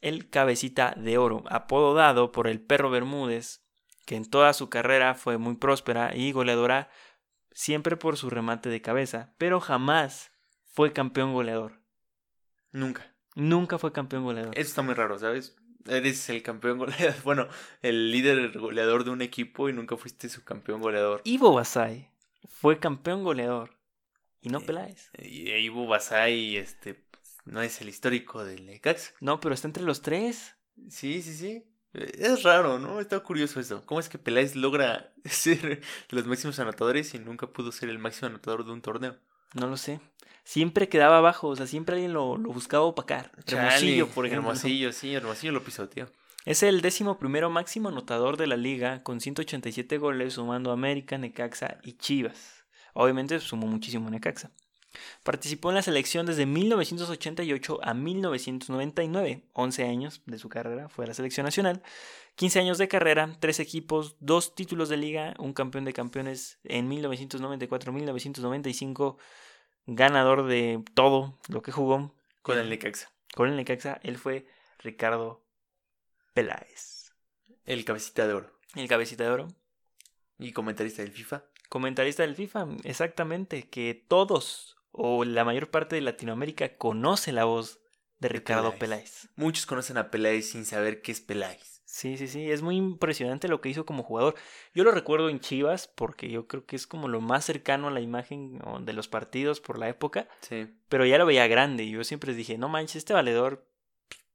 El 0.00 0.28
cabecita 0.28 0.92
de 0.96 1.16
oro, 1.16 1.44
apodo 1.48 1.94
dado 1.94 2.32
por 2.32 2.48
el 2.48 2.60
perro 2.60 2.90
Bermúdez, 2.90 3.64
que 4.06 4.16
en 4.16 4.28
toda 4.28 4.52
su 4.52 4.68
carrera 4.68 5.14
fue 5.14 5.38
muy 5.38 5.54
próspera 5.54 6.16
y 6.16 6.32
goleadora 6.32 6.90
siempre 7.52 7.96
por 7.96 8.16
su 8.16 8.28
remate 8.28 8.70
de 8.70 8.82
cabeza, 8.82 9.34
pero 9.38 9.60
jamás 9.60 10.32
fue 10.64 10.92
campeón 10.92 11.32
goleador. 11.32 11.80
Nunca. 12.72 13.14
Nunca 13.36 13.78
fue 13.78 13.92
campeón 13.92 14.24
goleador. 14.24 14.58
Eso 14.58 14.68
está 14.68 14.82
muy 14.82 14.94
raro, 14.94 15.16
¿sabes? 15.16 15.56
Eres 15.86 16.28
el 16.28 16.42
campeón 16.42 16.78
goleador, 16.78 17.14
bueno, 17.24 17.46
el 17.82 18.10
líder 18.10 18.58
goleador 18.58 19.04
de 19.04 19.10
un 19.10 19.22
equipo 19.22 19.68
y 19.68 19.72
nunca 19.72 19.96
fuiste 19.96 20.28
su 20.28 20.42
campeón 20.42 20.80
goleador. 20.80 21.20
Ivo 21.22 21.54
Basay 21.54 22.10
fue 22.48 22.80
campeón 22.80 23.22
goleador 23.22 23.77
y 24.40 24.48
no 24.48 24.58
Eh, 24.58 24.64
Peláez. 24.64 25.10
Y 25.18 25.50
Ivo 25.50 25.86
Basay, 25.86 26.56
este, 26.56 26.94
pues, 26.94 27.36
no 27.44 27.62
es 27.62 27.80
el 27.80 27.88
histórico 27.88 28.44
del 28.44 28.66
Necaxa. 28.66 29.12
No, 29.20 29.40
pero 29.40 29.54
está 29.54 29.68
entre 29.68 29.82
los 29.82 30.02
tres. 30.02 30.56
Sí, 30.88 31.22
sí, 31.22 31.34
sí. 31.34 31.64
Eh, 31.94 32.12
Es 32.18 32.42
raro, 32.42 32.78
¿no? 32.78 33.00
Está 33.00 33.20
curioso 33.20 33.60
eso. 33.60 33.84
¿Cómo 33.86 34.00
es 34.00 34.08
que 34.08 34.18
Peláez 34.18 34.54
logra 34.54 35.12
ser 35.24 35.60
de 35.80 35.82
los 36.10 36.26
máximos 36.26 36.58
anotadores 36.58 37.14
y 37.14 37.18
nunca 37.18 37.46
pudo 37.48 37.72
ser 37.72 37.88
el 37.88 37.98
máximo 37.98 38.28
anotador 38.28 38.64
de 38.64 38.72
un 38.72 38.82
torneo? 38.82 39.16
No 39.54 39.66
lo 39.66 39.76
sé. 39.76 40.00
Siempre 40.44 40.88
quedaba 40.88 41.18
abajo, 41.18 41.48
o 41.48 41.56
sea, 41.56 41.66
siempre 41.66 41.94
alguien 41.96 42.14
lo, 42.14 42.38
lo 42.38 42.50
buscaba 42.52 42.84
opacar. 42.84 43.32
Hermosillo, 43.46 44.04
Chale, 44.06 44.14
por 44.14 44.26
ejemplo. 44.26 44.48
Hermosillo, 44.50 44.92
sí, 44.92 45.14
Hermosillo 45.14 45.52
lo 45.52 45.62
pisoteó. 45.62 46.10
Es 46.46 46.62
el 46.62 46.80
décimo 46.80 47.18
primero 47.18 47.50
máximo 47.50 47.90
anotador 47.90 48.38
de 48.38 48.46
la 48.46 48.56
liga 48.56 49.02
con 49.02 49.20
187 49.20 49.98
goles 49.98 50.34
sumando 50.34 50.70
a 50.70 50.74
América, 50.74 51.18
Necaxa 51.18 51.78
y 51.82 51.94
Chivas. 51.94 52.57
Obviamente 53.00 53.38
sumó 53.38 53.68
muchísimo 53.68 54.10
Necaxa. 54.10 54.50
Participó 55.22 55.68
en 55.68 55.76
la 55.76 55.82
selección 55.82 56.26
desde 56.26 56.46
1988 56.46 57.78
a 57.80 57.94
1999, 57.94 59.44
11 59.52 59.84
años 59.84 60.20
de 60.26 60.36
su 60.40 60.48
carrera 60.48 60.88
fue 60.88 61.04
a 61.04 61.08
la 61.08 61.14
selección 61.14 61.44
nacional, 61.44 61.80
15 62.34 62.58
años 62.58 62.76
de 62.76 62.88
carrera, 62.88 63.36
3 63.38 63.60
equipos, 63.60 64.16
2 64.18 64.56
títulos 64.56 64.88
de 64.88 64.96
liga, 64.96 65.36
un 65.38 65.52
campeón 65.52 65.84
de 65.84 65.92
campeones 65.92 66.58
en 66.64 66.90
1994-1995, 66.90 69.16
ganador 69.86 70.48
de 70.48 70.82
todo 70.94 71.38
lo 71.48 71.62
que 71.62 71.70
jugó 71.70 72.16
Con 72.42 72.58
el 72.58 72.68
Necaxa. 72.68 73.12
con 73.36 73.48
el 73.48 73.54
Necaxa, 73.54 74.00
él 74.02 74.18
fue 74.18 74.48
Ricardo 74.80 75.44
Peláez. 76.34 77.12
El 77.64 77.84
cabecita 77.84 78.26
de 78.26 78.32
oro. 78.32 78.58
El 78.74 78.88
cabecita 78.88 79.22
de 79.22 79.30
oro. 79.30 79.46
Y 80.36 80.50
comentarista 80.52 81.02
del 81.02 81.12
FIFA. 81.12 81.44
Comentarista 81.68 82.22
del 82.22 82.34
FIFA, 82.34 82.68
exactamente, 82.84 83.68
que 83.68 84.04
todos 84.08 84.76
o 84.90 85.24
la 85.24 85.44
mayor 85.44 85.70
parte 85.70 85.96
de 85.96 86.02
Latinoamérica 86.02 86.76
conoce 86.76 87.32
la 87.32 87.44
voz 87.44 87.80
de 88.18 88.28
Ricardo 88.28 88.70
Peláez. 88.72 88.78
Peláez. 88.80 89.28
Muchos 89.36 89.66
conocen 89.66 89.96
a 89.96 90.10
Peláez 90.10 90.50
sin 90.50 90.64
saber 90.64 91.02
qué 91.02 91.12
es 91.12 91.20
Peláez. 91.20 91.78
Sí, 91.84 92.16
sí, 92.16 92.28
sí, 92.28 92.50
es 92.50 92.62
muy 92.62 92.76
impresionante 92.76 93.48
lo 93.48 93.60
que 93.60 93.70
hizo 93.70 93.86
como 93.86 94.02
jugador. 94.02 94.34
Yo 94.74 94.84
lo 94.84 94.90
recuerdo 94.90 95.30
en 95.30 95.40
Chivas 95.40 95.88
porque 95.88 96.28
yo 96.28 96.46
creo 96.46 96.66
que 96.66 96.76
es 96.76 96.86
como 96.86 97.08
lo 97.08 97.20
más 97.20 97.44
cercano 97.44 97.88
a 97.88 97.90
la 97.90 98.00
imagen 98.00 98.60
de 98.82 98.92
los 98.92 99.08
partidos 99.08 99.60
por 99.60 99.78
la 99.78 99.88
época. 99.88 100.28
Sí. 100.40 100.68
Pero 100.88 101.06
ya 101.06 101.18
lo 101.18 101.26
veía 101.26 101.46
grande 101.46 101.84
y 101.84 101.90
yo 101.90 102.04
siempre 102.04 102.34
dije, 102.34 102.58
no 102.58 102.68
manches, 102.68 102.96
este 102.96 103.14
valedor 103.14 103.66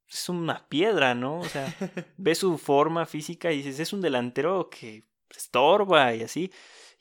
es 0.10 0.30
una 0.30 0.68
piedra, 0.68 1.14
¿no? 1.14 1.40
O 1.40 1.46
sea, 1.46 1.74
ves 2.18 2.40
su 2.40 2.58
forma 2.58 3.06
física 3.06 3.52
y 3.52 3.58
dices, 3.58 3.80
es 3.80 3.94
un 3.94 4.02
delantero 4.02 4.70
que 4.70 5.06
estorba 5.36 6.14
y 6.16 6.24
así. 6.24 6.52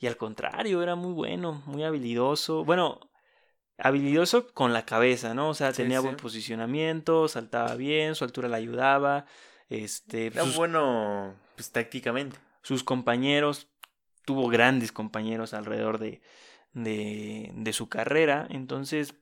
Y 0.03 0.09
al 0.09 0.17
contrario, 0.17 0.83
era 0.83 0.97
muy 0.97 1.13
bueno, 1.13 1.63
muy 1.65 1.85
habilidoso. 1.85 2.65
Bueno, 2.65 2.99
habilidoso 3.79 4.53
con 4.53 4.73
la 4.73 4.85
cabeza, 4.85 5.33
¿no? 5.33 5.51
O 5.51 5.55
sea, 5.55 5.73
tenía 5.73 6.01
buen 6.01 6.17
posicionamiento, 6.17 7.29
saltaba 7.29 7.77
bien, 7.77 8.17
su 8.17 8.25
altura 8.25 8.49
le 8.49 8.57
ayudaba. 8.57 9.27
Este, 9.69 10.27
era 10.27 10.43
bueno, 10.43 11.37
pues 11.55 11.71
tácticamente. 11.71 12.37
Sus 12.63 12.83
compañeros, 12.83 13.69
tuvo 14.25 14.49
grandes 14.49 14.91
compañeros 14.91 15.55
alrededor 15.55 15.99
de, 15.99 16.21
de, 16.73 17.53
de 17.55 17.73
su 17.73 17.89
carrera. 17.89 18.49
Entonces, 18.51 19.15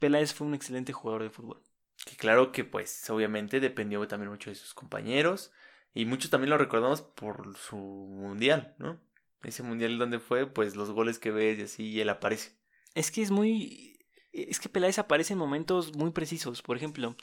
Peláez 0.00 0.34
fue 0.34 0.46
un 0.46 0.54
excelente 0.54 0.92
jugador 0.92 1.22
de 1.22 1.30
fútbol. 1.30 1.62
Que 2.04 2.16
claro 2.16 2.52
que 2.52 2.64
pues 2.64 3.08
obviamente 3.08 3.58
dependió 3.58 4.06
también 4.06 4.30
mucho 4.30 4.50
de 4.50 4.56
sus 4.56 4.74
compañeros 4.74 5.50
y 5.94 6.04
muchos 6.04 6.30
también 6.30 6.50
lo 6.50 6.58
recordamos 6.58 7.00
por 7.00 7.56
su 7.56 7.78
mundial, 7.78 8.74
¿no? 8.76 9.00
Ese 9.42 9.62
mundial 9.62 9.98
donde 9.98 10.18
fue, 10.18 10.46
pues 10.46 10.76
los 10.76 10.90
goles 10.90 11.18
que 11.18 11.30
ves 11.30 11.58
y 11.58 11.62
así 11.62 11.84
y 11.88 12.00
él 12.00 12.08
aparece. 12.08 12.52
Es 12.94 13.10
que 13.10 13.22
es 13.22 13.30
muy 13.30 13.90
es 14.32 14.60
que 14.60 14.68
Peláez 14.68 14.98
aparece 14.98 15.32
en 15.32 15.38
momentos 15.38 15.94
muy 15.96 16.10
precisos. 16.10 16.62
Por 16.62 16.76
ejemplo, 16.76 17.16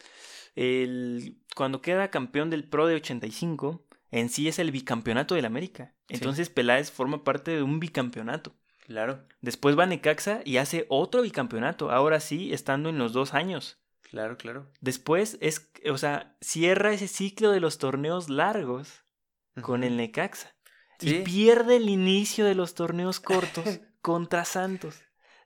el, 0.56 1.42
cuando 1.56 1.82
queda 1.82 2.10
campeón 2.10 2.50
del 2.50 2.68
Pro 2.68 2.88
de 2.88 2.96
85, 2.96 3.86
en 4.12 4.30
sí 4.30 4.48
es 4.48 4.60
el 4.60 4.72
bicampeonato 4.72 5.36
del 5.36 5.46
América. 5.46 5.96
Entonces 6.10 6.50
Peláez 6.50 6.92
forma 6.92 7.24
parte 7.24 7.52
de 7.52 7.64
un 7.64 7.80
bicampeonato. 7.80 8.54
Claro. 8.86 9.26
Después 9.42 9.78
va 9.78 9.84
a 9.84 9.88
Necaxa 9.88 10.42
y 10.46 10.58
hace 10.58 10.86
otro 10.90 11.22
bicampeonato, 11.22 11.92
ahora 11.92 12.22
sí, 12.22 12.54
estando 12.54 12.90
en 12.90 12.98
los 12.98 13.12
dos 13.12 13.34
años. 13.34 13.80
Claro, 14.02 14.38
claro. 14.38 14.72
Después 14.80 15.38
es, 15.42 15.70
o 15.90 15.98
sea, 15.98 16.38
cierra 16.40 16.94
ese 16.94 17.10
ciclo 17.10 17.52
de 17.52 17.60
los 17.60 17.78
torneos 17.78 18.30
largos 18.30 19.04
con 19.62 19.84
el 19.84 19.98
Necaxa. 19.98 20.56
Y 21.00 21.22
pierde 21.22 21.78
el 21.78 21.90
inicio 21.90 22.46
de 22.46 22.56
los 22.56 22.74
torneos 22.74 23.20
cortos 23.20 23.80
contra 24.02 24.46
Santos. 24.46 24.96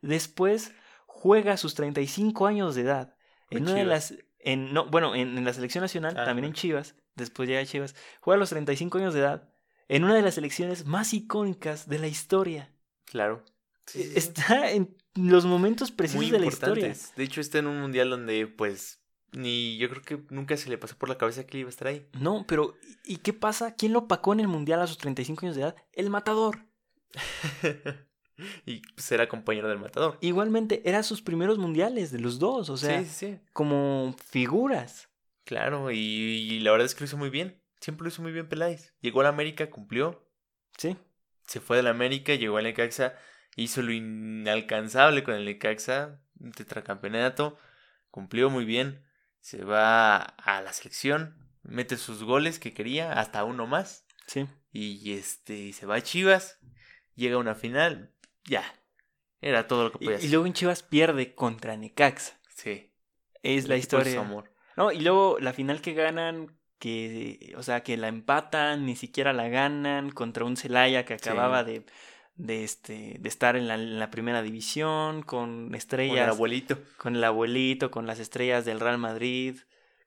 Después 0.01 0.73
juega 1.05 1.53
a 1.53 1.57
sus 1.57 1.75
35 1.75 2.47
años 2.47 2.75
de 2.75 2.81
edad. 2.81 3.15
En 3.49 3.63
una 3.63 3.75
de 3.75 3.85
las. 3.85 4.15
En, 4.39 4.73
no, 4.73 4.85
bueno, 4.89 5.13
en, 5.13 5.43
la 5.43 5.53
selección 5.53 5.83
nacional, 5.83 6.15
ah, 6.17 6.25
también 6.25 6.45
en 6.45 6.53
Chivas. 6.53 6.95
Después 7.15 7.47
llega 7.47 7.61
a 7.61 7.65
Chivas. 7.65 7.95
Juega 8.21 8.37
a 8.37 8.39
los 8.39 8.49
35 8.49 8.97
años 8.97 9.13
de 9.13 9.19
edad. 9.19 9.49
En 9.87 10.03
una 10.03 10.15
de 10.15 10.21
las 10.21 10.35
selecciones 10.35 10.85
más 10.85 11.13
icónicas 11.13 11.87
de 11.87 11.99
la 11.99 12.07
historia. 12.07 12.71
Claro. 13.05 13.43
E, 13.93 14.13
está 14.15 14.71
en 14.71 14.95
los 15.15 15.45
momentos 15.45 15.91
precisos 15.91 16.31
de 16.31 16.39
la 16.39 16.45
historia. 16.45 16.95
De 17.15 17.23
hecho, 17.23 17.41
está 17.41 17.59
en 17.59 17.67
un 17.67 17.81
mundial 17.81 18.09
donde, 18.09 18.47
pues, 18.47 19.00
ni 19.31 19.77
yo 19.77 19.89
creo 19.89 20.01
que 20.01 20.23
nunca 20.29 20.57
se 20.57 20.69
le 20.69 20.77
pasó 20.77 20.97
por 20.97 21.09
la 21.09 21.17
cabeza 21.17 21.45
que 21.45 21.57
iba 21.57 21.67
a 21.67 21.69
estar 21.69 21.87
ahí. 21.87 22.05
No, 22.13 22.45
pero 22.47 22.75
¿y 23.05 23.17
qué 23.17 23.33
pasa? 23.33 23.75
¿Quién 23.75 23.93
lo 23.93 24.07
pacó 24.07 24.33
en 24.33 24.41
el 24.41 24.47
mundial 24.47 24.81
a 24.81 24.87
sus 24.87 24.97
35 24.97 25.45
años 25.45 25.55
de 25.55 25.63
edad? 25.63 25.75
El 25.93 26.09
matador. 26.09 26.65
y 28.65 28.81
pues 28.93 29.11
era 29.11 29.27
compañero 29.27 29.69
del 29.69 29.79
matador. 29.79 30.17
Igualmente, 30.21 30.81
eran 30.85 31.03
sus 31.03 31.21
primeros 31.21 31.57
mundiales 31.57 32.11
de 32.11 32.19
los 32.19 32.39
dos, 32.39 32.69
o 32.69 32.77
sea, 32.77 33.03
como 33.53 34.15
figuras. 34.29 35.09
Claro, 35.45 35.91
y, 35.91 36.59
la 36.59 36.71
verdad 36.71 36.85
es 36.85 36.95
que 36.95 37.01
lo 37.01 37.05
hizo 37.05 37.17
muy 37.17 37.29
bien. 37.29 37.61
Siempre 37.79 38.03
lo 38.03 38.09
hizo 38.09 38.21
muy 38.21 38.31
bien 38.31 38.47
Peláez. 38.47 38.93
Llegó 39.01 39.21
a 39.21 39.23
la 39.23 39.29
América, 39.29 39.69
cumplió. 39.69 40.27
Sí. 40.77 40.95
Se 41.47 41.59
fue 41.59 41.77
de 41.77 41.83
la 41.83 41.89
América, 41.89 42.35
llegó 42.35 42.57
a 42.57 42.61
la 42.61 42.69
Necaxa, 42.69 43.15
hizo 43.55 43.81
lo 43.81 43.91
inalcanzable 43.91 45.23
con 45.23 45.33
el 45.33 45.45
Necaxa, 45.45 46.21
un 46.39 46.51
tetracampeonato, 46.51 47.57
cumplió 48.11 48.49
muy 48.49 48.65
bien. 48.65 49.03
Se 49.41 49.63
va 49.63 50.17
a 50.17 50.61
la 50.61 50.71
selección, 50.71 51.35
mete 51.63 51.97
sus 51.97 52.23
goles 52.23 52.59
que 52.59 52.73
quería, 52.73 53.13
hasta 53.13 53.43
uno 53.43 53.67
más. 53.67 54.05
Sí. 54.27 54.47
Y 54.71 55.13
este, 55.13 55.73
se 55.73 55.85
va 55.85 55.95
a 55.95 56.01
Chivas, 56.01 56.59
llega 57.15 57.35
a 57.35 57.39
una 57.39 57.55
final, 57.55 58.13
ya. 58.45 58.63
Era 59.41 59.67
todo 59.67 59.85
lo 59.85 59.91
que 59.91 59.97
podía 59.97 60.17
hacer. 60.17 60.29
Y 60.29 60.31
luego 60.31 60.45
en 60.45 60.53
Chivas 60.53 60.83
pierde 60.83 61.35
contra 61.35 61.75
Necaxa. 61.75 62.39
Sí. 62.55 62.93
Es 63.43 63.67
la 63.67 63.75
historia. 63.75 64.19
amor. 64.19 64.53
No, 64.77 64.91
y 64.91 65.01
luego 65.01 65.37
la 65.39 65.53
final 65.53 65.81
que 65.81 65.93
ganan, 65.93 66.57
que, 66.79 67.53
o 67.57 67.63
sea, 67.63 67.83
que 67.83 67.97
la 67.97 68.07
empatan, 68.07 68.85
ni 68.85 68.95
siquiera 68.95 69.33
la 69.33 69.49
ganan, 69.49 70.11
contra 70.11 70.45
un 70.45 70.55
Celaya 70.57 71.05
que 71.05 71.15
acababa 71.15 71.63
de, 71.63 71.85
de, 72.41 72.63
este, 72.63 73.17
de 73.19 73.29
estar 73.29 73.55
en 73.55 73.99
la, 73.99 74.11
primera 74.11 74.41
división, 74.41 75.21
con 75.21 75.73
estrellas. 75.75 76.15
Con 76.15 76.23
el 76.23 76.29
abuelito. 76.29 76.77
Con 76.97 77.15
el 77.15 77.23
abuelito, 77.23 77.91
con 77.91 78.07
las 78.07 78.19
estrellas 78.19 78.65
del 78.65 78.79
Real 78.79 78.97
Madrid 78.97 79.57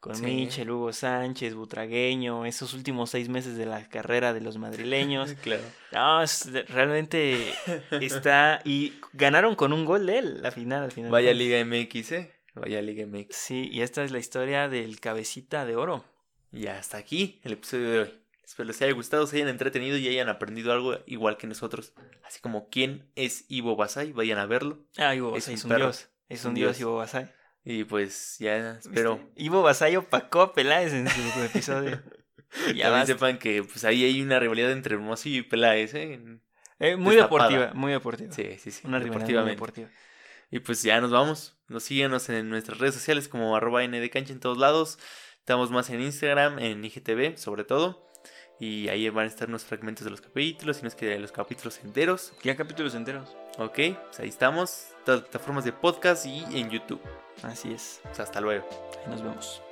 con 0.04 0.20
Michel, 0.20 0.70
Hugo 0.70 0.92
Sánchez, 0.92 1.54
Butragueño, 1.54 2.44
esos 2.44 2.74
últimos 2.74 3.08
seis 3.08 3.30
meses 3.30 3.56
de 3.56 3.64
la 3.64 3.88
carrera 3.88 4.34
de 4.34 4.42
los 4.42 4.58
madrileños. 4.58 5.32
claro. 5.42 5.62
No, 5.92 6.20
realmente 6.68 7.54
está. 8.02 8.60
Y 8.66 8.92
ganaron 9.14 9.54
con 9.54 9.72
un 9.72 9.86
gol 9.86 10.04
de 10.04 10.18
él 10.18 10.42
la 10.42 10.50
final. 10.50 10.82
Al 10.82 10.92
final 10.92 11.10
Vaya 11.10 11.32
Liga 11.32 11.64
MX, 11.64 12.12
¿eh? 12.12 12.34
Vaya 12.54 12.82
Liga 12.82 13.06
MX. 13.06 13.34
Sí, 13.34 13.70
y 13.72 13.80
esta 13.80 14.04
es 14.04 14.10
la 14.10 14.18
historia 14.18 14.68
del 14.68 15.00
cabecita 15.00 15.64
de 15.64 15.76
oro. 15.76 16.04
Y 16.52 16.66
hasta 16.66 16.98
aquí 16.98 17.40
el 17.42 17.52
episodio 17.52 17.90
de 17.90 17.98
hoy. 18.00 18.23
Espero 18.44 18.66
les 18.66 18.80
haya 18.82 18.92
gustado, 18.92 19.26
se 19.26 19.36
hayan 19.36 19.48
entretenido 19.48 19.96
y 19.96 20.06
hayan 20.08 20.28
aprendido 20.28 20.72
algo 20.72 20.98
igual 21.06 21.36
que 21.36 21.46
nosotros. 21.46 21.94
Así 22.24 22.40
como 22.40 22.68
quién 22.68 23.10
es 23.14 23.46
Ivo 23.48 23.74
Basay, 23.76 24.12
vayan 24.12 24.38
a 24.38 24.46
verlo. 24.46 24.84
Ah, 24.96 25.14
Ivo 25.14 25.30
Basay 25.30 25.54
es, 25.54 25.64
un, 25.64 25.74
dios. 25.74 26.08
Es 26.28 26.44
un 26.44 26.54
dios, 26.54 26.78
Ivo 26.78 26.96
Basay. 26.96 27.30
Y 27.64 27.84
pues 27.84 28.36
ya 28.38 28.72
espero. 28.72 29.20
Ivo 29.36 29.62
Basayo 29.62 30.08
pacó 30.08 30.42
a 30.42 30.52
Peláez 30.52 30.92
en 30.92 31.08
su 31.08 31.20
episodio. 31.42 32.02
ya 32.74 32.90
También 32.90 33.06
sepan 33.06 33.38
que 33.38 33.62
pues 33.62 33.84
ahí 33.84 34.04
hay 34.04 34.20
una 34.20 34.38
rivalidad 34.38 34.72
entre 34.72 34.94
Hermosillo 34.94 35.40
y 35.40 35.42
Peláez, 35.42 35.94
¿eh? 35.94 36.20
eh 36.78 36.96
muy 36.96 37.16
deportiva, 37.16 37.72
muy 37.74 37.92
deportiva. 37.92 38.30
Sí, 38.32 38.58
sí, 38.58 38.70
sí. 38.70 38.86
Una 38.86 38.98
rivalidad 38.98 39.46
deportiva. 39.46 39.88
Y 40.50 40.60
pues 40.60 40.82
ya 40.82 41.00
nos 41.00 41.10
vamos. 41.10 41.56
Nos 41.68 41.84
síguenos 41.84 42.28
en 42.28 42.50
nuestras 42.50 42.78
redes 42.78 42.94
sociales 42.94 43.28
como 43.28 43.56
arroba 43.56 43.82
ndcancha 43.86 44.32
en 44.32 44.40
todos 44.40 44.58
lados. 44.58 44.98
Estamos 45.38 45.70
más 45.70 45.88
en 45.90 46.02
Instagram, 46.02 46.58
en 46.58 46.84
IGTV 46.84 47.38
sobre 47.38 47.64
todo. 47.64 48.04
Y 48.60 48.88
ahí 48.88 49.08
van 49.10 49.24
a 49.24 49.28
estar 49.28 49.48
unos 49.48 49.64
fragmentos 49.64 50.04
de 50.04 50.10
los 50.10 50.20
capítulos, 50.20 50.78
y 50.78 50.82
no 50.82 50.88
es 50.88 50.94
que 50.94 51.06
de 51.06 51.18
los 51.18 51.32
capítulos 51.32 51.80
enteros. 51.82 52.32
¿Qué 52.40 52.54
capítulos 52.54 52.94
enteros? 52.94 53.36
Ok, 53.58 53.74
pues 53.74 54.20
ahí 54.20 54.28
estamos. 54.28 54.88
Plataformas 55.04 55.64
de 55.64 55.72
podcast 55.72 56.24
y 56.26 56.44
en 56.58 56.70
YouTube. 56.70 57.00
Así 57.42 57.72
es. 57.72 58.00
Pues 58.04 58.20
hasta 58.20 58.40
luego. 58.40 58.66
Ahí 59.04 59.10
nos 59.10 59.22
vemos. 59.22 59.62